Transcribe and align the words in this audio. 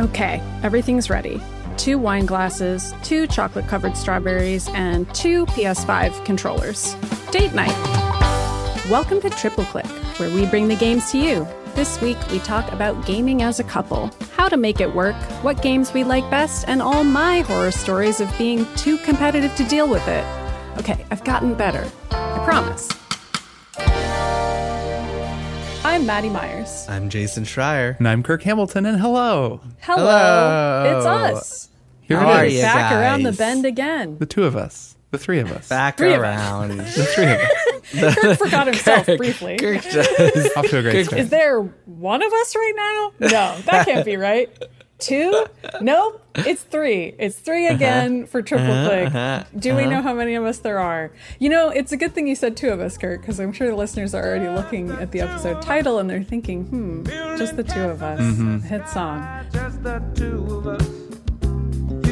Okay, 0.00 0.42
everything's 0.62 1.10
ready. 1.10 1.42
Two 1.76 1.98
wine 1.98 2.26
glasses, 2.26 2.94
two 3.02 3.26
chocolate 3.26 3.66
covered 3.68 3.96
strawberries, 3.96 4.68
and 4.70 5.12
two 5.14 5.46
PS5 5.46 6.24
controllers. 6.24 6.94
Date 7.30 7.54
night. 7.54 7.76
Welcome 8.90 9.20
to 9.20 9.30
Triple 9.30 9.64
Click, 9.64 9.86
where 10.18 10.34
we 10.34 10.46
bring 10.46 10.68
the 10.68 10.76
games 10.76 11.10
to 11.12 11.18
you. 11.18 11.46
This 11.74 12.00
week, 12.00 12.18
we 12.30 12.38
talk 12.40 12.70
about 12.72 13.06
gaming 13.06 13.42
as 13.42 13.60
a 13.60 13.64
couple, 13.64 14.10
how 14.34 14.48
to 14.48 14.56
make 14.56 14.80
it 14.80 14.94
work, 14.94 15.14
what 15.42 15.62
games 15.62 15.92
we 15.92 16.02
like 16.02 16.28
best, 16.30 16.68
and 16.68 16.82
all 16.82 17.04
my 17.04 17.40
horror 17.40 17.70
stories 17.70 18.20
of 18.20 18.36
being 18.36 18.66
too 18.76 18.98
competitive 18.98 19.54
to 19.56 19.64
deal 19.64 19.88
with 19.88 20.06
it. 20.08 20.24
Okay, 20.78 21.04
I've 21.10 21.24
gotten 21.24 21.54
better. 21.54 21.90
I 22.10 22.42
promise. 22.44 22.88
I'm 25.90 26.06
Maddy 26.06 26.28
Myers. 26.28 26.86
I'm 26.88 27.10
Jason 27.10 27.42
Schreier. 27.42 27.98
And 27.98 28.06
I'm 28.06 28.22
Kirk 28.22 28.42
Hamilton, 28.44 28.86
and 28.86 29.00
hello. 29.00 29.60
Hello. 29.80 30.04
Hello. 30.06 30.96
It's 30.96 31.04
us. 31.06 31.68
Here 32.02 32.16
How 32.16 32.30
it 32.30 32.34
are 32.36 32.44
is. 32.44 32.54
you 32.54 32.62
Back 32.62 32.92
around 32.92 33.24
the 33.24 33.32
bend 33.32 33.66
again. 33.66 34.16
The 34.18 34.24
two 34.26 34.44
of 34.44 34.54
us. 34.54 34.94
The 35.10 35.18
three 35.18 35.40
of 35.40 35.50
us. 35.50 35.68
Back 35.68 35.96
Three 35.96 36.14
of 36.14 36.20
us. 36.22 36.38
around. 36.40 36.78
The 36.78 36.84
three 36.84 37.24
of 37.24 37.40
us. 37.40 38.14
Kirk 38.22 38.38
forgot 38.38 38.68
himself 38.68 39.06
briefly. 39.16 39.56
Kirk 39.58 39.82
just- 39.82 40.56
Off 40.56 40.68
to 40.68 40.78
a 40.78 40.82
great 40.82 41.06
start. 41.06 41.20
Is 41.22 41.28
there 41.30 41.58
one 41.60 42.22
of 42.22 42.32
us 42.32 42.54
right 42.54 42.72
now? 43.20 43.28
No, 43.28 43.60
that 43.62 43.84
can't 43.84 44.04
be 44.06 44.16
right. 44.16 44.48
Two? 45.00 45.46
Nope. 45.80 46.22
It's 46.34 46.62
three. 46.62 47.14
It's 47.18 47.36
three 47.36 47.66
uh-huh. 47.66 47.74
again 47.74 48.26
for 48.26 48.42
triple 48.42 48.70
uh-huh. 48.70 48.88
click. 48.88 49.06
Uh-huh. 49.06 49.44
Do 49.58 49.74
we 49.74 49.86
know 49.86 50.02
how 50.02 50.14
many 50.14 50.34
of 50.34 50.44
us 50.44 50.58
there 50.58 50.78
are? 50.78 51.10
You 51.38 51.48
know, 51.48 51.70
it's 51.70 51.92
a 51.92 51.96
good 51.96 52.14
thing 52.14 52.28
you 52.28 52.36
said 52.36 52.56
two 52.56 52.68
of 52.68 52.80
us, 52.80 52.96
Kirk, 52.96 53.20
because 53.20 53.40
I'm 53.40 53.52
sure 53.52 53.68
the 53.68 53.76
listeners 53.76 54.14
are 54.14 54.24
already 54.24 54.48
looking 54.48 54.90
at 54.90 55.10
the 55.10 55.20
episode 55.20 55.62
title 55.62 55.98
and 55.98 56.08
they're 56.08 56.22
thinking, 56.22 56.64
hmm, 56.66 57.04
just 57.36 57.56
the 57.56 57.64
two 57.64 57.82
of 57.82 58.02
us. 58.02 58.20
Mm-hmm. 58.20 58.60
Hit 58.60 58.88
song. 58.88 59.46
just 59.52 59.82
the 59.82 59.98
two 60.14 60.56
of 60.56 60.66
us, 60.66 60.99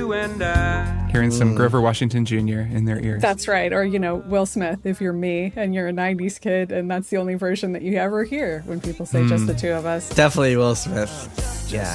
you 0.09 0.15
and 0.15 0.43
I. 0.43 1.09
Hearing 1.11 1.31
some 1.31 1.55
Grover 1.55 1.81
Washington 1.81 2.25
Jr. 2.25 2.61
in 2.61 2.85
their 2.85 3.01
ears. 3.01 3.21
That's 3.23 3.49
right. 3.49 3.73
Or, 3.73 3.85
you 3.85 3.99
know, 3.99 4.17
Will 4.17 4.47
Smith, 4.47 4.85
if 4.85 5.01
you're 5.01 5.13
me 5.13 5.53
and 5.55 5.75
you're 5.75 5.89
a 5.89 5.93
90s 5.93 6.41
kid 6.41 6.73
and 6.73 6.91
that's 6.91 7.09
the 7.11 7.19
only 7.19 7.35
version 7.35 7.73
that 7.73 7.83
you 7.83 7.97
ever 7.97 8.25
hear 8.25 8.63
when 8.67 8.81
people 8.81 9.07
say 9.07 9.27
just 9.27 9.47
the 9.47 9.53
mm. 9.53 9.61
two 9.61 9.73
of 9.73 9.87
us. 9.87 10.09
Definitely 10.11 10.57
Will 10.57 10.75
Smith. 10.75 11.69
Yeah. 11.71 11.95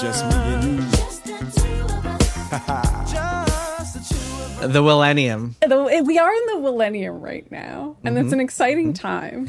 Just 0.00 0.24
me 0.26 0.32
and 0.34 0.64
you. 2.84 2.96
The 4.60 4.82
Millennium. 4.82 5.56
the, 5.60 5.76
eh, 5.90 6.00
we 6.00 6.18
are 6.18 6.32
in 6.32 6.46
the 6.46 6.60
millennium 6.60 7.20
right 7.20 7.50
now 7.50 7.96
and 8.04 8.18
it's 8.18 8.26
an 8.26 8.32
mm-hmm. 8.32 8.40
exciting 8.40 8.92
mm-hmm. 8.92 9.48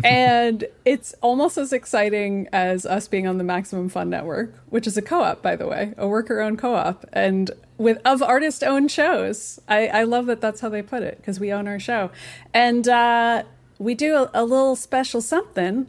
And 0.04 0.64
it's 0.84 1.14
almost 1.20 1.58
as 1.58 1.72
exciting 1.72 2.48
as 2.52 2.86
us 2.86 3.08
being 3.08 3.26
on 3.26 3.38
the 3.38 3.44
maximum 3.44 3.88
fun 3.88 4.10
network 4.10 4.54
which 4.70 4.86
is 4.86 4.96
a 4.96 5.02
co-op 5.02 5.42
by 5.42 5.56
the 5.56 5.66
way 5.66 5.94
a 5.96 6.08
worker-owned 6.08 6.58
co-op. 6.58 7.04
And 7.12 7.50
with 7.78 7.98
of 8.04 8.22
artist-owned 8.22 8.90
shows 8.90 9.60
i, 9.68 9.88
I 9.88 10.02
love 10.04 10.26
that 10.26 10.40
that's 10.40 10.60
how 10.60 10.68
they 10.68 10.82
put 10.82 11.02
it 11.02 11.18
because 11.18 11.38
we 11.38 11.52
own 11.52 11.68
our 11.68 11.78
show. 11.78 12.10
And 12.54 12.88
uh, 12.88 13.44
we 13.78 13.94
do 13.94 14.14
a, 14.14 14.30
a 14.32 14.44
little 14.44 14.76
special 14.76 15.20
something 15.20 15.88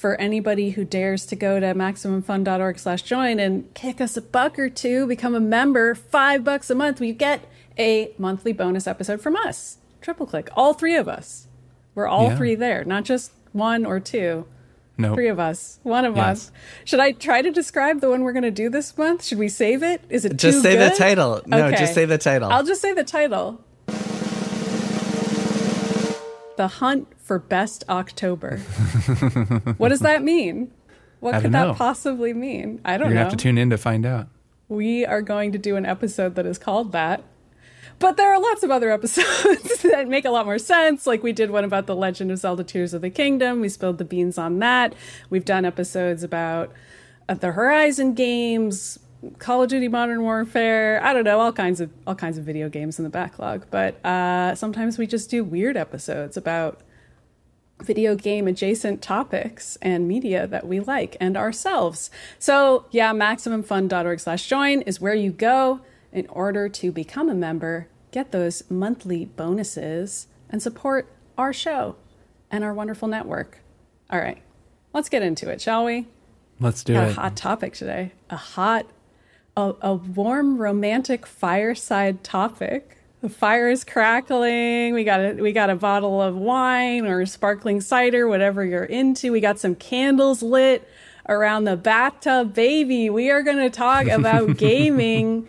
for 0.00 0.18
anybody 0.18 0.70
who 0.70 0.82
dares 0.82 1.26
to 1.26 1.36
go 1.36 1.60
to 1.60 1.66
maximumfun.org 1.74 2.78
slash 2.78 3.02
join 3.02 3.38
and 3.38 3.72
kick 3.74 4.00
us 4.00 4.16
a 4.16 4.22
buck 4.22 4.58
or 4.58 4.70
two, 4.70 5.06
become 5.06 5.34
a 5.34 5.40
member, 5.40 5.94
five 5.94 6.42
bucks 6.42 6.70
a 6.70 6.74
month, 6.74 7.00
we 7.00 7.12
get 7.12 7.44
a 7.80 8.12
monthly 8.18 8.52
bonus 8.52 8.86
episode 8.86 9.20
from 9.20 9.34
us. 9.36 9.78
Triple 10.00 10.26
click. 10.26 10.48
All 10.54 10.74
three 10.74 10.94
of 10.96 11.08
us. 11.08 11.48
We're 11.94 12.06
all 12.06 12.28
Yeah. 12.28 12.36
three 12.36 12.54
there, 12.54 12.84
not 12.84 13.04
just 13.04 13.32
one 13.52 13.84
or 13.86 13.98
two. 14.00 14.46
no. 14.98 15.14
Three 15.14 15.28
of 15.28 15.38
us. 15.40 15.80
One 15.82 16.04
of 16.04 16.14
Yes. 16.16 16.26
us. 16.26 16.52
Should 16.84 17.00
I 17.00 17.12
try 17.12 17.40
to 17.40 17.50
describe 17.50 18.00
the 18.02 18.10
one 18.10 18.22
we're 18.22 18.32
going 18.34 18.42
to 18.42 18.50
do 18.50 18.68
this 18.68 18.96
month? 18.98 19.24
Should 19.24 19.38
we 19.38 19.48
save 19.48 19.82
it? 19.82 20.02
Is 20.10 20.26
it 20.26 20.36
Just 20.36 20.60
say 20.60 20.76
the 20.76 20.90
title. 20.94 21.40
No, 21.46 21.64
Okay. 21.66 21.76
just 21.78 21.94
say 21.94 22.04
the 22.04 22.18
title. 22.18 22.50
I'll 22.52 22.64
just 22.64 22.82
say 22.82 22.92
the 22.92 23.02
title. 23.04 23.64
The 26.56 26.68
Hunt 26.68 27.08
for 27.18 27.38
Best 27.38 27.84
October. 27.88 28.58
what 29.78 29.88
does 29.88 30.00
that 30.00 30.22
mean? 30.22 30.70
What 31.20 31.40
could 31.40 31.52
that 31.52 31.68
know. 31.68 31.74
possibly 31.74 32.34
mean? 32.34 32.80
I 32.84 32.98
don't 32.98 33.08
know. 33.08 33.14
You're 33.14 33.14
know. 33.14 33.20
to 33.20 33.30
have 33.30 33.32
to 33.32 33.36
tune 33.42 33.56
in 33.56 33.70
to 33.70 33.78
find 33.78 34.04
out. 34.04 34.28
we 34.68 35.06
are 35.06 35.22
going 35.22 35.52
to 35.52 35.58
do 35.58 35.76
an 35.76 35.86
episode 35.86 36.34
that 36.34 36.44
is 36.46 36.58
called 36.58 36.92
that. 36.92 37.22
But 38.00 38.16
there 38.16 38.32
are 38.32 38.40
lots 38.40 38.62
of 38.62 38.70
other 38.70 38.90
episodes 38.90 39.82
that 39.82 40.08
make 40.08 40.24
a 40.24 40.30
lot 40.30 40.46
more 40.46 40.58
sense. 40.58 41.06
Like 41.06 41.22
we 41.22 41.32
did 41.32 41.50
one 41.50 41.64
about 41.64 41.86
the 41.86 41.94
Legend 41.94 42.32
of 42.32 42.38
Zelda 42.38 42.64
Tears 42.64 42.94
of 42.94 43.02
the 43.02 43.10
Kingdom. 43.10 43.60
We 43.60 43.68
spilled 43.68 43.98
the 43.98 44.06
beans 44.06 44.38
on 44.38 44.58
that. 44.60 44.94
We've 45.28 45.44
done 45.44 45.66
episodes 45.66 46.24
about 46.24 46.72
uh, 47.28 47.34
the 47.34 47.52
Horizon 47.52 48.14
games, 48.14 48.98
Call 49.38 49.62
of 49.62 49.68
Duty 49.68 49.86
Modern 49.86 50.22
Warfare. 50.22 51.04
I 51.04 51.12
don't 51.12 51.24
know, 51.24 51.40
all 51.40 51.52
kinds 51.52 51.78
of 51.78 51.90
all 52.06 52.14
kinds 52.14 52.38
of 52.38 52.44
video 52.44 52.70
games 52.70 52.98
in 52.98 53.04
the 53.04 53.10
backlog. 53.10 53.66
But 53.70 54.04
uh, 54.04 54.54
sometimes 54.54 54.96
we 54.96 55.06
just 55.06 55.28
do 55.28 55.44
weird 55.44 55.76
episodes 55.76 56.38
about 56.38 56.80
video 57.82 58.14
game 58.14 58.48
adjacent 58.48 59.02
topics 59.02 59.76
and 59.82 60.08
media 60.08 60.46
that 60.46 60.66
we 60.66 60.80
like 60.80 61.18
and 61.20 61.36
ourselves. 61.36 62.10
So 62.38 62.86
yeah, 62.90 63.12
maximumfun.org 63.12 64.20
slash 64.20 64.48
join 64.48 64.80
is 64.82 65.02
where 65.02 65.14
you 65.14 65.32
go 65.32 65.80
in 66.12 66.26
order 66.28 66.68
to 66.68 66.92
become 66.92 67.28
a 67.28 67.34
member, 67.34 67.88
get 68.10 68.32
those 68.32 68.62
monthly 68.70 69.24
bonuses, 69.24 70.26
and 70.48 70.62
support 70.62 71.12
our 71.38 71.52
show 71.52 71.96
and 72.50 72.64
our 72.64 72.74
wonderful 72.74 73.08
network. 73.08 73.58
All 74.10 74.18
right, 74.18 74.42
let's 74.92 75.08
get 75.08 75.22
into 75.22 75.48
it, 75.48 75.60
shall 75.60 75.84
we? 75.84 76.06
Let's 76.58 76.84
do 76.84 76.94
Got 76.94 77.06
a 77.06 77.10
it. 77.10 77.16
hot 77.16 77.36
topic 77.36 77.74
today. 77.74 78.12
A 78.28 78.36
hot, 78.36 78.86
a, 79.56 79.74
a 79.80 79.94
warm, 79.94 80.58
romantic 80.58 81.26
fireside 81.26 82.22
topic. 82.22 82.98
The 83.22 83.28
fire 83.28 83.68
is 83.68 83.84
crackling. 83.84 84.94
We 84.94 85.04
got 85.04 85.20
a 85.20 85.32
we 85.34 85.52
got 85.52 85.70
a 85.70 85.76
bottle 85.76 86.20
of 86.20 86.36
wine 86.36 87.06
or 87.06 87.24
sparkling 87.26 87.80
cider, 87.80 88.26
whatever 88.26 88.64
you're 88.64 88.84
into. 88.84 89.32
We 89.32 89.40
got 89.40 89.58
some 89.58 89.74
candles 89.74 90.42
lit 90.42 90.88
around 91.28 91.64
the 91.64 91.76
bathtub, 91.76 92.54
baby. 92.54 93.10
We 93.10 93.30
are 93.30 93.42
going 93.42 93.58
to 93.58 93.70
talk 93.70 94.06
about 94.06 94.56
gaming 94.56 95.48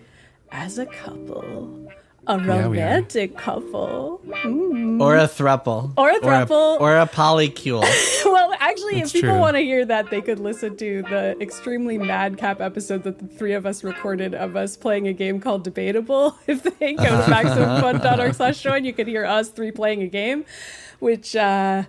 as 0.52 0.78
a 0.78 0.86
couple, 0.86 1.88
a 2.28 2.38
Yeah, 2.38 2.46
we 2.46 2.52
are. 2.52 2.64
romantic 2.64 3.38
couple. 3.38 4.22
Mm. 4.44 5.02
or 5.02 5.18
a 5.18 5.28
thruple. 5.28 5.92
Or 5.98 6.10
a 6.12 6.20
throuple. 6.20 6.80
Or 6.80 6.98
a, 6.98 7.08
polycule. 7.08 7.82
well, 8.26 8.54
actually, 8.60 9.00
That's 9.00 9.08
if 9.10 9.22
people 9.22 9.32
true. 9.32 9.40
want 9.40 9.56
to 9.56 9.62
hear 9.62 9.86
that, 9.86 10.10
they 10.10 10.22
could 10.22 10.40
listen 10.40 10.78
to 10.78 11.02
the 11.04 11.36
extremely 11.42 11.98
madcap 11.98 12.62
episode 12.62 13.04
that 13.04 13.20
the 13.20 13.28
three 13.28 13.54
of 13.54 13.66
us 13.66 13.84
recorded 13.84 14.34
of 14.36 14.56
us 14.56 14.78
playing 14.78 15.08
a 15.08 15.14
game 15.14 15.40
called 15.40 15.64
Debatable. 15.64 16.38
If 16.48 16.64
they 16.64 16.94
go 16.94 17.04
to 17.04 17.10
maximumfun.org 17.32 18.34
slash 18.36 18.62
join, 18.62 18.86
you 18.86 18.94
could 18.94 19.08
hear 19.08 19.26
us 19.26 19.50
three 19.50 19.72
playing 19.72 20.02
a 20.04 20.08
game, 20.08 20.46
which 21.00 21.36
uh, 21.36 21.84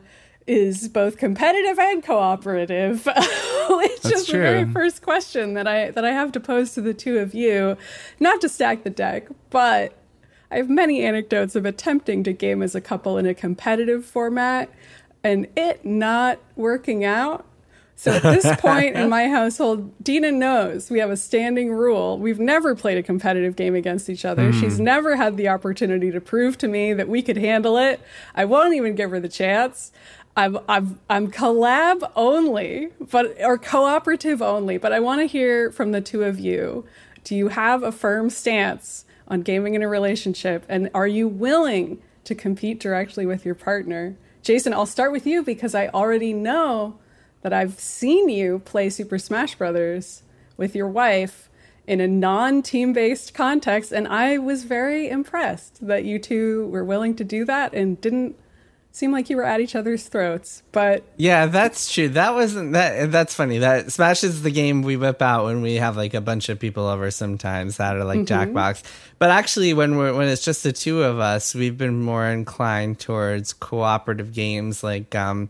is 0.53 0.89
both 0.89 1.17
competitive 1.17 1.79
and 1.79 2.03
cooperative. 2.03 3.07
which 3.71 4.01
That's 4.03 4.23
is 4.23 4.27
the 4.27 4.33
very 4.33 4.65
first 4.71 5.03
question 5.03 5.55
that 5.55 5.67
I 5.67 5.91
that 5.91 6.05
I 6.05 6.11
have 6.11 6.33
to 6.33 6.41
pose 6.41 6.75
to 6.75 6.81
the 6.81 6.95
two 6.95 7.19
of 7.19 7.35
you, 7.35 7.77
not 8.21 8.41
to 8.41 8.49
stack 8.49 8.85
the 8.85 8.91
deck, 8.91 9.29
but 9.51 9.97
I 10.51 10.57
have 10.57 10.69
many 10.69 11.03
anecdotes 11.03 11.57
of 11.57 11.65
attempting 11.65 12.25
to 12.25 12.33
game 12.33 12.63
as 12.63 12.75
a 12.75 12.81
couple 12.81 13.19
in 13.19 13.27
a 13.27 13.35
competitive 13.35 14.05
format 14.05 14.71
and 15.25 15.47
it 15.57 15.85
not 15.85 16.39
working 16.57 17.05
out. 17.05 17.47
So 17.95 18.11
at 18.11 18.23
this 18.23 18.57
point 18.61 18.97
in 18.97 19.09
my 19.09 19.29
household, 19.29 19.93
Dina 20.03 20.33
knows 20.33 20.91
we 20.91 20.99
have 20.99 21.11
a 21.11 21.17
standing 21.17 21.73
rule. 21.73 22.19
We've 22.19 22.41
never 22.41 22.75
played 22.75 22.99
a 22.99 23.03
competitive 23.03 23.55
game 23.55 23.75
against 23.75 24.11
each 24.11 24.25
other. 24.25 24.51
Hmm. 24.51 24.61
She's 24.61 24.81
never 24.81 25.15
had 25.15 25.37
the 25.37 25.49
opportunity 25.49 26.11
to 26.11 26.21
prove 26.21 26.59
to 26.59 26.69
me 26.69 26.93
that 26.95 27.09
we 27.09 27.23
could 27.23 27.37
handle 27.37 27.79
it. 27.79 28.01
I 28.35 28.45
won't 28.45 28.75
even 28.75 28.95
give 28.95 29.11
her 29.11 29.21
the 29.21 29.29
chance. 29.29 29.93
I'm 30.37 30.59
I'm 30.69 30.99
I'm 31.11 31.31
collab 31.31 32.11
only, 32.17 32.89
but 32.99 33.37
or 33.41 33.59
cooperative 33.59 34.41
only. 34.41 34.79
But 34.79 34.93
I 34.93 35.01
want 35.01 35.21
to 35.21 35.27
hear 35.27 35.71
from 35.71 35.93
the 35.93 36.01
two 36.01 36.25
of 36.25 36.41
you. 36.41 36.85
Do 37.25 37.37
you 37.37 37.49
have 37.49 37.83
a 37.83 37.93
firm 37.93 38.31
stance 38.31 39.05
on 39.29 39.43
gaming 39.43 39.75
in 39.75 39.83
a 39.83 39.89
relationship, 39.89 40.65
and 40.69 40.91
are 40.95 41.07
you 41.07 41.29
willing 41.29 42.01
to 42.25 42.35
compete 42.35 42.81
directly 42.81 43.27
with 43.27 43.45
your 43.45 43.55
partner? 43.55 44.17
Jason, 44.43 44.73
I'll 44.73 44.87
start 44.87 45.13
with 45.13 45.27
you 45.27 45.43
because 45.43 45.75
I 45.75 45.89
already 45.89 46.33
know 46.33 46.99
that 47.43 47.53
I've 47.53 47.79
seen 47.79 48.29
you 48.29 48.61
play 48.61 48.91
Super 48.91 49.19
Smash 49.19 49.55
Brothers 49.55 50.23
with 50.57 50.75
your 50.75 50.89
wife 50.89 51.49
in 51.87 52.01
a 52.01 52.09
non-team 52.09 52.93
based 52.93 53.35
context, 53.35 53.93
and 53.93 54.09
I 54.09 54.39
was 54.39 54.65
very 54.65 55.09
impressed 55.09 55.87
that 55.87 56.05
you 56.05 56.19
two 56.19 56.67
were 56.69 56.85
willing 56.85 57.15
to 57.17 57.25
do 57.25 57.45
that 57.45 57.75
and 57.75 58.01
didn't 58.01 58.37
seem 58.93 59.11
like 59.11 59.29
you 59.31 59.37
were 59.37 59.45
at 59.45 59.61
each 59.61 59.75
other's 59.75 60.05
throats. 60.07 60.63
But 60.71 61.03
Yeah, 61.17 61.47
that's 61.47 61.93
true. 61.93 62.11
That 62.11 62.35
wasn't 62.35 62.75
that. 62.75 63.11
That's 63.11 63.35
funny. 63.35 63.59
That 63.59 63.91
Smash 63.91 64.23
is 64.23 64.43
the 64.43 64.51
game 64.51 64.83
we 64.83 64.97
whip 64.97 65.21
out 65.23 65.45
when 65.47 65.63
we 65.63 65.75
have 65.77 65.97
like 65.97 66.15
a 66.15 66.21
bunch 66.21 66.49
of 66.49 66.59
people 66.61 66.87
over 66.87 67.11
sometimes 67.11 67.79
that 67.79 67.97
are 67.97 68.05
like 68.05 68.21
Jackbox. 68.21 68.83
But 69.19 69.31
actually, 69.31 69.75
when 69.75 69.97
we're 69.97 70.15
when 70.15 70.29
it's 70.29 70.45
just 70.45 70.63
the 70.63 70.73
two 70.73 71.03
of 71.03 71.19
us, 71.19 71.55
we've 71.55 71.77
been 71.79 72.01
more 72.03 72.27
inclined 72.27 72.99
towards 73.01 73.53
cooperative 73.53 74.33
games. 74.33 74.83
Like 74.85 75.15
um, 75.15 75.49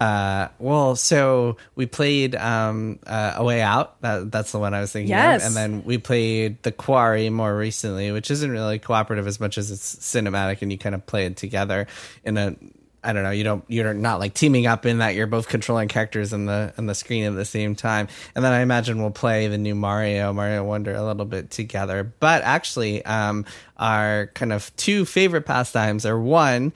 Uh, 0.00 0.48
well, 0.58 0.96
so 0.96 1.56
we 1.76 1.86
played 1.86 2.34
um, 2.34 2.98
uh, 3.06 3.34
A 3.36 3.44
Way 3.44 3.62
Out. 3.62 3.98
That, 4.02 4.30
that's 4.30 4.50
the 4.52 4.58
one 4.58 4.74
I 4.74 4.80
was 4.80 4.92
thinking 4.92 5.10
Yes. 5.10 5.40
of. 5.42 5.46
And 5.46 5.56
then 5.56 5.84
we 5.84 5.98
played 5.98 6.60
The 6.64 6.72
Quarry 6.72 7.30
more 7.30 7.56
recently, 7.56 8.10
which 8.10 8.28
isn't 8.30 8.50
really 8.50 8.78
cooperative 8.80 9.26
as 9.28 9.38
much 9.38 9.56
as 9.56 9.70
it's 9.70 9.94
cinematic 9.96 10.62
and 10.62 10.72
you 10.72 10.78
kind 10.78 10.94
of 10.96 11.06
play 11.06 11.26
it 11.26 11.36
together 11.36 11.86
in 12.24 12.36
a. 12.36 12.56
I 13.04 13.12
don't 13.12 13.22
know. 13.22 13.30
You 13.30 13.44
don't. 13.44 13.64
You're 13.68 13.94
not 13.94 14.18
like 14.18 14.34
teaming 14.34 14.66
up 14.66 14.86
in 14.86 14.98
that. 14.98 15.14
You're 15.14 15.26
both 15.26 15.48
controlling 15.48 15.88
characters 15.88 16.32
in 16.32 16.46
the 16.46 16.72
on 16.78 16.86
the 16.86 16.94
screen 16.94 17.24
at 17.24 17.34
the 17.34 17.44
same 17.44 17.74
time. 17.74 18.08
And 18.34 18.44
then 18.44 18.52
I 18.52 18.60
imagine 18.60 19.00
we'll 19.00 19.10
play 19.10 19.46
the 19.48 19.58
new 19.58 19.74
Mario, 19.74 20.32
Mario 20.32 20.64
Wonder, 20.64 20.94
a 20.94 21.04
little 21.04 21.26
bit 21.26 21.50
together. 21.50 22.04
But 22.18 22.42
actually, 22.42 23.04
um, 23.04 23.44
our 23.76 24.28
kind 24.34 24.52
of 24.52 24.74
two 24.76 25.04
favorite 25.04 25.42
pastimes 25.42 26.06
are 26.06 26.18
one 26.18 26.72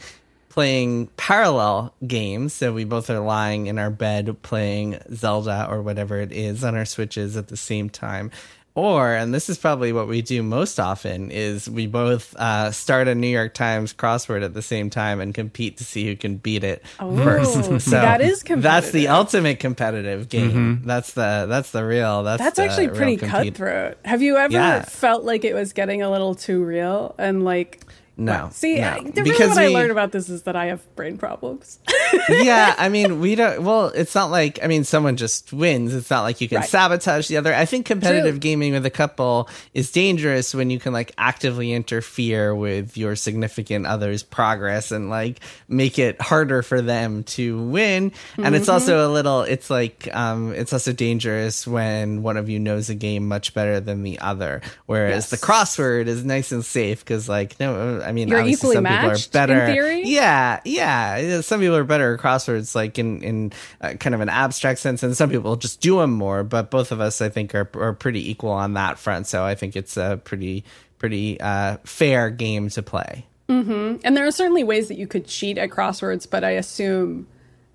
playing 0.59 1.07
parallel 1.17 1.95
games. 2.07 2.53
So 2.53 2.73
we 2.73 2.85
both 2.85 3.11
are 3.11 3.21
lying 3.21 3.69
in 3.69 3.79
our 3.79 3.91
bed 3.91 4.43
playing 4.43 4.99
Zelda 5.15 5.69
or 5.71 5.83
whatever 5.83 6.19
it 6.21 6.33
is 6.33 6.65
on 6.65 6.75
our 6.75 6.85
Switches 6.85 7.37
at 7.37 7.49
the 7.49 7.57
same 7.57 7.89
time. 7.89 8.31
Or, 8.79 9.13
and 9.13 9.35
this 9.35 9.49
is 9.49 9.59
probably 9.59 9.93
what 9.93 10.07
we 10.07 10.23
do 10.23 10.41
most 10.43 10.79
often, 10.79 11.33
is 11.33 11.69
we 11.69 11.89
both 11.89 12.37
uh, 12.37 12.71
start 12.71 13.09
a 13.09 13.15
New 13.17 13.27
York 13.27 13.53
Times 13.55 13.93
crossword 13.93 14.45
at 14.45 14.55
the 14.55 14.63
same 14.63 14.89
time 14.89 15.21
and 15.21 15.35
compete 15.35 15.79
to 15.79 15.85
see 15.85 16.07
who 16.07 16.15
can 16.15 16.37
beat 16.37 16.63
it 16.63 16.87
first. 16.99 17.71
So 17.89 17.91
that 17.91 18.21
is 18.21 18.43
that's 18.45 18.91
the 18.93 19.09
ultimate 19.09 19.59
competitive 19.59 20.29
game. 20.29 20.83
That's 20.85 21.13
the 21.13 21.47
that's 21.49 21.71
the 21.73 21.85
real. 21.85 22.23
That's 22.23 22.41
That's 22.43 22.57
the 22.57 22.65
actually 22.65 22.89
pretty 22.89 23.17
compete- 23.17 23.55
cutthroat. 23.55 23.99
Have 24.05 24.23
you 24.23 24.37
ever 24.37 24.53
Yeah. 24.53 24.83
felt 24.83 25.25
like 25.25 25.45
it 25.45 25.55
was 25.55 25.73
getting 25.73 26.03
a 26.03 26.11
little 26.11 26.35
too 26.37 26.63
real 26.63 27.15
and 27.19 27.45
like 27.45 27.83
No, 28.21 28.51
See, 28.53 28.81
no. 28.81 28.89
I, 28.89 29.01
the 29.01 29.23
Because 29.23 29.27
reason 29.39 29.49
what 29.51 29.59
I 29.59 29.69
we- 29.69 29.75
learned 29.75 29.93
about 29.93 30.11
this 30.11 30.29
is 30.29 30.43
that 30.43 30.57
I 30.57 30.67
have 30.67 30.81
brain 30.97 31.17
problems. 31.19 31.79
yeah, 32.29 32.75
I 32.77 32.89
mean, 32.89 33.21
we 33.21 33.37
don't. 33.37 33.63
Well, 33.63 33.87
it's 33.95 34.15
not 34.15 34.31
like 34.33 34.59
I 34.63 34.67
mean, 34.67 34.83
someone 34.83 35.17
just 35.17 35.53
wins. 35.53 35.95
It's 35.95 36.11
not 36.11 36.23
like 36.23 36.41
you 36.41 36.49
can 36.49 36.59
Right. 36.59 36.69
sabotage 36.69 37.29
the 37.29 37.37
other. 37.37 37.55
I 37.55 37.65
think 37.65 37.87
competitive 37.87 38.35
True. 38.35 38.41
gaming 38.41 38.73
with 38.73 38.85
a 38.85 38.91
couple 38.91 39.49
is 39.73 39.93
dangerous 39.93 40.53
when 40.53 40.69
you 40.69 40.81
can 40.81 40.93
like 40.93 41.13
actively 41.17 41.73
interfere 41.73 42.55
with 42.55 42.97
your 42.97 43.15
significant 43.15 43.87
other's 43.87 44.25
progress 44.25 44.91
and 44.91 45.11
like 45.11 45.39
make 45.69 45.99
it 45.99 46.21
harder 46.21 46.63
for 46.63 46.83
them 46.83 47.23
to 47.25 47.63
win. 47.69 48.11
And 48.37 48.57
it's 48.57 48.69
also 48.69 49.07
a 49.07 49.11
little. 49.13 49.43
It's 49.43 49.71
like 49.71 50.09
um, 50.13 50.53
it's 50.55 50.73
also 50.73 50.93
dangerous 50.93 51.67
when 51.69 52.23
one 52.23 52.37
of 52.37 52.49
you 52.49 52.59
knows 52.59 52.91
a 52.91 52.95
game 52.97 53.29
much 53.29 53.55
better 53.55 53.79
than 53.79 54.03
the 54.03 54.19
other. 54.19 54.61
Whereas 54.87 55.31
Yes. 55.31 55.31
the 55.31 55.37
crossword 55.47 56.07
is 56.09 56.25
nice 56.25 56.51
and 56.51 56.65
safe 56.65 56.99
because 57.05 57.29
like 57.29 57.61
no, 57.61 58.01
I 58.09 58.13
mean, 58.13 58.29
You're 58.29 58.39
obviously 58.41 58.75
some 58.75 58.85
people 58.85 58.97
are 58.97 59.09
matched, 59.09 59.27
in 59.27 59.33
better. 59.33 59.67
theory? 59.67 60.03
Yeah, 60.05 60.61
yeah. 60.65 61.41
Some 61.43 61.61
people 61.61 61.77
are 61.77 61.85
better 61.85 62.15
at 62.15 62.21
crosswords, 62.21 62.75
like 62.75 62.99
in 62.99 63.23
in 63.23 63.53
uh, 63.81 63.95
kind 63.95 64.15
of 64.15 64.21
an 64.21 64.29
abstract 64.29 64.81
sense, 64.81 65.03
and 65.03 65.17
some 65.17 65.31
people 65.31 65.57
just 65.57 65.81
do 65.81 65.99
them 65.99 66.13
more. 66.13 66.43
But 66.43 66.71
both 66.71 66.91
of 66.91 67.01
us, 67.01 67.21
I 67.21 67.29
think, 67.29 67.55
are 67.55 67.69
are 67.75 67.93
pretty 67.93 68.31
equal 68.31 68.51
on 68.51 68.75
that 68.75 68.99
front. 68.99 69.27
So 69.27 69.45
I 69.45 69.55
think 69.55 69.77
it's 69.77 69.97
a 69.97 70.21
pretty 70.25 70.65
pretty 70.99 71.41
uh, 71.41 71.77
fair 71.85 72.31
game 72.31 72.69
to 72.71 72.83
play. 72.83 73.27
and 73.49 74.17
there 74.17 74.27
are 74.27 74.31
certainly 74.31 74.65
ways 74.65 74.89
that 74.89 74.99
you 74.99 75.07
could 75.07 75.27
cheat 75.27 75.57
at 75.57 75.71
crosswords, 75.71 76.29
but 76.29 76.45
I 76.45 76.51
assume 76.51 77.27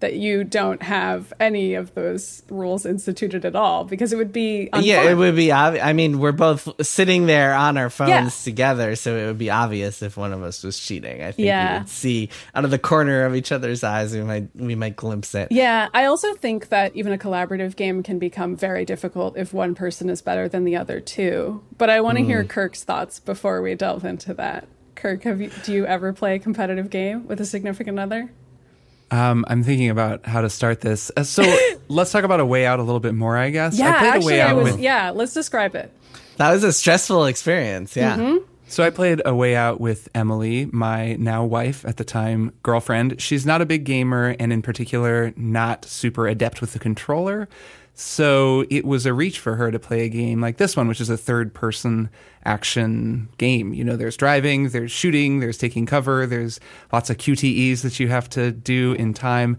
that 0.04 0.16
you 0.16 0.44
don't 0.44 0.84
have 0.84 1.32
any 1.40 1.76
of 1.76 1.94
those 1.96 2.44
rules 2.50 2.86
instituted 2.86 3.46
at 3.46 3.56
all 3.56 3.86
because 3.86 4.12
it 4.12 4.18
would 4.18 4.34
be 4.34 4.68
unfun. 4.74 4.84
Yeah, 4.84 5.10
it 5.10 5.16
would 5.16 5.36
be. 5.36 5.48
obvi- 5.48 5.82
I 5.82 5.94
mean, 5.94 6.20
we're 6.20 6.34
both 6.34 6.68
sitting 6.86 7.26
there 7.26 7.54
on 7.54 7.78
our 7.78 7.90
phones 7.90 8.10
Yeah. 8.10 8.30
together, 8.44 8.96
so 8.98 9.16
it 9.16 9.26
would 9.28 9.38
be 9.38 9.50
obvious 9.50 10.02
if 10.04 10.18
one 10.18 10.34
of 10.34 10.44
us 10.44 10.62
was 10.64 10.78
cheating. 10.78 11.24
I 11.24 11.32
think 11.32 11.46
Yeah. 11.48 11.74
we 11.74 11.80
would 11.80 11.90
see 11.90 12.30
out 12.54 12.66
of 12.66 12.72
the 12.72 12.80
corner 12.80 13.24
of 13.26 13.34
each 13.34 13.52
other's 13.54 13.82
eyes. 13.84 14.14
We 14.14 14.22
might 14.24 14.50
we 14.56 14.76
might 14.76 14.98
glimpse 14.98 15.34
it. 15.34 15.48
Yeah, 15.52 15.88
I 15.94 16.04
also 16.06 16.34
think 16.34 16.68
that 16.70 16.94
even 16.96 17.14
a 17.14 17.18
collaborative 17.18 17.76
game 17.78 18.04
can 18.04 18.20
become 18.20 18.56
very 18.58 18.84
difficult 18.84 19.38
if 19.38 19.54
one 19.54 19.74
person 19.74 20.10
is 20.10 20.22
better 20.22 20.50
than 20.50 20.66
the 20.66 20.76
other 20.76 21.00
too. 21.00 21.64
But 21.78 21.90
I 21.90 22.02
want 22.02 22.18
to 22.18 22.24
Mm. 22.24 22.28
hear 22.28 22.44
Kirk's 22.44 22.84
thoughts 22.84 23.20
before 23.22 23.62
we 23.62 23.74
delve 23.76 24.04
into 24.04 24.34
that. 24.34 24.68
Kirk, 24.96 25.24
have 25.24 25.40
you, 25.42 25.50
do 25.64 25.72
you 25.74 25.86
ever 25.86 26.14
play 26.14 26.36
a 26.36 26.40
competitive 26.40 26.90
game 26.90 27.26
with 27.28 27.40
a 27.42 27.46
significant 27.46 28.00
other? 28.00 28.32
Um, 29.14 29.46
I'm 29.48 29.64
thinking 29.64 29.92
about 29.92 30.26
how 30.26 30.42
to 30.42 30.50
start 30.50 30.82
this. 30.82 31.12
Uh, 31.16 31.22
so 31.22 31.44
let's 31.88 32.12
talk 32.12 32.24
about 32.24 32.40
a 32.40 32.46
way 32.46 32.66
out 32.66 32.80
a 32.80 32.84
little 32.84 33.00
bit 33.00 33.14
more. 33.14 33.38
I 33.38 33.52
guess. 33.52 33.78
Yeah, 33.78 33.90
I 33.96 34.00
played 34.00 34.10
actually, 34.10 34.24
a 34.24 34.38
way 34.38 34.42
I 34.42 34.50
out 34.50 34.56
was. 34.56 34.72
with. 34.72 34.82
Yeah, 34.82 35.12
let's 35.12 35.34
describe 35.34 35.76
it. 35.76 35.92
That 36.38 36.52
was 36.52 36.64
a 36.64 36.74
stressful 36.74 37.26
experience. 37.26 37.96
Yeah. 37.96 38.18
Mm-hmm. 38.18 38.38
So 38.68 38.84
I 38.84 38.90
played 38.90 39.22
a 39.24 39.36
way 39.36 39.56
out 39.56 39.80
with 39.80 40.10
Emily, 40.16 40.66
my 40.72 41.14
now 41.18 41.46
wife 41.46 41.86
at 41.86 41.98
the 41.98 42.04
time 42.04 42.54
girlfriend. 42.64 43.22
She's 43.22 43.46
not 43.46 43.62
a 43.62 43.68
big 43.68 43.84
gamer, 43.84 44.36
and 44.40 44.52
in 44.52 44.64
particular, 44.64 45.32
not 45.38 45.86
super 45.86 46.28
adept 46.28 46.60
with 46.60 46.74
the 46.74 46.80
controller. 46.80 47.48
So 47.96 48.66
it 48.72 48.86
was 48.86 49.06
a 49.06 49.14
reach 49.14 49.40
for 49.40 49.56
her 49.56 49.70
to 49.70 49.78
play 49.78 50.06
a 50.06 50.10
game 50.10 50.42
like 50.42 50.58
this 50.58 50.76
one, 50.76 50.88
which 50.88 51.00
is 51.00 51.12
a 51.12 51.18
third 51.18 51.54
person 51.54 52.10
action 52.44 53.30
game. 53.38 53.72
You 53.74 53.84
know, 53.84 53.96
there's 53.96 54.18
driving, 54.18 54.70
there's 54.70 54.92
shooting, 54.92 55.40
there's 55.40 55.60
taking 55.60 55.86
cover, 55.86 56.26
there's 56.26 56.60
lots 56.92 57.12
of 57.12 57.18
QTEs 57.18 57.82
that 57.84 58.00
you 58.00 58.08
have 58.08 58.28
to 58.32 58.52
do 58.52 58.94
in 58.94 59.14
time. 59.14 59.58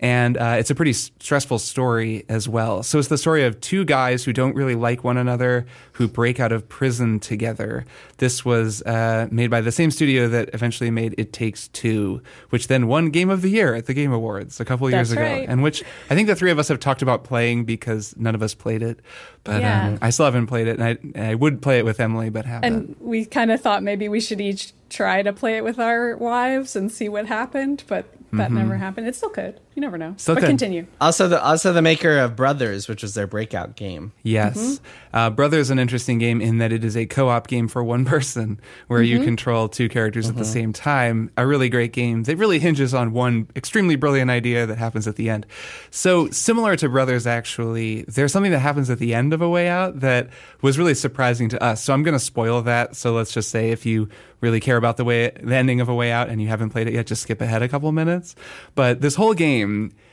And 0.00 0.36
uh, 0.36 0.56
it's 0.58 0.70
a 0.70 0.74
pretty 0.74 0.90
s- 0.90 1.10
stressful 1.20 1.58
story 1.60 2.24
as 2.28 2.48
well. 2.48 2.82
So 2.82 2.98
it's 2.98 3.08
the 3.08 3.16
story 3.16 3.44
of 3.44 3.60
two 3.60 3.84
guys 3.84 4.24
who 4.24 4.32
don't 4.32 4.54
really 4.54 4.74
like 4.74 5.04
one 5.04 5.16
another, 5.16 5.66
who 5.92 6.08
break 6.08 6.40
out 6.40 6.52
of 6.52 6.68
prison 6.68 7.20
together. 7.20 7.86
This 8.18 8.44
was 8.44 8.82
uh, 8.82 9.28
made 9.30 9.50
by 9.50 9.60
the 9.60 9.72
same 9.72 9.90
studio 9.90 10.28
that 10.28 10.50
eventually 10.52 10.90
made 10.90 11.14
It 11.16 11.32
Takes 11.32 11.68
Two, 11.68 12.22
which 12.50 12.66
then 12.68 12.86
won 12.86 13.10
Game 13.10 13.30
of 13.30 13.40
the 13.42 13.48
Year 13.50 13.74
at 13.74 13.86
the 13.86 13.94
Game 13.94 14.12
Awards 14.12 14.60
a 14.60 14.64
couple 14.64 14.90
years 14.90 15.10
That's 15.10 15.20
ago. 15.20 15.30
right. 15.30 15.48
And 15.48 15.62
which 15.62 15.82
I 16.10 16.14
think 16.14 16.26
the 16.28 16.36
three 16.36 16.50
of 16.50 16.58
us 16.58 16.68
have 16.68 16.80
talked 16.80 17.00
about 17.02 17.24
playing 17.24 17.64
because 17.64 18.14
none 18.16 18.34
of 18.34 18.42
us 18.42 18.52
played 18.54 18.82
it. 18.82 19.00
But 19.44 19.60
Yeah. 19.62 19.86
um, 19.88 19.98
I 20.02 20.10
still 20.10 20.24
haven't 20.26 20.48
played 20.48 20.68
it, 20.68 20.78
and 20.78 20.84
I, 20.84 20.90
and 21.14 21.26
I 21.30 21.34
would 21.34 21.62
play 21.62 21.78
it 21.78 21.84
with 21.84 22.00
Emily, 22.00 22.30
but 22.30 22.46
haven't. 22.46 22.72
And 22.74 22.96
we 23.00 23.24
kind 23.24 23.50
of 23.50 23.60
thought 23.60 23.82
maybe 23.82 24.08
we 24.08 24.20
should 24.20 24.40
each 24.40 24.72
try 24.90 25.22
to 25.22 25.32
play 25.32 25.56
it 25.56 25.64
with 25.64 25.78
our 25.78 26.16
wives 26.16 26.76
and 26.76 26.90
see 26.90 27.08
what 27.08 27.26
happened, 27.26 27.84
but 27.86 28.06
that 28.32 28.50
never 28.50 28.76
happened. 28.76 29.06
It 29.06 29.14
still 29.14 29.28
could. 29.30 29.60
You 29.74 29.80
never 29.80 29.98
know. 29.98 30.10
Mm-hmm. 30.12 30.34
But 30.34 30.40
could. 30.40 30.48
continue. 30.48 30.86
Also, 31.00 31.26
the 31.26 31.42
also 31.42 31.72
the 31.72 31.82
maker 31.82 32.18
of 32.18 32.36
Brothers, 32.36 32.86
which 32.88 33.02
was 33.02 33.14
their 33.14 33.26
breakout 33.26 33.74
game. 33.74 34.12
Yes. 34.22 34.56
Mm-hmm. 34.56 35.16
Uh, 35.16 35.30
Brother 35.30 35.58
is 35.58 35.70
an 35.70 35.78
interesting 35.80 36.18
game 36.18 36.40
in 36.40 36.58
that 36.58 36.72
it 36.72 36.84
is 36.84 36.96
a 36.96 37.06
co 37.06 37.28
op 37.28 37.48
game 37.48 37.66
for 37.66 37.82
one 37.82 38.04
person 38.14 38.60
where 38.86 39.02
you 39.02 39.16
Mm-hmm. 39.16 39.24
control 39.24 39.68
two 39.68 39.88
characters 39.88 40.28
at 40.28 40.36
the 40.36 40.44
same 40.44 40.72
time. 40.72 41.30
A 41.36 41.46
really 41.46 41.68
great 41.68 41.92
game 41.92 42.22
that 42.24 42.36
really 42.36 42.58
hinges 42.58 42.94
on 42.94 43.12
one 43.12 43.48
extremely 43.56 43.96
brilliant 43.96 44.30
idea 44.30 44.66
that 44.66 44.78
happens 44.78 45.06
at 45.08 45.16
the 45.16 45.30
end. 45.30 45.46
So, 45.90 46.28
similar 46.30 46.76
to 46.76 46.88
Brothers, 46.88 47.26
actually, 47.26 48.02
there's 48.02 48.32
something 48.32 48.52
that 48.52 48.58
happens 48.60 48.90
at 48.90 48.98
the 48.98 49.14
end 49.14 49.32
of 49.32 49.40
A 49.40 49.48
Way 49.48 49.68
Out 49.68 50.00
that 50.00 50.28
was 50.62 50.78
really 50.78 50.94
surprising 50.94 51.48
to 51.50 51.62
us. 51.62 51.82
So, 51.82 51.92
I'm 51.94 52.02
going 52.02 52.14
to 52.14 52.18
spoil 52.24 52.62
that. 52.62 52.96
So, 52.96 53.12
let's 53.12 53.32
just 53.32 53.50
say 53.50 53.70
if 53.70 53.86
you 53.86 54.08
really 54.40 54.60
care 54.60 54.76
about 54.76 54.98
the 54.98 55.04
way 55.04 55.30
the 55.42 55.56
ending 55.56 55.80
of 55.80 55.88
A 55.88 55.94
Way 55.94 56.12
Out 56.12 56.28
and 56.28 56.42
you 56.42 56.48
haven't 56.48 56.68
played 56.70 56.86
it 56.86 56.92
yet, 56.92 57.06
just 57.06 57.22
skip 57.22 57.40
ahead 57.40 57.62
a 57.62 57.68
couple 57.68 57.90
minutes. 57.92 58.34
But 58.74 59.00
this 59.00 59.14
whole 59.14 59.32
game, 59.32 59.63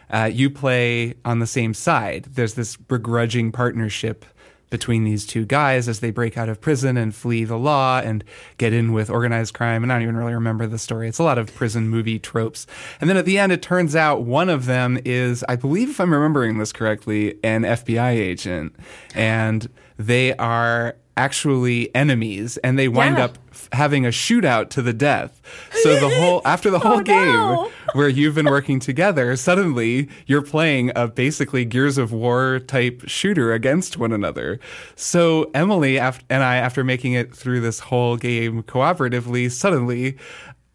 uh, 0.10 0.30
you 0.32 0.50
play 0.50 1.16
on 1.26 1.40
the 1.40 1.48
same 1.48 1.74
side. 1.74 2.28
There's 2.34 2.54
this 2.56 2.76
begrudging 2.78 3.52
partnership 3.52 4.26
between 4.70 5.04
these 5.04 5.26
two 5.26 5.46
guys 5.46 5.90
as 5.90 6.00
they 6.00 6.12
break 6.12 6.38
out 6.38 6.48
of 6.48 6.62
prison 6.62 6.96
and 6.96 7.14
flee 7.14 7.44
the 7.44 7.58
law 7.58 8.00
and 8.00 8.24
get 8.58 8.72
in 8.72 8.94
with 8.94 9.10
organized 9.10 9.54
crime. 9.54 9.84
And 9.84 9.92
I 9.92 9.96
don't 9.96 10.04
even 10.04 10.16
really 10.16 10.34
remember 10.34 10.66
the 10.66 10.78
story. 10.80 11.10
It's 11.10 11.20
a 11.20 11.24
lot 11.24 11.38
of 11.38 11.54
prison 11.54 11.90
movie 11.90 12.20
tropes. 12.20 12.66
And 13.02 13.10
then 13.10 13.18
at 13.18 13.26
the 13.26 13.38
end, 13.38 13.52
it 13.52 13.62
turns 13.62 13.98
out 13.98 14.24
one 14.24 14.48
of 14.50 14.68
them 14.68 14.98
is, 15.04 15.44
I 15.50 15.58
believe, 15.58 15.90
if 15.90 16.00
I'm 16.00 16.14
remembering 16.14 16.58
this 16.58 16.72
correctly, 16.72 17.38
an 17.44 17.64
FBI 17.64 18.12
agent. 18.12 18.74
And 19.14 19.68
they 19.98 20.34
are 20.38 20.96
actually 21.18 21.94
enemies 21.94 22.56
and 22.58 22.80
they 22.80 22.88
wind 22.88 23.18
Yeah. 23.18 23.26
up 23.26 23.38
f- 23.52 23.68
having 23.74 24.06
a 24.06 24.10
shootout 24.10 24.70
to 24.70 24.82
the 24.82 24.94
death. 24.94 25.42
So 25.84 26.00
the 26.00 26.10
whole 26.10 26.42
after 26.46 26.70
the 26.72 26.80
whole 26.86 27.00
Oh, 27.00 27.02
no. 27.02 27.72
Where 27.94 28.10
you've 28.10 28.36
been 28.36 28.46
working 28.50 28.80
together, 28.80 29.36
suddenly 29.36 30.10
you're 30.26 30.42
playing 30.42 30.92
a 30.96 31.08
basically 31.08 31.66
Gears 31.66 31.98
of 31.98 32.12
War 32.12 32.60
type 32.60 33.04
shooter 33.08 33.54
against 33.54 33.98
one 33.98 34.12
another. 34.12 34.60
So 34.96 35.50
Emily 35.54 36.00
and 36.00 36.44
I, 36.44 36.58
after 36.58 36.84
making 36.84 37.14
it 37.14 37.36
through 37.36 37.62
this 37.62 37.80
whole 37.80 38.18
game 38.18 38.64
cooperatively, 38.64 39.52
suddenly 39.52 40.18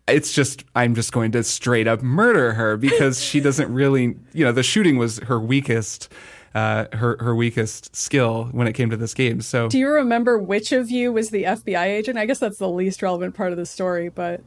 it's 0.08 0.32
just 0.32 0.64
I'm 0.74 0.94
just 0.94 1.12
going 1.12 1.32
to 1.32 1.42
straight 1.42 1.88
up 1.88 2.02
murder 2.02 2.52
her 2.52 2.76
because 2.76 3.20
she 3.22 3.40
doesn't 3.40 3.72
really, 3.72 4.16
you 4.32 4.44
know, 4.44 4.52
the 4.52 4.62
shooting 4.62 4.98
was 4.98 5.18
her 5.20 5.40
weakest. 5.40 6.12
Uh, 6.54 6.86
her 6.96 7.18
her 7.20 7.34
weakest 7.34 7.94
skill 7.94 8.44
when 8.52 8.66
it 8.66 8.72
came 8.72 8.88
to 8.88 8.96
this 8.96 9.12
game. 9.12 9.42
So 9.42 9.68
Do 9.68 9.78
you 9.78 9.90
remember 9.90 10.38
which 10.38 10.72
of 10.72 10.90
you 10.90 11.12
was 11.12 11.28
the 11.28 11.42
FBI 11.42 11.84
agent? 11.84 12.16
I 12.16 12.24
guess 12.24 12.38
that's 12.38 12.56
the 12.56 12.68
least 12.70 13.02
relevant 13.02 13.34
part 13.34 13.52
of 13.52 13.58
the 13.58 13.66
story, 13.66 14.08
but 14.08 14.40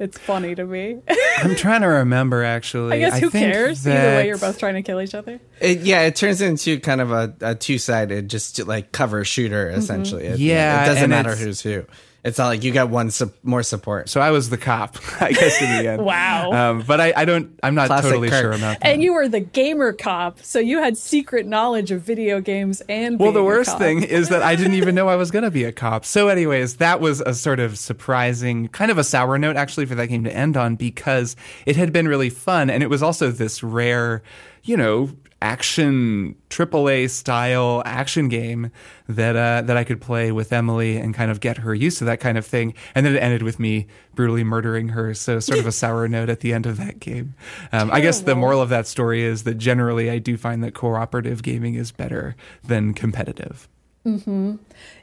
it's 0.00 0.18
funny 0.18 0.54
to 0.54 0.64
me. 0.64 0.98
I'm 1.38 1.54
trying 1.54 1.82
to 1.82 1.86
remember 1.88 2.42
actually. 2.42 2.92
I 2.96 2.98
guess 2.98 3.20
who 3.20 3.30
think 3.30 3.52
cares? 3.52 3.86
Either 3.86 3.98
way, 3.98 4.26
you're 4.26 4.38
both 4.38 4.58
trying 4.58 4.74
to 4.74 4.82
kill 4.82 5.00
each 5.00 5.14
other. 5.14 5.38
It, 5.60 5.80
yeah, 5.80 6.02
it 6.02 6.16
turns 6.16 6.40
into 6.40 6.80
kind 6.80 7.00
of 7.02 7.12
a, 7.12 7.34
a 7.42 7.54
two 7.54 7.78
sided, 7.78 8.30
just 8.30 8.66
like 8.66 8.92
cover 8.92 9.24
shooter 9.24 9.68
essentially. 9.70 10.24
It, 10.24 10.40
Yeah, 10.40 10.84
it 10.84 10.86
doesn't 10.86 11.10
matter 11.10 11.36
who's 11.36 11.60
who. 11.60 11.84
It's 12.22 12.36
not 12.36 12.48
like 12.48 12.62
you 12.64 12.70
got 12.72 12.90
one 12.90 13.10
su- 13.10 13.32
more 13.42 13.62
support. 13.62 14.08
So 14.10 14.20
I 14.20 14.30
was 14.30 14.50
the 14.50 14.58
cop, 14.58 14.98
I 15.22 15.32
guess, 15.32 15.60
in 15.62 15.68
the 15.84 15.90
end. 15.90 16.04
Wow. 16.04 16.52
Um, 16.52 16.84
but 16.86 17.00
I, 17.00 17.12
I 17.16 17.24
don't. 17.24 17.58
I'm 17.62 17.74
not 17.74 17.86
Classic 17.86 18.10
totally 18.10 18.28
Kirk. 18.28 18.40
sure 18.40 18.50
about 18.52 18.78
that. 18.80 18.86
And 18.86 19.02
you 19.02 19.14
were 19.14 19.26
the 19.28 19.40
gamer 19.40 19.92
cop, 19.94 20.40
so 20.42 20.58
you 20.58 20.78
had 20.78 20.96
secret 20.98 21.46
knowledge 21.46 21.90
of 21.90 22.02
video 22.02 22.40
games 22.40 22.82
and 22.88 23.18
Well, 23.18 23.32
the 23.32 23.38
being 23.40 23.44
a 23.44 23.46
worst 23.46 23.70
cop. 23.70 23.78
thing 23.78 24.02
is 24.02 24.28
that 24.28 24.42
I 24.42 24.54
didn't 24.54 24.74
even 24.74 24.94
know 24.94 25.08
I 25.08 25.16
was 25.16 25.30
going 25.32 25.44
to 25.44 25.50
be 25.50 25.64
a 25.64 25.72
cop. 25.72 26.04
So, 26.04 26.28
anyways, 26.28 26.76
that 26.76 27.00
was 27.00 27.20
a 27.22 27.32
sort 27.32 27.58
of 27.58 27.78
surprising, 27.78 28.68
kind 28.68 28.90
of 28.90 28.98
a 28.98 29.04
sour 29.04 29.38
note 29.38 29.56
actually 29.56 29.86
for 29.86 29.94
that 29.94 30.08
game 30.08 30.24
to 30.24 30.34
end 30.34 30.56
on 30.56 30.76
because 30.76 31.36
it 31.64 31.76
had 31.76 31.92
been 31.92 32.06
really 32.08 32.30
fun. 32.30 32.68
And 32.70 32.82
it 32.82 32.90
was 32.90 33.02
also 33.02 33.30
this 33.30 33.62
rare, 33.62 34.22
you 34.62 34.76
know, 34.76 35.08
action 35.42 36.34
AAA 36.50 37.08
style 37.10 37.82
action 37.86 38.28
game 38.28 38.70
that 39.08 39.36
uh, 39.36 39.62
that 39.62 39.76
I 39.76 39.84
could 39.84 40.00
play 40.00 40.32
with 40.32 40.52
Emily 40.52 40.96
and 40.96 41.14
kind 41.14 41.30
of 41.30 41.40
get 41.40 41.58
her 41.58 41.74
used 41.74 41.98
to 41.98 42.04
that 42.04 42.20
kind 42.20 42.36
of 42.36 42.44
thing. 42.44 42.74
And 42.94 43.06
then 43.06 43.16
it 43.16 43.18
ended 43.22 43.42
with 43.42 43.58
me 43.58 43.86
brutally 44.14 44.44
murdering 44.44 44.88
her. 44.90 45.14
So 45.14 45.40
sort 45.40 45.58
of 45.58 45.66
a 45.66 45.72
sour 45.80 46.08
note 46.08 46.28
at 46.28 46.40
the 46.40 46.52
end 46.52 46.66
of 46.66 46.76
that 46.76 47.00
game. 47.00 47.34
Um, 47.72 47.90
I 47.90 48.00
guess 48.00 48.20
the 48.20 48.34
moral 48.34 48.60
of 48.60 48.68
that 48.68 48.86
story 48.86 49.22
is 49.22 49.44
that 49.44 49.58
generally 49.58 50.10
I 50.10 50.18
do 50.18 50.36
find 50.36 50.62
that 50.64 50.74
cooperative 50.74 51.42
gaming 51.42 51.74
is 51.74 51.90
better 51.90 52.36
than 52.62 52.94
competitive. 52.94 53.68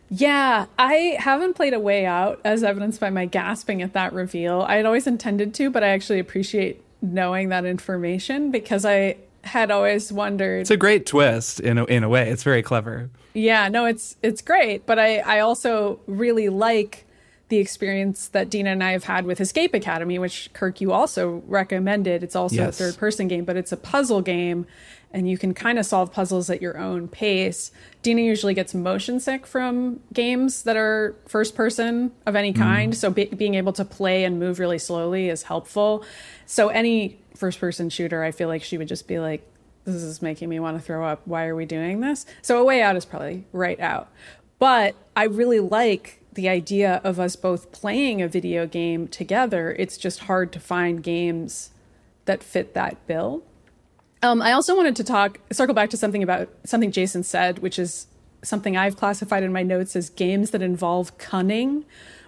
Yeah, 0.10 0.66
I 0.80 1.18
haven't 1.20 1.56
played 1.56 1.74
A 1.74 1.80
Way 1.80 2.06
Out, 2.06 2.40
as 2.46 2.64
evidenced 2.64 3.00
by 3.00 3.10
my 3.10 3.26
gasping 3.26 3.82
at 3.82 3.94
that 3.94 4.14
reveal. 4.14 4.62
I 4.62 4.76
had 4.78 4.86
always 4.86 5.06
intended 5.06 5.54
to, 5.56 5.70
but 5.70 5.84
I 5.84 5.90
actually 5.90 6.20
appreciate 6.20 6.82
knowing 7.02 7.50
that 7.50 7.66
information 7.66 8.50
because 8.50 8.86
I 8.86 9.18
had 9.48 9.72
always 9.72 10.12
wondered. 10.12 10.62
It's 10.62 10.72
a 10.72 10.78
great 10.78 11.06
twist 11.06 11.60
in 11.60 11.78
a, 11.78 11.86
in 11.86 12.04
a 12.04 12.10
way. 12.10 12.30
It's 12.30 12.44
very 12.44 12.62
clever. 12.62 13.10
Yeah, 13.34 13.70
no, 13.70 13.86
it's 13.86 14.16
it's 14.22 14.42
great, 14.42 14.86
but 14.86 15.00
I 15.00 15.20
I 15.20 15.40
also 15.40 16.00
really 16.08 16.50
like 16.50 17.06
the 17.50 17.58
experience 17.58 18.28
that 18.30 18.50
Dina 18.50 18.72
and 18.72 18.84
I 18.84 18.92
have 18.92 19.06
had 19.06 19.26
with 19.26 19.40
Escape 19.40 19.74
Academy, 19.74 20.20
which 20.20 20.50
Kirk 20.54 20.82
you 20.82 20.92
also 20.92 21.42
recommended. 21.48 22.22
It's 22.24 22.36
also 22.36 22.58
Yes. 22.58 22.80
a 22.80 22.84
third 22.84 22.98
person 22.98 23.28
game, 23.28 23.46
but 23.46 23.56
it's 23.56 23.72
a 23.72 23.78
puzzle 23.78 24.22
game 24.22 24.66
and 25.14 25.30
you 25.30 25.38
can 25.38 25.54
kind 25.54 25.80
of 25.80 25.86
solve 25.86 26.12
puzzles 26.12 26.50
at 26.50 26.62
your 26.62 26.78
own 26.78 27.08
pace. 27.08 27.72
Dina 28.02 28.22
usually 28.22 28.54
gets 28.54 28.74
motion 28.74 29.20
sick 29.20 29.48
from 29.48 30.02
games 30.14 30.64
that 30.64 30.76
are 30.76 31.16
first 31.28 31.56
person 31.56 32.12
of 32.26 32.36
any 32.36 32.52
mm-hmm. 32.52 32.62
kind, 32.62 32.98
so 32.98 33.10
be- 33.10 33.26
being 33.26 33.56
able 33.56 33.74
to 33.74 33.86
play 33.86 34.26
and 34.26 34.40
move 34.40 34.60
really 34.60 34.78
slowly 34.78 35.30
is 35.30 35.44
helpful. 35.44 36.04
So 36.46 36.68
any 36.68 37.18
first 37.38 37.60
person 37.60 37.90
shooter, 37.90 38.24
I 38.24 38.32
feel 38.32 38.48
like 38.48 38.64
she 38.64 38.78
would 38.78 38.88
just 38.88 39.08
be 39.08 39.20
like 39.20 39.48
this 39.86 40.04
is 40.04 40.22
making 40.22 40.50
me 40.50 40.60
want 40.60 40.78
to 40.78 40.84
throw 40.84 41.06
up. 41.06 41.22
Why 41.24 41.46
are 41.46 41.56
we 41.56 41.66
doing 41.66 42.02
this? 42.02 42.26
So 42.42 42.60
a 42.60 42.64
way 42.66 42.82
out 42.82 42.98
is 42.98 43.06
probably 43.06 43.46
right 43.54 43.80
out. 43.80 44.10
But 44.60 44.96
I 45.16 45.24
really 45.24 45.62
like 45.62 46.22
the 46.34 46.50
idea 46.50 47.00
of 47.04 47.20
us 47.20 47.36
both 47.36 47.72
playing 47.72 48.22
a 48.22 48.28
video 48.28 48.68
game 48.68 49.08
together. 49.08 49.76
It's 49.80 49.98
just 49.98 50.22
hard 50.22 50.52
to 50.52 50.60
find 50.60 51.02
games 51.02 51.72
that 52.26 52.44
fit 52.44 52.74
that 52.74 53.06
bill. 53.08 53.44
Um, 54.22 54.42
I 54.42 54.52
also 54.52 54.76
wanted 54.76 54.96
to 54.98 55.04
talk, 55.04 55.40
circle 55.52 55.74
back 55.74 55.90
to 55.92 55.98
something 55.98 56.22
about 56.22 56.50
something 56.66 56.92
Jason 56.92 57.24
said, 57.24 57.60
which 57.60 57.80
is 57.80 58.08
something 58.44 58.76
I've 58.76 58.98
classified 58.98 59.44
in 59.44 59.54
my 59.54 59.64
notes 59.64 59.96
as 59.96 60.10
games 60.10 60.52
that 60.52 60.62
involve 60.62 61.18
cunning, 61.18 61.86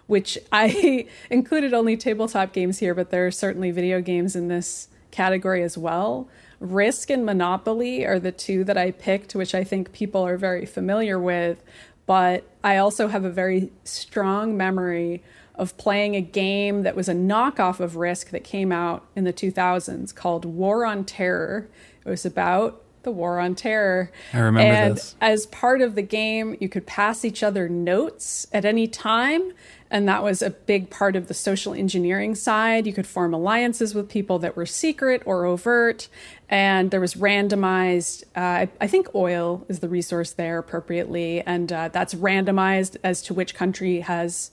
which 0.07 0.37
I 0.51 1.07
included 1.29 1.73
only 1.73 1.97
tabletop 1.97 2.53
games 2.53 2.79
here, 2.79 2.95
but 2.95 3.09
there 3.09 3.27
are 3.27 3.31
certainly 3.31 3.71
video 3.71 4.01
games 4.01 4.35
in 4.35 4.47
this 4.47 4.87
category 5.11 5.63
as 5.63 5.77
well. 5.77 6.27
Risk 6.59 7.09
and 7.09 7.25
Monopoly 7.25 8.05
are 8.05 8.19
the 8.19 8.31
two 8.31 8.63
that 8.65 8.77
I 8.77 8.91
picked, 8.91 9.35
which 9.35 9.55
I 9.55 9.63
think 9.63 9.93
people 9.93 10.25
are 10.25 10.37
very 10.37 10.65
familiar 10.65 11.17
with. 11.17 11.63
But 12.05 12.43
I 12.63 12.77
also 12.77 13.07
have 13.07 13.23
a 13.23 13.29
very 13.29 13.71
strong 13.83 14.57
memory 14.57 15.21
of 15.55 15.77
playing 15.77 16.15
a 16.15 16.21
game 16.21 16.83
that 16.83 16.95
was 16.95 17.09
a 17.09 17.13
knockoff 17.13 17.79
of 17.79 17.97
Risk 17.97 18.29
that 18.29 18.43
came 18.43 18.71
out 18.71 19.05
in 19.15 19.25
the 19.25 19.33
2000s 19.33 20.15
called 20.15 20.45
War 20.45 20.85
on 20.85 21.03
Terror. 21.03 21.69
It 22.05 22.09
was 22.09 22.25
about 22.25 22.81
the 23.03 23.11
War 23.11 23.39
on 23.39 23.55
Terror. 23.55 24.11
I 24.33 24.39
remember 24.39 24.73
and 24.73 24.97
this. 24.97 25.15
as 25.21 25.45
part 25.47 25.81
of 25.81 25.95
the 25.95 26.01
game, 26.01 26.57
you 26.59 26.69
could 26.69 26.85
pass 26.85 27.23
each 27.23 27.43
other 27.43 27.69
notes 27.69 28.47
at 28.53 28.65
any 28.65 28.87
time. 28.87 29.51
And 29.91 30.07
that 30.07 30.21
was 30.21 30.41
a 30.41 30.51
big 30.51 30.89
part 30.89 31.15
of 31.15 31.27
the 31.27 31.33
social 31.33 31.73
engineering 31.73 32.35
side. 32.35 32.85
You 32.85 32.93
could 32.93 33.07
form 33.07 33.33
alliances 33.33 33.95
with 33.95 34.07
people 34.07 34.37
that 34.39 34.55
were 34.55 34.67
secret 34.67 35.23
or 35.25 35.45
overt. 35.45 36.09
And 36.47 36.91
there 36.91 36.99
was 36.99 37.15
randomized, 37.15 38.23
uh, 38.35 38.67
I- 38.79 38.87
think 38.87 39.13
oil 39.15 39.65
is 39.67 39.79
the 39.79 39.89
resource 39.89 40.31
there 40.31 40.59
appropriately. 40.59 41.41
And 41.41 41.71
uh, 41.71 41.87
that's 41.89 42.13
randomized 42.13 42.97
as 43.03 43.21
to 43.23 43.33
which 43.33 43.55
country 43.55 44.01
has 44.01 44.51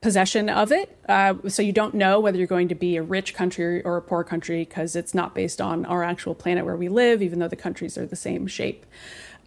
possession 0.00 0.50
of 0.50 0.70
it. 0.70 0.98
Uh, 1.08 1.34
so 1.48 1.62
you 1.62 1.72
don't 1.72 1.94
know 1.94 2.20
whether 2.20 2.36
you're 2.36 2.46
going 2.46 2.68
to 2.68 2.74
be 2.74 2.96
a 2.96 3.02
rich 3.02 3.32
country 3.32 3.80
or 3.84 3.96
a 3.96 4.02
poor 4.02 4.22
country 4.22 4.58
because 4.64 4.94
it's 4.96 5.14
not 5.14 5.34
based 5.34 5.60
on 5.60 5.86
our 5.86 6.02
actual 6.02 6.34
planet 6.34 6.64
where 6.64 6.76
we 6.76 6.88
live, 6.88 7.22
even 7.22 7.38
though 7.38 7.48
the 7.48 7.56
countries 7.56 7.96
are 7.96 8.04
the 8.04 8.16
same 8.16 8.46
shape. 8.46 8.84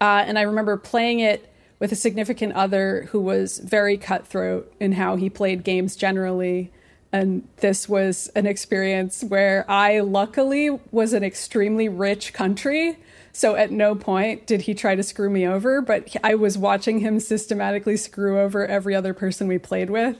Uh, 0.02 0.24
and 0.26 0.40
I 0.40 0.42
remember 0.42 0.76
playing 0.78 1.20
it 1.20 1.54
with 1.80 1.92
a 1.92 1.96
significant 1.96 2.54
other 2.54 3.08
who 3.12 3.20
was 3.20 3.60
very 3.60 3.98
cutthroat 3.98 4.72
in 4.80 4.94
how 4.94 5.16
he 5.16 5.30
played 5.30 5.64
games 5.64 5.96
generally. 5.96 6.72
And 7.12 7.48
this 7.58 7.88
was 7.88 8.30
an 8.36 8.46
experience 8.46 9.24
where 9.24 9.70
I 9.70 10.00
luckily 10.00 10.70
was 10.92 11.14
an 11.14 11.24
extremely 11.24 11.88
rich 11.88 12.34
country. 12.34 12.98
So 13.32 13.56
at 13.56 13.72
no 13.72 13.96
point 13.96 14.48
did 14.48 14.62
he 14.62 14.74
try 14.74 14.96
to 14.96 15.04
screw 15.04 15.30
me 15.30 15.48
over, 15.48 15.82
but 15.82 16.16
I 16.24 16.36
was 16.36 16.58
watching 16.58 17.00
him 17.00 17.20
systematically 17.20 17.96
screw 17.96 18.40
over 18.40 18.66
every 18.66 18.96
other 18.96 19.14
person 19.14 19.48
we 19.48 19.60
played 19.60 19.90
with. 19.90 20.18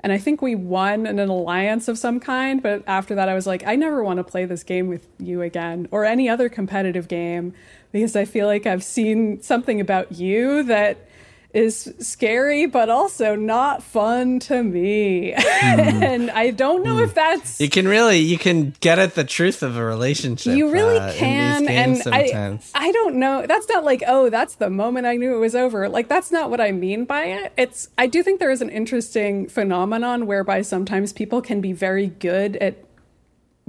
And 0.00 0.12
I 0.12 0.18
think 0.18 0.40
we 0.40 0.54
won 0.54 1.06
in 1.06 1.18
an 1.18 1.28
alliance 1.28 1.88
of 1.88 1.98
some 1.98 2.20
kind. 2.20 2.62
But 2.62 2.84
after 2.86 3.14
that, 3.16 3.28
I 3.28 3.34
was 3.34 3.46
like, 3.46 3.66
I 3.66 3.74
never 3.74 4.04
want 4.04 4.18
to 4.18 4.24
play 4.24 4.44
this 4.44 4.62
game 4.62 4.86
with 4.88 5.06
you 5.18 5.42
again 5.42 5.88
or 5.90 6.04
any 6.04 6.28
other 6.28 6.48
competitive 6.48 7.08
game 7.08 7.52
because 7.92 8.16
I 8.16 8.24
feel 8.24 8.46
like 8.46 8.66
I've 8.66 8.84
seen 8.84 9.42
something 9.42 9.80
about 9.80 10.12
you 10.12 10.62
that 10.64 11.08
is 11.54 11.94
scary, 11.98 12.66
but 12.66 12.90
also 12.90 13.34
not 13.34 13.82
fun 13.82 14.38
to 14.38 14.62
me. 14.62 15.32
and 15.62 16.30
I 16.30 16.50
don't 16.50 16.84
know 16.84 16.98
if 16.98 17.14
that's. 17.14 17.60
You 17.60 17.70
can 17.70 17.88
really 17.88 18.18
you 18.18 18.38
can 18.38 18.74
get 18.80 18.98
at 18.98 19.14
the 19.14 19.24
truth 19.24 19.62
of 19.62 19.76
a 19.76 19.84
relationship. 19.84 20.56
You 20.56 20.70
really 20.70 20.98
uh, 20.98 21.12
can, 21.14 21.66
and 21.68 22.02
I. 22.06 22.58
I 22.74 22.92
don't 22.92 23.16
know. 23.16 23.46
That's 23.46 23.68
not 23.68 23.84
like, 23.84 24.02
oh, 24.06 24.28
that's 24.28 24.56
the 24.56 24.70
moment 24.70 25.06
I 25.06 25.16
knew 25.16 25.34
it 25.34 25.38
was 25.38 25.54
over. 25.54 25.88
Like 25.88 26.08
that's 26.08 26.30
not 26.30 26.50
what 26.50 26.60
I 26.60 26.72
mean 26.72 27.06
by 27.06 27.24
it. 27.24 27.52
It's 27.56 27.88
I 27.96 28.06
do 28.06 28.22
think 28.22 28.40
there 28.40 28.50
is 28.50 28.60
an 28.60 28.70
interesting 28.70 29.48
phenomenon 29.48 30.26
whereby 30.26 30.62
sometimes 30.62 31.12
people 31.12 31.40
can 31.40 31.60
be 31.60 31.72
very 31.72 32.08
good 32.08 32.56
at 32.56 32.84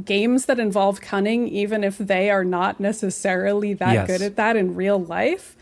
games 0.05 0.45
that 0.45 0.59
involve 0.59 1.01
cunning, 1.01 1.47
even 1.47 1.83
if 1.83 1.97
they 1.97 2.29
are 2.29 2.43
not 2.43 2.79
necessarily 2.79 3.73
that 3.75 3.93
Yes. 3.93 4.07
good 4.07 4.21
at 4.21 4.35
that 4.35 4.55
in 4.55 4.75
real 4.75 4.99
life. 4.99 5.55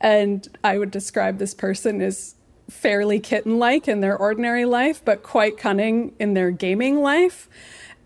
And 0.00 0.46
I 0.62 0.78
would 0.78 0.90
describe 0.90 1.38
this 1.38 1.54
person 1.54 2.00
as 2.00 2.34
fairly 2.68 3.20
kitten 3.20 3.58
like 3.58 3.88
in 3.88 4.00
their 4.00 4.16
ordinary 4.16 4.64
life, 4.64 5.02
but 5.04 5.22
quite 5.22 5.58
cunning 5.58 6.12
in 6.18 6.34
their 6.34 6.50
gaming 6.50 7.00
life. 7.00 7.48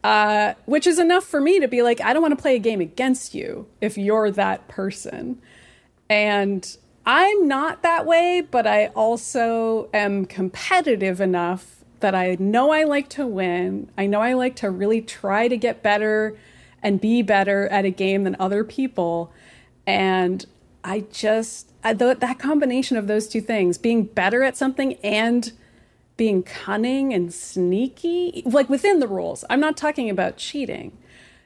Uh, 0.04 0.54
which 0.64 0.86
is 0.86 0.98
enough 0.98 1.24
for 1.24 1.40
me 1.40 1.58
to 1.58 1.66
be 1.66 1.82
like, 1.82 2.00
I 2.00 2.12
don't 2.12 2.22
want 2.22 2.36
to 2.36 2.40
play 2.40 2.54
a 2.54 2.60
game 2.60 2.80
against 2.80 3.34
you 3.34 3.66
if 3.80 3.98
you're 3.98 4.30
that 4.30 4.68
person. 4.68 5.42
And 6.08 6.76
I'm 7.04 7.48
not 7.48 7.82
that 7.82 8.06
way, 8.06 8.40
but 8.48 8.66
I 8.66 8.86
also 8.88 9.88
am 9.92 10.24
competitive 10.24 11.20
enough 11.20 11.77
that 12.00 12.14
I 12.14 12.36
know 12.38 12.70
I 12.70 12.84
like 12.84 13.08
to 13.10 13.26
win. 13.26 13.90
I 13.96 14.06
know 14.06 14.20
I 14.20 14.34
like 14.34 14.56
to 14.56 14.70
really 14.70 15.00
try 15.00 15.48
to 15.48 15.56
get 15.56 15.82
better 15.82 16.38
and 16.82 17.00
be 17.00 17.22
better 17.22 17.66
at 17.68 17.84
a 17.84 17.90
game 17.90 18.24
than 18.24 18.36
other 18.38 18.64
people. 18.64 19.32
And 19.86 20.44
I 20.84 21.04
just, 21.10 21.72
I, 21.82 21.94
th- 21.94 22.18
that 22.18 22.38
combination 22.38 22.96
of 22.96 23.06
those 23.06 23.28
two 23.28 23.40
things, 23.40 23.78
being 23.78 24.04
better 24.04 24.42
at 24.42 24.56
something 24.56 24.94
and 25.04 25.52
being 26.16 26.42
cunning 26.42 27.12
and 27.12 27.32
sneaky, 27.32 28.42
like 28.44 28.68
within 28.68 29.00
the 29.00 29.08
rules. 29.08 29.44
I'm 29.50 29.60
not 29.60 29.76
talking 29.76 30.10
about 30.10 30.36
cheating. 30.36 30.96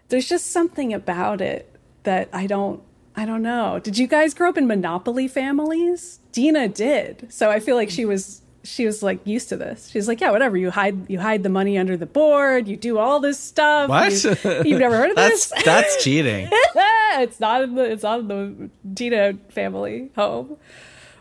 There's 0.08 0.28
just 0.28 0.50
something 0.50 0.92
about 0.92 1.40
it 1.40 1.74
that 2.02 2.28
I 2.32 2.46
don't 2.46 2.82
I 3.14 3.26
don't 3.26 3.42
know. 3.42 3.78
Did 3.78 3.98
you 3.98 4.06
guys 4.06 4.32
grow 4.32 4.48
up 4.48 4.56
in 4.56 4.66
monopoly 4.66 5.28
families? 5.28 6.20
Dina 6.32 6.68
did. 6.68 7.26
So 7.30 7.50
I 7.50 7.60
feel 7.60 7.76
like 7.76 7.90
she 7.90 8.04
was 8.04 8.41
she 8.64 8.86
was 8.86 9.02
like 9.02 9.26
used 9.26 9.48
to 9.50 9.56
this. 9.56 9.88
She's 9.90 10.08
like, 10.08 10.20
yeah, 10.20 10.30
whatever. 10.30 10.56
You 10.56 10.70
hide 10.70 11.10
you 11.10 11.18
hide 11.18 11.42
the 11.42 11.48
money 11.48 11.78
under 11.78 11.96
the 11.96 12.06
board. 12.06 12.68
You 12.68 12.76
do 12.76 12.98
all 12.98 13.20
this 13.20 13.38
stuff. 13.38 13.88
What? 13.88 14.12
You, 14.24 14.30
have 14.30 14.66
never 14.66 14.96
heard 14.96 15.10
of 15.10 15.16
that's 15.16 15.48
this? 15.50 15.64
that's 15.64 16.02
cheating. 16.02 16.48
it's 16.52 17.40
not 17.40 17.62
in 17.62 17.74
the 17.74 17.84
it's 17.84 18.02
not 18.02 18.20
in 18.20 18.28
the 18.28 18.70
Dina 18.92 19.34
family 19.50 20.10
home. 20.16 20.56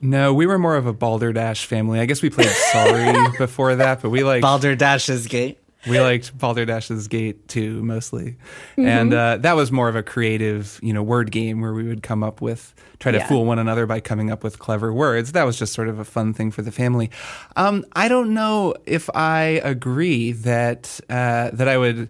No, 0.03 0.33
we 0.33 0.47
were 0.47 0.57
more 0.57 0.75
of 0.77 0.87
a 0.87 0.93
Balderdash 0.93 1.65
family. 1.65 1.99
I 1.99 2.05
guess 2.05 2.23
we 2.23 2.31
played 2.31 2.49
Sorry 2.49 3.13
before 3.37 3.75
that, 3.75 4.01
but 4.01 4.09
we 4.09 4.23
like 4.23 4.41
Balderdash's 4.41 5.27
gate. 5.27 5.59
We 5.87 5.99
liked 5.99 6.37
Balderdash's 6.37 7.07
Gate 7.07 7.47
too, 7.47 7.81
mostly, 7.83 8.37
and 8.77 9.13
uh, 9.13 9.37
that 9.37 9.55
was 9.55 9.71
more 9.71 9.89
of 9.89 9.95
a 9.95 10.03
creative, 10.03 10.79
you 10.83 10.93
know, 10.93 11.01
word 11.01 11.31
game 11.31 11.59
where 11.59 11.73
we 11.73 11.83
would 11.87 12.03
come 12.03 12.23
up 12.23 12.39
with 12.41 12.73
try 12.99 13.11
to 13.11 13.17
Yeah. 13.17 13.27
fool 13.27 13.45
one 13.45 13.57
another 13.57 13.87
by 13.87 13.99
coming 13.99 14.29
up 14.29 14.43
with 14.43 14.59
clever 14.59 14.93
words. 14.93 15.31
That 15.31 15.43
was 15.43 15.57
just 15.57 15.73
sort 15.73 15.87
of 15.89 15.97
a 15.97 16.05
fun 16.05 16.33
thing 16.33 16.51
for 16.51 16.61
the 16.61 16.71
family. 16.71 17.09
Um, 17.55 17.83
I 17.93 18.07
don't 18.09 18.33
know 18.35 18.75
if 18.85 19.09
I 19.15 19.59
agree 19.63 20.33
that 20.33 20.99
uh, 21.09 21.49
that 21.53 21.67
I 21.67 21.77
would 21.77 22.09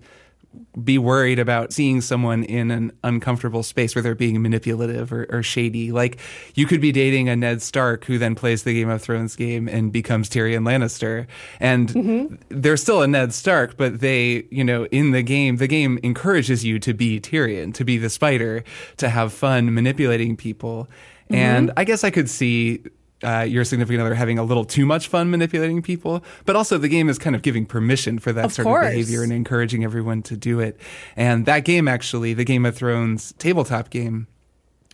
be 0.83 0.97
worried 0.97 1.39
about 1.39 1.73
seeing 1.73 2.01
someone 2.01 2.43
in 2.43 2.71
an 2.71 2.91
uncomfortable 3.03 3.63
space 3.63 3.95
where 3.95 4.01
they're 4.01 4.15
being 4.15 4.41
manipulative 4.41 5.11
or, 5.11 5.25
or 5.29 5.43
shady. 5.43 5.91
Like 5.91 6.19
you 6.55 6.65
could 6.65 6.81
be 6.81 6.91
dating 6.91 7.29
a 7.29 7.35
Ned 7.35 7.61
Stark 7.61 8.05
who 8.05 8.17
then 8.17 8.35
plays 8.35 8.63
the 8.63 8.73
Game 8.73 8.89
of 8.89 9.01
Thrones 9.01 9.35
game 9.35 9.67
and 9.67 9.91
becomes 9.91 10.29
Tyrion 10.29 10.63
Lannister. 10.63 11.27
And 11.59 11.89
mm-hmm. 11.89 12.35
they're 12.49 12.77
still 12.77 13.01
a 13.01 13.07
Ned 13.07 13.33
Stark, 13.33 13.77
but 13.77 13.99
they, 13.99 14.45
you 14.49 14.63
know, 14.63 14.85
in 14.87 15.11
the 15.11 15.23
game, 15.23 15.57
the 15.57 15.67
game 15.67 15.99
encourages 16.03 16.63
you 16.63 16.79
to 16.79 16.93
be 16.93 17.19
Tyrion, 17.19 17.73
to 17.75 17.83
be 17.83 17.97
the 17.97 18.09
spider, 18.09 18.63
to 18.97 19.09
have 19.09 19.33
fun 19.33 19.73
manipulating 19.73 20.37
people. 20.37 20.89
Mm-hmm. 21.25 21.35
And 21.35 21.71
I 21.77 21.83
guess 21.83 22.03
I 22.03 22.09
could 22.09 22.29
see 22.29 22.83
uh, 23.23 23.41
your 23.41 23.63
significant 23.63 24.01
other 24.01 24.15
having 24.15 24.37
a 24.39 24.43
little 24.43 24.65
too 24.65 24.85
much 24.85 25.07
fun 25.07 25.29
manipulating 25.29 25.81
people, 25.81 26.23
but 26.45 26.55
also 26.55 26.77
the 26.77 26.89
game 26.89 27.09
is 27.09 27.17
kind 27.17 27.35
of 27.35 27.41
giving 27.41 27.65
permission 27.65 28.19
for 28.19 28.31
that 28.33 28.45
Of 28.45 28.53
sort 28.53 28.65
course. 28.65 28.85
of 28.85 28.91
behavior 28.91 29.23
and 29.23 29.31
encouraging 29.31 29.83
everyone 29.83 30.21
to 30.23 30.37
do 30.37 30.59
it. 30.59 30.79
And 31.15 31.45
that 31.45 31.65
game, 31.65 31.87
actually, 31.87 32.33
the 32.33 32.43
Game 32.45 32.65
of 32.65 32.75
Thrones 32.75 33.33
tabletop 33.37 33.89
game, 33.89 34.27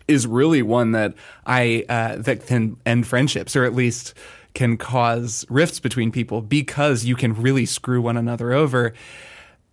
is 0.08 0.26
really 0.26 0.62
one 0.62 0.94
that 0.94 1.14
I 1.46 1.84
uh, 1.90 2.16
that 2.18 2.48
can 2.48 2.78
end 2.86 3.06
friendships, 3.08 3.56
or 3.56 3.66
at 3.66 3.74
least 3.76 4.14
can 4.54 4.78
cause 4.78 5.46
rifts 5.50 5.80
between 5.80 6.12
people 6.12 6.42
because 6.42 7.06
you 7.06 7.16
can 7.16 7.34
really 7.34 7.66
screw 7.66 8.02
one 8.02 8.18
another 8.18 8.54
over. 8.54 8.94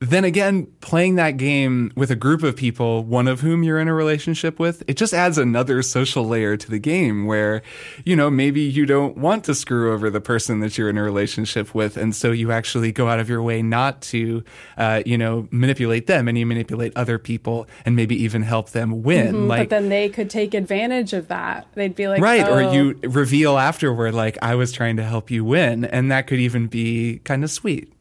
Then 0.04 0.24
again, 0.24 0.66
playing 0.80 1.14
that 1.14 1.36
game 1.38 1.90
with 1.96 2.10
a 2.10 2.16
group 2.16 2.42
of 2.42 2.56
people, 2.56 3.04
one 3.04 3.26
of 3.26 3.40
whom 3.40 3.62
you're 3.62 3.78
in 3.80 3.88
a 3.88 3.94
relationship 3.94 4.58
with, 4.58 4.82
it 4.86 4.96
just 4.98 5.14
adds 5.14 5.38
another 5.38 5.80
social 5.82 6.26
layer 6.26 6.56
to 6.58 6.70
the 6.70 6.78
game 6.78 7.24
where, 7.24 7.62
you 8.04 8.14
know, 8.14 8.30
maybe 8.30 8.60
you 8.60 8.84
don't 8.84 9.16
want 9.16 9.44
to 9.44 9.54
screw 9.54 9.92
over 9.92 10.10
the 10.10 10.20
person 10.20 10.60
that 10.60 10.76
you're 10.76 10.90
in 10.90 10.98
a 10.98 11.02
relationship 11.02 11.74
with. 11.74 11.96
And 11.96 12.14
so 12.14 12.32
you 12.32 12.52
actually 12.52 12.92
go 12.92 13.08
out 13.08 13.18
of 13.18 13.30
your 13.30 13.42
way 13.42 13.62
not 13.62 14.02
to, 14.02 14.44
uh, 14.76 15.02
you 15.06 15.16
know, 15.16 15.48
manipulate 15.50 16.06
them 16.06 16.28
and 16.28 16.36
you 16.36 16.44
manipulate 16.44 16.92
other 16.96 17.18
people 17.18 17.66
and 17.86 17.96
maybe 17.96 18.14
even 18.22 18.42
help 18.42 18.70
them 18.70 19.02
win. 19.02 19.48
but 19.48 19.70
then 19.70 19.88
they 19.88 20.10
could 20.10 20.28
take 20.28 20.52
advantage 20.52 21.14
of 21.14 21.28
that. 21.28 21.66
They'd 21.74 21.96
be 21.96 22.08
like, 22.08 22.20
Right, 22.20 22.46
oh, 22.46 22.54
or 22.54 22.74
you 22.74 22.98
reveal 23.04 23.56
afterward, 23.56 24.12
like 24.12 24.36
I 24.42 24.54
was 24.54 24.70
trying 24.70 24.96
to 24.96 25.02
help 25.02 25.30
you 25.30 25.44
win, 25.44 25.86
and 25.86 26.10
that 26.10 26.26
could 26.26 26.40
even 26.40 26.66
be 26.66 27.20
kind 27.24 27.42
of 27.42 27.50
sweet. 27.50 27.93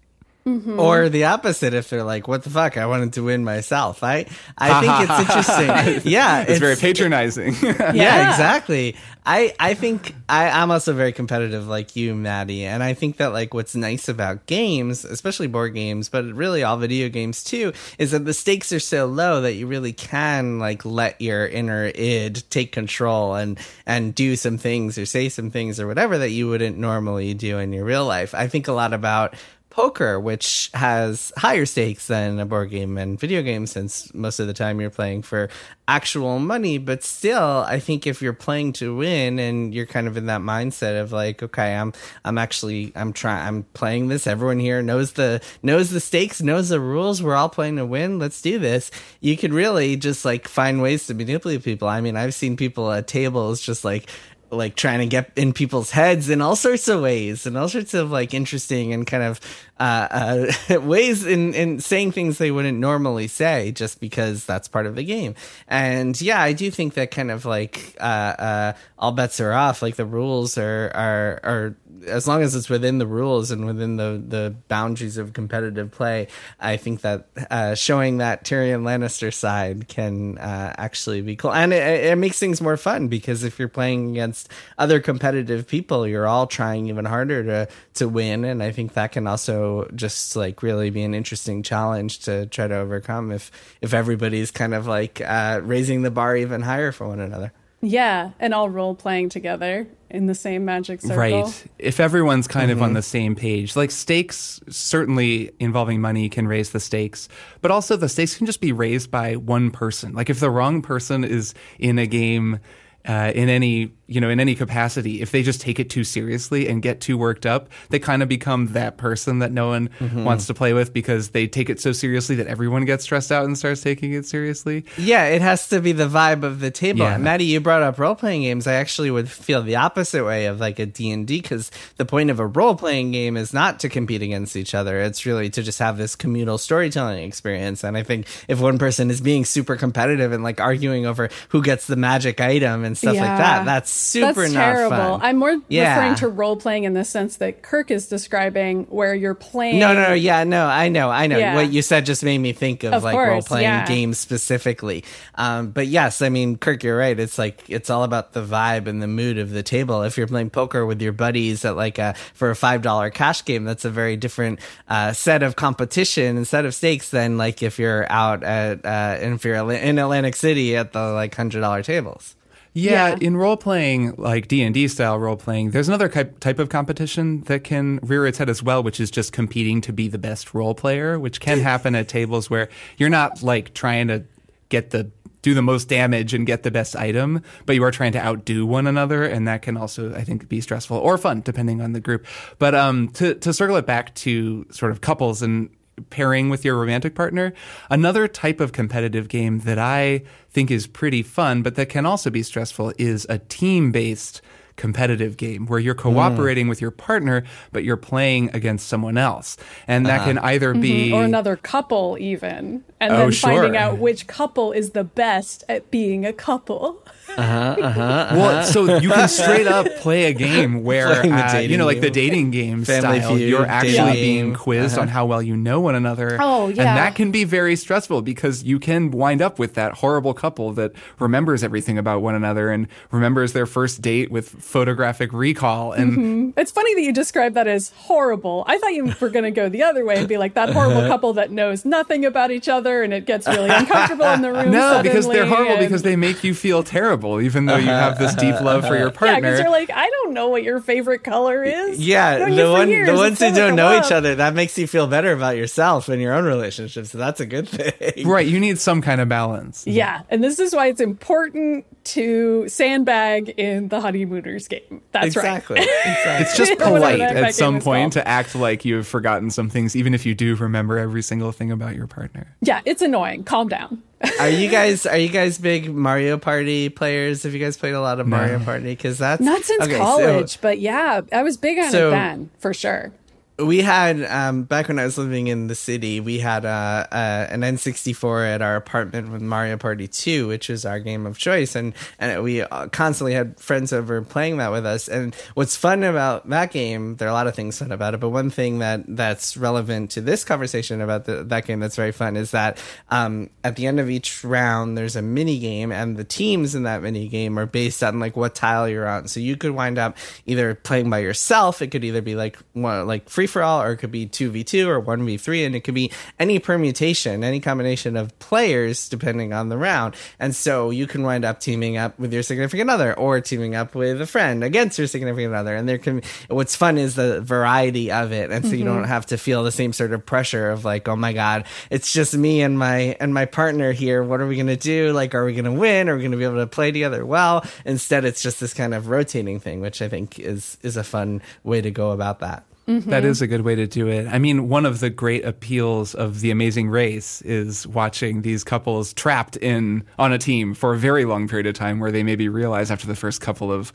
Mm-hmm. 0.45 0.77
Or 0.77 1.07
the 1.07 1.23
opposite, 1.25 1.73
if 1.73 1.89
they're 1.89 2.03
like, 2.03 2.27
"What 2.27 2.43
the 2.43 2.49
fuck? 2.49 2.75
I 2.75 2.85
wanted 2.85 3.13
to 3.13 3.23
win 3.23 3.45
myself." 3.45 4.03
I 4.03 4.25
I 4.57 4.81
think 4.81 5.09
it's 5.09 5.19
interesting. 5.19 6.01
Yeah, 6.11 6.41
It's, 6.41 6.59
very 6.59 6.75
patronizing. 6.75 7.55
yeah, 7.63 8.29
exactly. 8.29 8.97
I 9.25 9.55
I 9.57 9.73
think 9.73 10.13
I, 10.27 10.49
I'm 10.49 10.69
also 10.69 10.91
very 10.93 11.13
competitive 11.13 11.67
like 11.67 11.95
you, 11.95 12.13
Maddy, 12.13 12.65
and 12.65 12.83
I 12.83 12.93
think 12.93 13.17
that 13.17 13.27
like 13.27 13.53
what's 13.53 13.73
nice 13.73 14.09
about 14.09 14.45
games, 14.45 15.05
especially 15.05 15.47
board 15.47 15.73
games, 15.73 16.09
but 16.09 16.25
really 16.25 16.61
all 16.61 16.75
video 16.75 17.07
games 17.07 17.43
too, 17.43 17.71
is 17.97 18.11
that 18.11 18.25
the 18.25 18.33
stakes 18.33 18.73
are 18.73 18.81
so 18.81 19.05
low 19.05 19.41
that 19.41 19.53
you 19.53 19.65
really 19.65 19.93
can 19.93 20.59
like 20.59 20.83
let 20.83 21.21
your 21.21 21.47
inner 21.47 21.85
id 21.85 22.43
take 22.49 22.73
control 22.73 23.35
and 23.35 23.57
and 23.85 24.13
do 24.13 24.35
some 24.35 24.57
things 24.57 24.97
or 24.97 25.05
say 25.05 25.29
some 25.29 25.51
things 25.51 25.79
or 25.79 25.87
whatever 25.87 26.17
that 26.17 26.31
you 26.31 26.49
wouldn't 26.49 26.77
normally 26.77 27.33
do 27.33 27.59
in 27.59 27.71
your 27.71 27.85
real 27.85 28.05
life. 28.05 28.35
I 28.35 28.47
think 28.49 28.67
a 28.67 28.73
lot 28.73 28.91
about 28.91 29.35
poker, 29.73 30.19
which 30.19 30.69
has 30.75 31.33
higher 31.35 31.65
stakes 31.65 32.07
than 32.07 32.39
a 32.39 32.45
board 32.45 32.69
game 32.69 32.97
and 32.97 33.19
video 33.19 33.41
game, 33.41 33.65
since 33.65 34.13
most 34.13 34.39
of 34.39 34.45
the 34.45 34.53
time 34.53 34.79
you're 34.79 34.91
playing 34.91 35.23
for 35.23 35.49
actual 35.87 36.37
money. 36.37 36.77
But 36.77 37.03
still, 37.03 37.65
I 37.67 37.79
think 37.79 38.05
if 38.05 38.21
you're 38.21 38.33
playing 38.33 38.73
to 38.73 38.95
win 38.95 39.39
and 39.39 39.73
you're 39.73 39.87
kind 39.87 40.07
of 40.07 40.15
in 40.15 40.27
that 40.27 40.41
mindset 40.41 41.01
of 41.01 41.11
like, 41.11 41.41
okay, 41.41 41.75
I'm 41.75 41.91
I'm 42.23 42.37
actually 42.37 42.91
I'm 42.95 43.13
trying 43.13 43.47
I'm 43.47 43.63
playing 43.73 44.09
this. 44.09 44.27
Everyone 44.27 44.59
here 44.59 44.83
knows 44.83 45.13
the 45.13 45.41
knows 45.63 45.89
the 45.89 45.99
stakes, 45.99 46.41
knows 46.41 46.69
the 46.69 46.79
rules. 46.79 47.23
We're 47.23 47.35
all 47.35 47.49
playing 47.49 47.77
to 47.77 47.85
win. 47.85 48.19
Let's 48.19 48.41
do 48.41 48.59
this. 48.59 48.91
You 49.21 49.35
could 49.35 49.53
really 49.53 49.95
just 49.95 50.23
like 50.23 50.47
find 50.47 50.81
ways 50.81 51.07
to 51.07 51.15
manipulate 51.15 51.63
people. 51.63 51.87
I 51.87 51.99
mean, 51.99 52.15
I've 52.15 52.35
seen 52.35 52.55
people 52.55 52.91
at 52.91 53.07
tables 53.07 53.59
just 53.59 53.83
like 53.83 54.07
like 54.53 54.75
trying 54.75 54.99
to 54.99 55.05
get 55.05 55.31
in 55.35 55.53
people's 55.53 55.91
heads 55.91 56.29
in 56.29 56.41
all 56.41 56.55
sorts 56.55 56.87
of 56.87 57.01
ways 57.01 57.45
and 57.45 57.57
all 57.57 57.67
sorts 57.67 57.93
of 57.93 58.11
like 58.11 58.33
interesting 58.33 58.93
and 58.93 59.05
kind 59.05 59.23
of 59.23 59.39
uh, 59.79 60.47
uh, 60.69 60.79
ways 60.81 61.25
in, 61.25 61.53
in 61.53 61.79
saying 61.79 62.11
things 62.11 62.37
they 62.37 62.51
wouldn't 62.51 62.77
normally 62.77 63.27
say 63.27 63.71
just 63.71 63.99
because 63.99 64.45
that's 64.45 64.67
part 64.67 64.85
of 64.85 64.95
the 64.95 65.03
game. 65.03 65.35
And 65.67 66.19
yeah, 66.21 66.41
I 66.41 66.53
do 66.53 66.71
think 66.71 66.93
that 66.93 67.11
kind 67.11 67.31
of 67.31 67.45
like 67.45 67.95
uh, 67.99 68.03
uh, 68.03 68.73
all 68.97 69.11
bets 69.11 69.39
are 69.39 69.51
off. 69.51 69.81
Like 69.81 69.95
the 69.95 70.05
rules 70.05 70.57
are 70.57 70.91
are 70.93 71.39
are 71.43 71.75
as 72.07 72.27
long 72.27 72.41
as 72.41 72.55
it's 72.55 72.69
within 72.69 72.97
the 72.97 73.07
rules 73.07 73.51
and 73.51 73.65
within 73.65 73.97
the 73.97 74.21
the 74.25 74.55
boundaries 74.67 75.17
of 75.17 75.33
competitive 75.33 75.91
play. 75.91 76.27
I 76.59 76.77
think 76.77 77.01
that 77.01 77.27
uh, 77.49 77.75
showing 77.75 78.17
that 78.17 78.43
Tyrion 78.43 78.83
Lannister 78.83 79.33
side 79.33 79.87
can 79.87 80.37
uh, 80.37 80.73
actually 80.77 81.21
be 81.21 81.35
cool, 81.35 81.53
and 81.53 81.73
it, 81.73 82.05
it 82.05 82.17
makes 82.17 82.39
things 82.39 82.61
more 82.61 82.77
fun 82.77 83.07
because 83.07 83.43
if 83.43 83.59
you're 83.59 83.67
playing 83.67 84.11
against 84.11 84.49
other 84.77 84.99
competitive 84.99 85.67
people, 85.67 86.07
you're 86.07 86.27
all 86.27 86.47
trying 86.47 86.87
even 86.87 87.05
harder 87.05 87.43
to 87.43 87.67
to 87.95 88.09
win, 88.09 88.45
and 88.45 88.61
I 88.61 88.71
think 88.71 88.93
that 88.93 89.11
can 89.11 89.27
also 89.27 89.87
just 89.95 90.35
like 90.35 90.63
really 90.63 90.89
be 90.89 91.03
an 91.03 91.13
interesting 91.13 91.63
challenge 91.63 92.19
to 92.19 92.45
try 92.47 92.67
to 92.67 92.75
overcome 92.75 93.31
if 93.31 93.51
if 93.81 93.93
everybody's 93.93 94.51
kind 94.51 94.73
of 94.73 94.87
like 94.87 95.21
uh, 95.21 95.61
raising 95.63 96.01
the 96.01 96.11
bar 96.11 96.35
even 96.35 96.61
higher 96.61 96.91
for 96.91 97.07
one 97.07 97.19
another. 97.19 97.51
Yeah, 97.83 98.31
and 98.39 98.53
all 98.53 98.69
role 98.69 98.95
playing 98.95 99.27
together 99.27 99.87
in 100.09 100.27
the 100.27 100.35
same 100.35 100.63
magic 100.63 101.01
circle. 101.01 101.17
Right. 101.17 101.65
If 101.77 101.99
everyone's 101.99 102.47
kind 102.47 102.71
of 102.71 102.81
on 102.81 102.89
mm-hmm. 102.89 102.95
the 102.95 103.01
same 103.01 103.35
page, 103.35 103.75
like 103.75 103.91
stakes, 103.91 104.61
certainly 104.69 105.51
involving 105.59 105.99
money 105.99 106.29
can 106.29 106.47
raise 106.47 106.69
the 106.69 106.79
stakes, 106.79 107.27
but 107.61 107.71
also 107.71 107.97
the 107.97 108.07
stakes 108.07 108.37
can 108.37 108.45
just 108.45 108.61
be 108.61 108.71
raised 108.71 109.11
by 109.11 109.35
one 109.35 109.69
person. 109.69 110.13
Like 110.13 110.29
if 110.29 110.39
the 110.39 110.49
wrong 110.49 110.81
person 110.81 111.25
is 111.25 111.53
in 111.77 111.99
a 111.99 112.07
game, 112.07 112.59
uh, 113.05 113.31
in 113.35 113.49
any 113.49 113.91
you 114.07 114.21
know 114.21 114.29
in 114.29 114.39
any 114.39 114.55
capacity, 114.55 115.21
if 115.21 115.31
they 115.31 115.43
just 115.43 115.61
take 115.61 115.79
it 115.79 115.89
too 115.89 116.03
seriously 116.03 116.67
and 116.67 116.81
get 116.81 117.01
too 117.01 117.17
worked 117.17 117.45
up, 117.45 117.69
they 117.89 117.99
kind 117.99 118.21
of 118.21 118.29
become 118.29 118.67
that 118.67 118.97
person 118.97 119.39
that 119.39 119.51
no 119.51 119.67
one 119.67 119.89
wants 120.13 120.47
to 120.47 120.53
play 120.53 120.73
with 120.73 120.93
because 120.93 121.29
they 121.29 121.47
take 121.47 121.69
it 121.69 121.79
so 121.79 121.91
seriously 121.91 122.35
that 122.35 122.47
everyone 122.47 122.85
gets 122.85 123.03
stressed 123.03 123.31
out 123.31 123.45
and 123.45 123.57
starts 123.57 123.81
taking 123.81 124.13
it 124.13 124.25
seriously. 124.25 124.85
Yeah, 124.97 125.25
it 125.25 125.41
has 125.41 125.67
to 125.69 125.81
be 125.81 125.91
the 125.91 126.07
vibe 126.07 126.43
of 126.43 126.59
the 126.59 126.71
table. 126.71 126.99
Yeah. 126.99 127.17
Maddy, 127.17 127.45
you 127.45 127.59
brought 127.59 127.81
up 127.81 127.99
role 127.99 128.15
playing 128.15 128.41
games. 128.43 128.67
I 128.67 128.73
actually 128.73 129.11
would 129.11 129.29
feel 129.29 129.61
the 129.61 129.77
opposite 129.77 130.23
way 130.23 130.45
of 130.45 130.59
like 130.59 130.79
a 130.79 130.85
D 130.85 131.11
and 131.11 131.25
D 131.25 131.41
because 131.41 131.71
the 131.97 132.05
point 132.05 132.29
of 132.29 132.39
a 132.39 132.47
role 132.47 132.75
playing 132.75 133.11
game 133.11 133.35
is 133.35 133.53
not 133.53 133.79
to 133.81 133.89
compete 133.89 134.21
against 134.21 134.55
each 134.55 134.75
other. 134.75 135.01
It's 135.01 135.25
really 135.25 135.49
to 135.49 135.63
just 135.63 135.79
have 135.79 135.97
this 135.97 136.15
communal 136.15 136.57
storytelling 136.57 137.23
experience. 137.23 137.83
And 137.83 137.97
I 137.97 138.03
think 138.03 138.27
if 138.47 138.59
one 138.59 138.77
person 138.77 139.09
is 139.09 139.21
being 139.21 139.45
super 139.45 139.75
competitive 139.75 140.31
and 140.31 140.43
like 140.43 140.59
arguing 140.59 141.05
over 141.05 141.29
who 141.49 141.61
gets 141.61 141.87
the 141.87 141.95
magic 141.95 142.39
item 142.39 142.83
and 142.83 142.92
stuff 142.97 143.15
like 143.15 143.37
that, 143.37 143.65
that's 143.65 143.91
super 143.91 144.41
That's 144.41 144.53
terrible. 144.53 144.89
fun. 144.97 145.19
I'm 145.21 145.37
more 145.37 145.57
Yeah. 145.69 145.95
referring 145.95 146.15
to 146.15 146.27
role 146.27 146.55
playing 146.55 146.83
in 146.85 146.93
the 146.93 147.03
sense 147.03 147.37
that 147.37 147.61
Kirk 147.61 147.91
is 147.91 148.07
describing, 148.07 148.85
where 148.89 149.13
you're 149.15 149.33
playing. 149.33 149.79
No, 149.79 149.93
no, 149.93 150.09
no, 150.09 150.13
yeah, 150.13 150.43
no, 150.43 150.65
I 150.67 150.89
know, 150.89 151.09
I 151.09 151.27
know. 151.27 151.37
Yeah. 151.37 151.55
What 151.55 151.71
you 151.71 151.81
said 151.81 152.05
just 152.05 152.23
made 152.23 152.37
me 152.39 152.53
think 152.53 152.83
of, 152.83 152.93
Of 152.93 153.03
like 153.03 153.15
role 153.15 153.41
playing 153.41 153.63
yeah. 153.63 153.85
games 153.85 154.17
specifically. 154.17 155.03
Um, 155.35 155.69
but 155.69 155.87
yes, 155.87 156.21
I 156.21 156.29
mean, 156.29 156.57
Kirk, 156.57 156.83
you're 156.83 156.97
right. 156.97 157.19
It's 157.19 157.37
like 157.37 157.63
it's 157.69 157.89
all 157.89 158.03
about 158.03 158.33
the 158.33 158.41
vibe 158.43 158.87
and 158.87 159.01
the 159.01 159.07
mood 159.07 159.37
of 159.37 159.49
the 159.51 159.63
table. 159.63 160.03
If 160.03 160.17
you're 160.17 160.27
playing 160.27 160.49
poker 160.51 160.85
with 160.85 161.01
your 161.01 161.13
buddies 161.13 161.65
at 161.65 161.75
like 161.75 161.97
a 161.97 162.13
for 162.33 162.49
a 162.49 162.55
five 162.55 162.81
dollar 162.81 163.09
cash 163.09 163.43
game, 163.45 163.63
that's 163.65 163.85
a 163.85 163.89
very 163.89 164.15
different 164.17 164.59
uh, 164.89 165.13
set 165.13 165.43
of 165.43 165.55
competition 165.55 166.37
and 166.37 166.47
set 166.47 166.65
of 166.65 166.73
stakes 166.75 167.09
than 167.09 167.37
like 167.37 167.63
if 167.63 167.79
you're 167.79 168.09
out 168.11 168.43
at 168.43 168.85
uh, 168.85 169.17
if 169.19 169.43
you're 169.45 169.55
in 169.71 169.97
Atlantic 169.99 170.35
City 170.35 170.75
at 170.75 170.93
the 170.93 171.11
like 171.13 171.33
hundred 171.35 171.61
dollar 171.61 171.81
tables. 171.83 172.35
Yeah, 172.75 173.09
Yeah. 173.09 173.15
in 173.21 173.37
role 173.37 173.55
playing, 173.57 174.15
like 174.17 174.47
D 174.47 174.63
and 174.63 174.73
D 174.73 174.87
style 174.87 175.19
role 175.19 175.35
playing, 175.35 175.71
there's 175.71 175.87
another 175.87 176.09
type 176.09 176.57
of 176.59 176.69
competition 176.69 177.41
that 177.43 177.63
can 177.63 177.99
rear 178.01 178.25
its 178.25 178.39
head 178.39 178.49
as 178.49 178.63
well, 178.63 178.81
which 178.81 178.99
is 178.99 179.11
just 179.11 179.31
competing 179.31 179.79
to 179.81 179.93
be 179.93 180.07
the 180.07 180.17
best 180.17 180.53
role 180.53 180.73
player, 180.73 181.19
which 181.19 181.39
can 181.39 181.59
happen 181.59 181.93
at 181.93 182.07
tables 182.07 182.49
where 182.49 182.69
you're 182.97 183.09
not 183.09 183.43
like 183.43 183.73
trying 183.73 184.07
to 184.07 184.23
get 184.69 184.89
the 184.89 185.11
do 185.43 185.53
the 185.53 185.61
most 185.61 185.89
damage 185.89 186.33
and 186.33 186.47
get 186.47 186.63
the 186.63 186.71
best 186.71 186.95
item, 186.95 187.41
but 187.65 187.75
you 187.75 187.83
are 187.83 187.91
trying 187.91 188.13
to 188.13 188.25
outdo 188.25 188.65
one 188.65 188.87
another, 188.87 189.25
and 189.25 189.45
that 189.45 189.61
can 189.61 189.75
also, 189.75 190.15
I 190.15 190.23
think, 190.23 190.47
be 190.47 190.61
stressful 190.61 190.97
or 190.97 191.17
fun 191.17 191.41
depending 191.41 191.81
on 191.81 191.91
the 191.91 191.99
group. 191.99 192.25
But 192.59 192.73
um, 192.73 193.09
to 193.09 193.35
to 193.35 193.53
circle 193.53 193.75
it 193.75 193.85
back 193.85 194.15
to 194.15 194.65
sort 194.71 194.91
of 194.93 195.01
couples 195.01 195.41
and 195.41 195.69
pairing 196.09 196.49
with 196.49 196.65
your 196.65 196.77
romantic 196.77 197.15
partner. 197.15 197.53
Another 197.89 198.27
type 198.27 198.59
of 198.59 198.71
competitive 198.71 199.27
game 199.27 199.59
that 199.59 199.79
I 199.79 200.23
think 200.49 200.71
is 200.71 200.87
pretty 200.87 201.23
fun, 201.23 201.61
but 201.61 201.75
that 201.75 201.89
can 201.89 202.05
also 202.05 202.29
be 202.29 202.43
stressful, 202.43 202.93
is 202.97 203.25
a 203.29 203.39
team 203.39 203.91
based 203.91 204.41
competitive 204.75 205.37
game 205.37 205.67
where 205.67 205.79
you're 205.79 205.95
mm. 205.95 205.99
cooperating 205.99 206.67
with 206.67 206.81
your 206.81 206.91
partner, 206.91 207.43
but 207.71 207.83
you're 207.83 207.97
playing 207.97 208.49
against 208.53 208.87
someone 208.87 209.17
else. 209.17 209.57
And 209.87 210.05
that 210.05 210.21
uh-huh. 210.21 210.25
can 210.25 210.37
either 210.39 210.71
mm-hmm. 210.71 210.81
be 210.81 211.13
or 211.13 211.23
another 211.23 211.55
couple 211.55 212.17
even 212.19 212.83
and 212.99 213.13
Oh, 213.13 213.17
then 213.17 213.31
finding 213.31 213.73
sure. 213.73 213.75
out 213.75 213.97
which 213.99 214.27
couple 214.27 214.71
is 214.71 214.91
the 214.91 215.03
best 215.03 215.63
at 215.69 215.91
being 215.91 216.25
a 216.25 216.33
couple 216.33 217.05
Uh-huh, 217.29 217.75
uh-huh, 217.81 218.27
well, 218.31 218.49
uh-huh. 218.49 218.63
so 218.63 218.97
you 218.97 219.09
can 219.09 219.27
straight 219.27 219.67
up 219.67 219.87
play 219.97 220.25
a 220.25 220.33
game 220.33 220.83
where 220.83 221.07
uh, 221.07 221.59
you 221.59 221.77
know, 221.77 221.85
like 221.85 222.01
the 222.01 222.11
dating 222.11 222.51
game 222.51 222.85
Family 222.85 223.19
style. 223.19 223.35
Feud, 223.35 223.49
you're 223.49 223.65
actually 223.65 223.91
dating 223.91 224.13
being 224.13 224.45
game. 224.47 224.55
quizzed 224.55 224.97
on 224.97 225.07
how 225.07 225.25
well 225.25 225.41
you 225.41 225.55
know 225.57 225.79
one 225.79 225.95
another. 225.95 226.37
Oh, 226.39 226.67
yeah. 226.67 226.81
and 226.81 226.97
that 226.97 227.15
can 227.15 227.31
be 227.31 227.43
very 227.43 227.75
stressful 227.75 228.21
because 228.21 228.63
you 228.63 228.79
can 228.79 229.11
wind 229.11 229.41
up 229.41 229.59
with 229.59 229.73
that 229.75 229.93
horrible 229.93 230.33
couple 230.33 230.73
that 230.73 230.91
remembers 231.19 231.63
everything 231.63 231.97
about 231.97 232.21
one 232.21 232.35
another 232.35 232.69
and 232.69 232.87
remembers 233.11 233.53
their 233.53 233.65
first 233.65 234.01
date 234.01 234.29
with 234.29 234.49
photographic 234.49 235.33
recall. 235.33 235.91
And 235.91 236.11
mm-hmm. 236.11 236.59
it's 236.59 236.71
funny 236.71 236.93
that 236.95 237.01
you 237.01 237.13
describe 237.13 237.53
that 237.53 237.67
as 237.67 237.89
horrible 237.95 238.63
i 238.67 238.77
thought 238.77 238.93
you 238.93 239.13
were 239.19 239.29
going 239.29 239.43
to 239.43 239.51
go 239.51 239.69
the 239.69 239.83
other 239.83 240.05
way 240.05 240.17
and 240.17 240.27
be 240.27 240.37
like 240.37 240.53
that 240.53 240.69
horrible 240.69 241.01
couple 241.07 241.33
that 241.33 241.51
knows 241.51 241.85
nothing 241.85 242.25
about 242.25 242.51
each 242.51 242.67
other 242.67 243.03
and 243.03 243.13
it 243.13 243.25
gets 243.25 243.47
really 243.47 243.69
uncomfortable 243.69 244.25
in 244.25 244.41
the 244.41 244.51
room 244.53 244.71
no, 244.71 245.01
because 245.01 245.27
they're 245.27 245.45
horrible 245.45 245.73
and- 245.73 245.79
because 245.79 246.01
they 246.01 246.15
make 246.15 246.43
you 246.43 246.53
feel 246.53 246.83
terrible, 246.83 247.12
even 247.41 247.65
though 247.65 247.75
you 247.75 247.89
uh-huh, 247.89 248.09
have 248.09 248.19
this 248.19 248.35
deep 248.35 248.55
uh-huh, 248.55 248.63
love 248.63 248.81
for 248.81 248.87
uh-huh. 248.87 248.95
your 248.95 249.11
partner. 249.11 249.35
yeah 249.35 249.39
because 249.39 249.59
you're 249.59 249.71
like 249.71 249.89
i 249.89 250.09
don't 250.09 250.33
know 250.33 250.49
what 250.49 250.63
your 250.63 250.79
favorite 250.79 251.23
color 251.23 251.63
is 251.63 251.99
Yeah, 251.99 252.49
the 252.49 252.55
for 252.55 252.71
one 252.71 252.89
years. 252.89 253.07
the 253.07 253.15
ones 253.15 253.39
so 253.39 253.45
who 253.45 253.51
much 253.51 253.57
don't 253.57 253.75
know 253.75 253.85
love. 253.85 254.05
each 254.05 254.11
other, 254.11 254.35
that 254.35 254.53
makes 254.53 254.77
you 254.77 254.87
feel 254.87 255.07
better 255.07 255.31
about 255.31 255.57
yourself 255.57 256.09
and 256.09 256.21
your 256.21 256.33
own 256.33 256.45
relationship. 256.45 257.05
So 257.05 257.17
that's 257.17 257.39
a 257.39 257.45
good 257.45 257.67
thing. 257.67 258.27
right, 258.27 258.45
you 258.45 258.59
need 258.59 258.79
some 258.79 259.01
kind 259.01 259.21
of 259.21 259.29
balance. 259.29 259.85
Yeah, 259.87 260.21
and 260.29 260.43
this 260.43 260.59
is 260.59 260.73
why 260.73 260.87
it's 260.87 261.01
important 261.01 261.85
to 262.05 262.67
sandbag 262.67 263.49
in 263.57 263.87
the 263.87 264.01
honeymooners 264.01 264.67
game. 264.67 265.01
That's 265.11 265.27
exactly. 265.27 265.79
right. 265.79 265.83
exactly. 266.05 266.45
It's 266.45 266.57
just 266.57 266.77
polite 266.79 267.21
at 267.21 267.55
some 267.55 267.79
point 267.79 268.13
called. 268.13 268.25
to 268.25 268.27
act 268.27 268.55
like 268.55 268.85
you've 268.85 269.07
forgotten 269.07 269.49
some 269.51 269.69
things, 269.69 269.95
even 269.95 270.13
if 270.13 270.25
you 270.25 270.35
do 270.35 270.55
remember 270.55 270.97
every 270.97 271.21
single 271.21 271.51
thing 271.51 271.71
about 271.71 271.95
your 271.95 272.07
partner. 272.07 272.55
Yeah, 272.61 272.81
it's 272.85 273.01
annoying. 273.01 273.43
Calm 273.43 273.69
down. 273.69 274.01
Are 274.39 274.49
you 274.49 274.69
guys 274.69 275.05
are 275.05 275.17
you 275.17 275.29
guys 275.29 275.57
big 275.57 275.93
Mario 275.93 276.37
Party 276.37 276.89
players? 276.89 277.43
Have 277.43 277.53
you 277.53 277.59
guys 277.59 277.77
played 277.77 277.93
a 277.93 278.01
lot 278.01 278.19
of 278.19 278.27
Mario 278.27 278.59
Party? 278.59 278.85
Because 278.85 279.17
that's 279.17 279.41
Not 279.41 279.63
since 279.63 279.83
okay, 279.83 279.93
so- 279.93 279.97
college, 279.99 280.59
but 280.61 280.79
yeah, 280.79 281.21
I 281.31 281.43
was 281.43 281.57
big 281.57 281.77
on 281.79 281.91
So- 281.91 282.07
it 282.09 282.11
then, 282.11 282.49
for 282.59 282.73
sure. 282.73 283.11
We 283.59 283.81
had 283.81 284.23
um, 284.23 284.63
back 284.63 284.87
when 284.87 284.97
I 284.97 285.05
was 285.05 285.17
living 285.17 285.47
in 285.47 285.67
the 285.67 285.75
city, 285.75 286.19
we 286.19 286.39
had 286.39 286.65
uh, 286.65 287.05
uh, 287.11 287.47
an 287.49 287.61
N64 287.61 288.55
at 288.55 288.61
our 288.63 288.75
apartment 288.75 289.31
with 289.31 289.43
Mario 289.43 289.77
Party 289.77 290.07
2, 290.07 290.47
which 290.47 290.69
was 290.69 290.85
our 290.85 290.99
game 290.99 291.27
of 291.27 291.37
choice, 291.37 291.75
and 291.75 291.93
and 292.17 292.41
we 292.41 292.61
uh, 292.61 292.87
constantly 292.87 293.33
had 293.33 293.59
friends 293.59 293.93
over 293.93 294.21
playing 294.23 294.57
that 294.57 294.71
with 294.71 294.87
us. 294.87 295.07
And 295.07 295.35
what's 295.53 295.75
fun 295.75 296.03
about 296.03 296.49
that 296.49 296.71
game? 296.71 297.17
There 297.17 297.27
are 297.27 297.31
a 297.31 297.33
lot 297.33 297.45
of 297.45 297.53
things 297.53 297.77
fun 297.77 297.91
about 297.91 298.15
it, 298.15 298.19
but 298.19 298.29
one 298.29 298.49
thing 298.49 298.79
that 298.79 299.03
that's 299.07 299.55
relevant 299.55 300.09
to 300.11 300.21
this 300.21 300.43
conversation 300.43 300.99
about 300.99 301.25
the, 301.25 301.43
that 301.43 301.67
game 301.67 301.79
that's 301.79 301.95
very 301.95 302.11
fun 302.11 302.35
is 302.35 302.51
that 302.51 302.81
um, 303.09 303.51
at 303.63 303.75
the 303.75 303.85
end 303.85 303.99
of 303.99 304.09
each 304.09 304.43
round, 304.43 304.97
there's 304.97 305.15
a 305.15 305.21
mini 305.21 305.59
game, 305.59 305.91
and 305.91 306.17
the 306.17 306.23
teams 306.23 306.73
in 306.73 306.83
that 306.83 307.03
mini 307.03 307.27
game 307.27 307.59
are 307.59 307.67
based 307.67 308.03
on 308.03 308.19
like 308.19 308.35
what 308.35 308.55
tile 308.55 308.89
you're 308.89 309.07
on. 309.07 309.27
So 309.27 309.39
you 309.39 309.57
could 309.57 309.71
wind 309.71 309.99
up 309.99 310.17
either 310.47 310.73
playing 310.73 311.11
by 311.11 311.19
yourself. 311.19 311.83
It 311.83 311.87
could 311.91 312.03
either 312.03 312.21
be 312.23 312.33
like 312.33 312.57
one 312.73 313.05
like 313.05 313.29
free 313.29 313.42
for 313.47 313.63
all, 313.63 313.81
or 313.81 313.91
it 313.91 313.97
could 313.97 314.11
be 314.11 314.25
two 314.25 314.49
v 314.51 314.63
two 314.63 314.89
or 314.89 314.99
one 314.99 315.25
v 315.25 315.37
three, 315.37 315.63
and 315.63 315.75
it 315.75 315.81
could 315.81 315.93
be 315.93 316.11
any 316.39 316.59
permutation, 316.59 317.43
any 317.43 317.59
combination 317.59 318.15
of 318.17 318.37
players 318.39 319.09
depending 319.09 319.53
on 319.53 319.69
the 319.69 319.77
round. 319.77 320.15
And 320.39 320.55
so 320.55 320.89
you 320.89 321.07
can 321.07 321.23
wind 321.23 321.45
up 321.45 321.59
teaming 321.59 321.97
up 321.97 322.17
with 322.19 322.33
your 322.33 322.43
significant 322.43 322.89
other, 322.89 323.13
or 323.13 323.41
teaming 323.41 323.75
up 323.75 323.95
with 323.95 324.21
a 324.21 324.27
friend 324.27 324.63
against 324.63 324.97
your 324.97 325.07
significant 325.07 325.53
other. 325.53 325.75
And 325.75 325.87
there 325.87 325.97
can 325.97 326.21
what's 326.47 326.75
fun 326.75 326.97
is 326.97 327.15
the 327.15 327.41
variety 327.41 328.11
of 328.11 328.31
it, 328.31 328.51
and 328.51 328.65
so 328.65 328.71
you 328.71 328.85
mm-hmm. 328.85 328.95
don't 328.95 329.03
have 329.07 329.25
to 329.27 329.37
feel 329.37 329.63
the 329.63 329.71
same 329.71 329.93
sort 329.93 330.13
of 330.13 330.25
pressure 330.25 330.69
of 330.69 330.85
like, 330.85 331.07
oh 331.07 331.15
my 331.15 331.33
god, 331.33 331.65
it's 331.89 332.13
just 332.13 332.35
me 332.35 332.61
and 332.61 332.77
my 332.77 333.15
and 333.19 333.33
my 333.33 333.45
partner 333.45 333.91
here. 333.91 334.23
What 334.23 334.41
are 334.41 334.47
we 334.47 334.57
gonna 334.57 334.75
do? 334.75 335.11
Like, 335.13 335.35
are 335.35 335.45
we 335.45 335.53
gonna 335.53 335.73
win? 335.73 336.09
Are 336.09 336.15
we 336.15 336.23
gonna 336.23 336.37
be 336.37 336.43
able 336.43 336.57
to 336.57 336.67
play 336.67 336.91
together 336.91 337.25
well? 337.25 337.65
Instead, 337.85 338.25
it's 338.25 338.41
just 338.41 338.59
this 338.59 338.73
kind 338.73 338.93
of 338.93 339.07
rotating 339.07 339.59
thing, 339.59 339.81
which 339.81 340.01
I 340.01 340.09
think 340.09 340.39
is 340.39 340.77
is 340.81 340.97
a 340.97 341.03
fun 341.03 341.41
way 341.63 341.81
to 341.81 341.91
go 341.91 342.11
about 342.11 342.39
that. 342.39 342.63
That 342.85 343.23
is 343.23 343.41
a 343.41 343.47
good 343.47 343.61
way 343.61 343.75
to 343.75 343.87
do 343.87 344.09
it. 344.09 344.27
I 344.27 344.39
mean, 344.39 344.67
one 344.67 344.85
of 344.85 344.99
the 344.99 345.09
great 345.09 345.45
appeals 345.45 346.13
of 346.13 346.41
The 346.41 346.51
Amazing 346.51 346.89
Race 346.89 347.41
is 347.43 347.87
watching 347.87 348.41
these 348.41 348.63
couples 348.63 349.13
trapped 349.13 349.55
in 349.57 350.03
on 350.19 350.33
a 350.33 350.37
team 350.37 350.73
for 350.73 350.93
a 350.93 350.97
very 350.97 351.23
long 351.23 351.47
period 351.47 351.65
of 351.65 351.75
time 351.75 351.99
where 351.99 352.11
they 352.11 352.23
maybe 352.23 352.49
realize 352.49 352.91
after 352.91 353.07
the 353.07 353.15
first 353.15 353.39
couple 353.39 353.71
of 353.71 353.93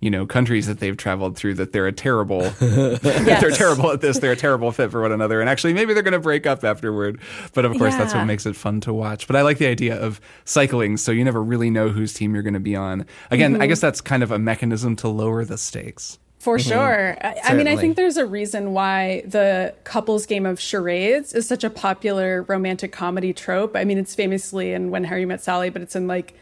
you 0.00 0.10
know 0.10 0.26
countries 0.26 0.66
that 0.66 0.80
they've 0.80 0.96
traveled 0.96 1.36
through 1.36 1.54
that 1.54 1.72
they're 1.72 1.86
a 1.86 1.92
terrible 1.92 2.40
they're 2.60 3.50
terrible 3.52 3.92
at 3.92 4.00
this 4.00 4.18
they're 4.18 4.32
a 4.32 4.36
terrible 4.36 4.72
fit 4.72 4.90
for 4.90 5.00
one 5.00 5.12
another. 5.12 5.40
And 5.40 5.48
actually 5.48 5.72
maybe 5.72 5.94
they're 5.94 6.02
going 6.02 6.12
to 6.12 6.18
break 6.18 6.44
up 6.44 6.64
afterward. 6.64 7.20
But 7.54 7.64
of 7.64 7.78
course 7.78 7.94
that's 7.94 8.14
what 8.14 8.24
makes 8.24 8.46
it 8.46 8.56
fun 8.56 8.80
to 8.82 8.92
watch. 8.92 9.26
But 9.28 9.36
i 9.36 9.42
like 9.42 9.58
the 9.58 9.66
idea 9.66 9.96
of 9.96 10.20
cycling 10.44 10.96
so 10.96 11.12
you 11.12 11.24
never 11.24 11.42
really 11.42 11.70
know 11.70 11.88
whose 11.88 12.12
team 12.12 12.34
you're 12.34 12.42
going 12.42 12.54
to 12.54 12.60
be 12.60 12.74
on. 12.74 13.06
Again 13.30 13.54
i 13.54 13.58
mm-hmm. 13.58 13.68
guess 13.68 13.80
that's 13.80 14.00
kind 14.00 14.22
of 14.24 14.32
a 14.32 14.38
mechanism 14.38 14.96
to 14.96 15.08
lower 15.08 15.44
the 15.44 15.56
stakes 15.56 16.18
For 16.44 16.58
mm-hmm. 16.58 16.68
sure. 16.68 17.16
I, 17.22 17.40
I 17.42 17.54
mean, 17.54 17.66
I 17.66 17.74
think 17.74 17.96
there's 17.96 18.18
a 18.18 18.26
reason 18.26 18.74
why 18.74 19.22
the 19.26 19.74
couples 19.84 20.26
game 20.26 20.44
of 20.44 20.60
charades 20.60 21.32
is 21.32 21.48
such 21.48 21.64
a 21.64 21.70
popular 21.70 22.42
romantic 22.42 22.92
comedy 22.92 23.32
trope. 23.32 23.74
I 23.74 23.84
mean, 23.84 23.96
it's 23.96 24.14
famously 24.14 24.74
in 24.74 24.90
When 24.90 25.04
Harry 25.04 25.24
Met 25.24 25.40
Sally, 25.42 25.70
but 25.70 25.80
it's 25.80 25.96
in 25.96 26.06
like 26.06 26.34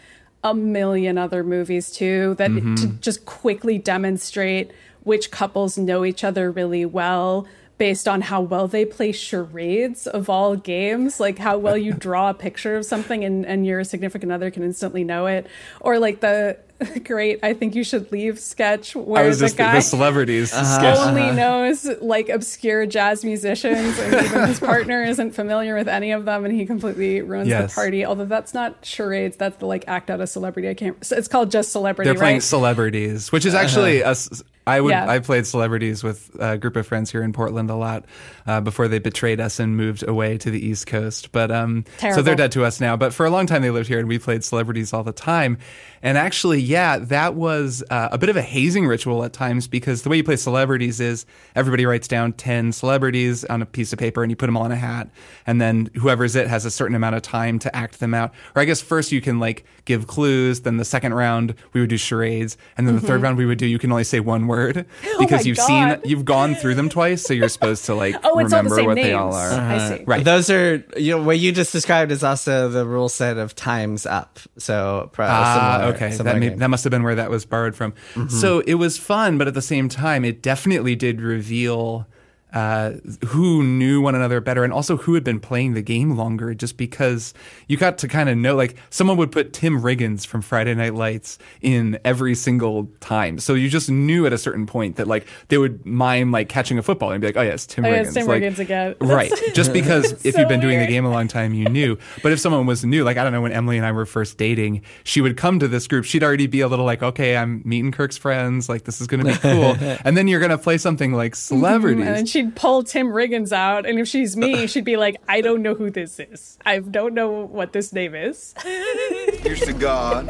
a 0.43 0.55
million 0.55 1.19
other 1.19 1.45
movies 1.45 1.93
too 1.93 2.35
that 2.38 2.49
to 2.49 2.61
mm-hmm. 2.61 2.99
just 3.01 3.25
quickly 3.27 3.79
demonstrate 3.79 4.73
which 5.05 5.31
couples 5.31 5.79
know 5.79 6.05
each 6.05 6.25
other 6.25 6.51
really 6.51 6.85
well 6.85 7.47
based 7.83 8.07
on 8.07 8.21
how 8.21 8.40
well 8.40 8.68
they 8.68 8.85
play 8.85 9.11
charades 9.11 10.07
of 10.07 10.31
all 10.31 10.55
games 10.55 11.18
like 11.18 11.37
how 11.37 11.59
well 11.59 11.77
you 11.77 11.92
draw 11.92 12.31
a 12.31 12.35
picture 12.35 12.77
of 12.77 12.85
something 12.85 13.25
and, 13.25 13.45
and 13.45 13.66
your 13.66 13.83
significant 13.83 14.31
other 14.31 14.53
can 14.53 14.62
instantly 14.62 15.03
know 15.03 15.27
it. 15.27 15.49
Or 15.81 15.99
like 15.99 16.21
the 16.21 16.57
great 17.05 17.38
i 17.42 17.53
think 17.55 17.75
you 17.75 17.85
should 17.85 18.11
leave 18.11 18.38
sketch 18.40 18.97
where 18.97 19.33
the 19.35 19.51
guy 19.51 19.75
the 19.75 19.81
celebrities 19.81 20.53
uh-huh. 20.53 20.64
sketch. 20.64 20.97
Uh-huh. 20.97 21.11
only 21.11 21.31
knows 21.37 21.85
like 22.01 22.29
obscure 22.29 22.87
jazz 22.87 23.25
musicians 23.25 23.99
and 23.99 24.14
even 24.25 24.49
his 24.49 24.59
partner 24.73 25.03
isn't 25.05 25.33
familiar 25.33 25.77
with 25.77 25.87
any 25.87 26.11
of 26.11 26.25
them 26.25 26.45
and 26.45 26.55
he 26.55 26.66
completely 26.66 27.21
ruins 27.21 27.49
Yes. 27.49 27.71
the 27.71 27.75
party. 27.75 28.05
Although 28.05 28.25
that's 28.27 28.55
not 28.55 28.85
charades 28.85 29.37
that's 29.37 29.57
the 29.59 29.66
like 29.66 29.85
act 29.87 30.11
out 30.11 30.21
a 30.21 30.27
celebrity. 30.27 30.68
I 30.68 30.75
can't 30.75 31.05
so 31.05 31.16
it's 31.16 31.29
called 31.29 31.51
just 31.51 31.73
celebrity 31.73 32.09
They're 32.09 32.18
playing 32.18 32.37
right? 32.37 32.42
celebrities, 32.42 33.31
which 33.33 33.45
is 33.45 33.55
uh-huh. 33.55 33.64
actually 33.64 34.01
a 34.01 34.11
s 34.11 34.42
I 34.66 34.81
would 34.81 34.90
Yeah. 34.90 35.09
I 35.09 35.18
played 35.18 35.46
celebrities 35.46 36.05
with 36.05 36.31
a 36.38 36.57
group 36.57 36.77
of 36.77 36.87
friends 36.87 37.11
here 37.11 37.22
in 37.22 37.33
Portland 37.33 37.68
a 37.70 37.75
lot 37.75 38.05
uh, 38.46 38.61
before 38.61 38.87
they 38.87 38.98
betrayed 39.01 39.40
us 39.40 39.59
and 39.59 39.77
moved 39.77 40.07
away 40.07 40.38
to 40.38 40.51
the 40.51 40.64
East 40.64 40.87
Coast. 40.87 41.33
But 41.33 41.51
um, 41.51 41.85
so 42.14 42.22
they're 42.22 42.37
dead 42.37 42.53
to 42.53 42.64
us 42.64 42.81
now. 42.81 42.96
But 42.96 43.12
for 43.12 43.27
a 43.27 43.31
long 43.31 43.46
time 43.46 43.62
they 43.62 43.70
lived 43.70 43.88
here 43.88 43.98
and 43.98 44.09
we 44.09 44.18
played 44.18 44.44
celebrities 44.44 44.92
all 44.92 45.03
the 45.03 45.12
time. 45.12 45.59
And 46.03 46.19
actually, 46.19 46.61
yeah, 46.61 46.99
that 46.99 47.35
was 47.35 47.83
uh, 47.91 48.09
a 48.11 48.19
bit 48.19 48.29
of 48.29 48.37
a 48.37 48.43
hazing 48.43 48.87
ritual 48.87 49.23
at 49.25 49.33
times 49.33 49.69
because 49.69 50.03
the 50.03 50.09
way 50.09 50.17
you 50.17 50.25
play 50.25 50.37
celebrities 50.37 50.99
is 51.01 51.27
everybody 51.55 51.87
writes 51.87 52.09
down 52.09 52.33
ten 52.33 52.73
celebrities 52.73 53.45
on 53.45 53.62
a 53.62 53.67
piece 53.67 53.93
of 53.93 53.99
paper 53.99 54.23
and 54.23 54.31
you 54.31 54.37
put 54.37 54.47
them 54.47 54.57
all 54.57 54.65
in 54.67 54.73
a 54.73 54.77
hat, 54.77 55.09
and 55.47 55.61
then 55.61 55.91
whoever's 55.97 56.35
it 56.37 56.49
has 56.49 56.65
a 56.65 56.71
certain 56.71 56.97
amount 56.97 57.15
of 57.15 57.23
time 57.23 57.59
to 57.61 57.75
act 57.77 58.01
them 58.01 58.15
out. 58.15 58.33
Or 58.57 58.62
I 58.62 58.65
guess 58.65 58.81
first 58.81 59.12
you 59.12 59.21
can 59.21 59.38
like 59.38 59.65
give 59.85 60.07
clues. 60.07 60.61
Then 60.62 60.77
the 60.77 60.85
second 60.85 61.15
round 61.15 61.55
we 61.73 61.81
would 61.81 61.91
do 61.91 61.97
charades, 61.97 62.57
and 62.77 62.88
then 62.88 62.97
the 62.97 63.01
third 63.01 63.23
round 63.23 63.37
we 63.38 63.47
would 63.47 63.59
do 63.59 63.67
you 63.67 63.79
can 63.79 63.93
only 63.93 64.05
say 64.05 64.19
one 64.21 64.47
word 64.49 64.75
because 65.19 65.23
Mm-hmm. 65.23 65.35
Oh 65.35 65.41
you've 65.43 65.57
God. 65.57 65.67
seen 66.03 66.11
you've 66.11 66.25
gone 66.25 66.55
through 66.57 66.75
them 66.75 66.88
twice, 66.88 67.23
so 67.23 67.33
you're 67.33 67.49
supposed 67.49 67.85
to 67.87 67.95
like 67.95 68.17
oh 68.25 68.38
it's 68.41 68.53
all 68.53 68.62
the 68.62 68.69
remember 68.71 68.88
what 68.88 68.95
names 68.97 69.07
they 69.07 69.12
all 69.15 69.35
are. 69.35 69.51
i 69.51 69.97
see 69.99 70.05
Right. 70.05 70.25
Those 70.25 70.51
are 70.51 70.85
you 70.97 71.17
know 71.17 71.23
what 71.23 71.38
you 71.38 71.53
just 71.53 71.71
described 71.73 72.11
is 72.12 72.25
also 72.25 72.69
the 72.69 72.85
rule 72.85 73.09
set 73.09 73.37
of 73.38 73.55
times 73.55 74.05
up. 74.05 74.41
So 74.59 75.11
pro- 75.12 75.27
similar- 75.27 75.92
okay. 75.95 76.17
That, 76.17 76.39
may, 76.39 76.49
that 76.51 76.69
must 76.69 76.85
have 76.85 76.91
been 76.91 77.03
where 77.03 77.15
that 77.15 77.31
was 77.31 77.45
borrowed 77.45 77.75
from. 77.75 77.95
So 78.29 78.61
it 78.61 78.75
was 78.75 78.99
fun, 78.99 79.39
but 79.39 79.49
at 79.49 79.55
the 79.55 79.63
same 79.63 79.89
time, 79.89 80.25
it 80.25 80.43
definitely 80.43 80.95
did 80.97 81.21
reveal 81.21 82.07
uh, 82.53 82.93
who 83.29 83.62
knew 83.62 84.01
one 84.01 84.15
another 84.15 84.41
better 84.41 84.65
and 84.65 84.73
also 84.73 84.97
who 84.99 85.15
had 85.15 85.25
been 85.25 85.41
playing 85.41 85.75
the 85.75 85.83
game 85.83 86.17
longer 86.17 86.55
just 86.55 86.77
because 86.77 87.33
you 87.69 87.77
got 87.77 87.99
to 87.99 88.09
kind 88.09 88.29
of 88.29 88.37
know 88.37 88.55
like 88.57 88.77
someone 88.91 89.17
would 89.17 89.33
put 89.33 89.53
Tim 89.53 89.81
Riggins 89.81 90.27
from 90.27 90.43
Friday 90.43 90.75
Night 90.75 90.95
Lights 90.95 91.38
in 91.62 91.99
every 92.05 92.35
single 92.35 92.91
time. 93.01 93.38
So 93.38 93.55
you 93.55 93.69
just 93.69 93.91
knew 93.91 94.27
at 94.27 94.33
a 94.33 94.38
certain 94.38 94.67
point 94.67 94.97
that 94.97 95.07
like 95.09 95.27
they 95.49 95.59
would 95.59 95.85
mime 95.87 96.31
like 96.31 96.49
catching 96.49 96.79
a 96.79 96.83
football 96.83 97.11
and 97.11 97.21
be 97.21 97.29
like, 97.29 97.37
oh, 97.37 97.43
yes, 97.43 97.67
Tim 97.67 97.85
Oh, 97.85 97.88
Riggins. 97.88 98.05
it's 98.05 98.15
Tim 98.15 98.27
like, 98.27 98.43
Riggins 98.43 98.59
again. 98.59 98.95
Right. 99.01 99.33
Just 99.55 99.73
because 99.73 100.12
if 100.25 100.35
so 100.35 100.41
you've 100.41 100.49
been 100.49 100.61
doing 100.61 100.79
the 100.79 100.87
game 100.87 101.05
a 101.05 101.11
long 101.11 101.29
time, 101.29 101.55
you 101.55 101.65
knew. 101.69 101.97
But 102.23 102.33
if 102.33 102.41
someone 102.41 102.67
was 102.67 102.85
new, 102.85 103.05
like 103.05 103.17
I 103.17 103.25
don't 103.25 103.33
know, 103.33 103.41
when 103.43 103.53
Emily 103.53 103.77
and 103.77 103.87
I 103.87 103.93
were 103.93 104.07
first 104.07 104.38
dating, 104.38 104.83
she 105.05 105.21
would 105.21 105.37
come 105.37 105.59
to 105.59 105.69
this 105.69 105.87
group. 105.87 106.05
She'd 106.05 106.23
already 106.23 106.47
be 106.47 106.61
a 106.61 106.69
little 106.69 106.85
like, 106.85 107.03
okay, 107.03 107.37
I'm 107.37 107.62
meeting 107.65 107.93
Kirk's 107.93 108.17
friends. 108.17 108.69
Like 108.69 108.85
this 108.85 109.01
is 109.01 109.07
going 109.07 109.25
to 109.25 109.33
be 109.33 109.38
cool. 109.38 109.77
and 110.05 110.17
then 110.17 110.29
you're 110.29 110.41
going 110.41 110.51
to 110.51 110.59
play 110.59 110.79
something 110.79 111.12
like 111.12 111.35
celebrities. 111.35 112.07
and 112.07 112.17
then 112.17 112.27
she'd 112.43 112.57
pull 112.57 112.83
Tim 112.83 113.09
Riggins 113.09 113.53
out, 113.53 113.87
and 113.87 113.99
if 113.99 114.09
she's 114.09 114.37
me, 114.37 114.67
she'd 114.73 114.85
be 114.85 114.97
like, 114.97 115.17
"I 115.29 115.41
don't 115.41 115.63
know 115.63 115.75
who 115.75 115.91
this 115.91 116.19
is. 116.19 116.59
I 116.65 116.79
don't 116.81 117.15
know 117.15 117.47
what 117.47 117.73
this 117.73 117.93
name 117.93 118.15
is." 118.15 118.55
Here's 118.63 119.61
to 119.61 119.73
God 119.73 120.29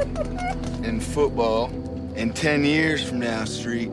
and 0.85 1.03
football 1.03 1.66
And 2.14 2.35
ten 2.37 2.64
years 2.64 3.03
from 3.03 3.20
now, 3.20 3.44
Street, 3.44 3.90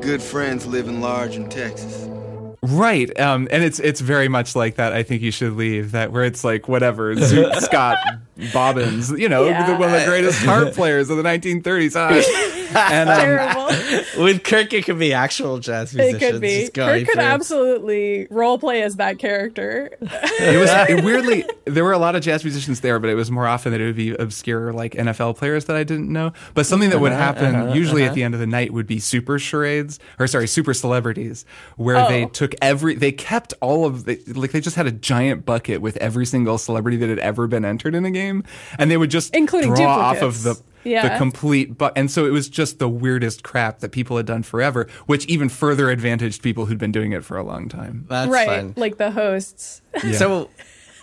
good 0.00 0.22
friends 0.22 0.66
living 0.66 1.00
large 1.00 1.36
in 1.36 1.48
Texas. 1.48 2.08
Right, 2.62 3.18
um, 3.18 3.48
and 3.50 3.62
it's 3.62 3.78
it's 3.78 4.00
very 4.00 4.28
much 4.28 4.54
like 4.54 4.76
that. 4.76 4.92
I 4.92 5.02
think 5.02 5.22
you 5.22 5.30
should 5.30 5.54
leave. 5.54 5.92
That 5.92 6.12
where 6.12 6.24
it's 6.24 6.44
like 6.44 6.68
whatever, 6.68 7.14
Zoot 7.14 7.54
Scott 7.60 7.96
Bobbins, 8.52 9.10
you 9.10 9.28
know, 9.28 9.44
Yeah. 9.46 9.66
the- 9.66 9.76
one 9.76 9.92
of 9.94 10.00
the 10.00 10.06
greatest 10.06 10.38
harp 10.44 10.72
players 10.74 11.10
of 11.10 11.16
the 11.16 11.22
1930s. 11.22 11.94
Ah. 11.96 12.10
and 12.92 13.10
um, 13.10 13.18
Terrible. 13.20 14.24
With 14.24 14.44
Kirk, 14.44 14.72
it 14.72 14.84
could 14.84 14.98
be 14.98 15.12
actual 15.12 15.58
jazz 15.58 15.92
musicians. 15.94 16.22
It 16.22 16.32
could 16.32 16.40
be. 16.40 16.68
Kirk 16.72 17.04
could 17.04 17.14
through. 17.14 17.22
absolutely 17.22 18.26
role 18.30 18.58
play 18.58 18.82
as 18.82 18.96
that 18.96 19.18
character. 19.18 19.90
it 20.00 20.58
was 20.60 20.70
it 20.88 21.04
weirdly 21.04 21.44
there 21.64 21.82
were 21.84 21.92
a 21.92 21.98
lot 21.98 22.14
of 22.14 22.22
jazz 22.22 22.44
musicians 22.44 22.80
there, 22.80 22.98
but 23.00 23.10
it 23.10 23.14
was 23.16 23.28
more 23.30 23.46
often 23.48 23.72
that 23.72 23.80
it 23.80 23.86
would 23.86 23.96
be 23.96 24.10
obscure 24.14 24.72
like 24.72 24.92
NFL 24.94 25.36
players 25.36 25.64
that 25.64 25.74
I 25.76 25.82
didn't 25.82 26.12
know. 26.12 26.32
But 26.54 26.64
something 26.66 26.90
that 26.90 27.00
would 27.00 27.12
happen 27.12 27.74
usually 27.74 28.04
at 28.04 28.14
the 28.14 28.22
end 28.22 28.34
of 28.34 28.40
the 28.40 28.46
night 28.46 28.72
would 28.72 28.86
be 28.86 29.00
super 29.00 29.38
charades 29.40 29.98
or 30.20 30.26
sorry, 30.28 30.46
super 30.46 30.72
celebrities, 30.74 31.44
where 31.76 32.06
they 32.08 32.24
Oh. 32.24 32.28
took 32.28 32.54
every 32.62 32.94
they 32.94 33.10
kept 33.12 33.52
all 33.60 33.84
of 33.84 34.04
the 34.04 34.20
like 34.34 34.52
they 34.52 34.60
just 34.60 34.76
had 34.76 34.86
a 34.86 34.92
giant 34.92 35.44
bucket 35.44 35.80
with 35.80 35.96
every 35.96 36.24
single 36.26 36.56
celebrity 36.58 36.96
that 36.98 37.08
had 37.08 37.18
ever 37.18 37.48
been 37.48 37.64
entered 37.64 37.94
in 37.96 38.04
a 38.04 38.10
game, 38.12 38.29
and 38.78 38.90
they 38.90 38.96
would 38.96 39.10
just 39.10 39.34
Including 39.34 39.74
draw 39.74 39.96
off 39.98 40.22
of 40.22 40.42
the 40.42 40.60
Yeah. 40.82 41.06
the 41.06 41.18
complete 41.18 41.76
but 41.76 41.92
and 41.94 42.10
so 42.10 42.24
it 42.24 42.30
was 42.30 42.48
just 42.48 42.78
the 42.78 42.88
weirdest 42.88 43.42
crap 43.42 43.80
that 43.80 43.92
people 43.92 44.16
had 44.16 44.24
done 44.26 44.42
forever, 44.42 44.88
which 45.06 45.26
even 45.26 45.48
further 45.50 45.90
advantaged 45.90 46.42
people 46.42 46.66
who'd 46.66 46.78
been 46.78 46.92
doing 46.92 47.12
it 47.12 47.22
for 47.22 47.36
a 47.36 47.42
long 47.42 47.68
time. 47.68 48.06
That's 48.08 48.30
right. 48.30 48.48
fun. 48.48 48.74
Like 48.76 48.96
the 48.96 49.10
hosts. 49.10 49.82
So, 50.12 50.48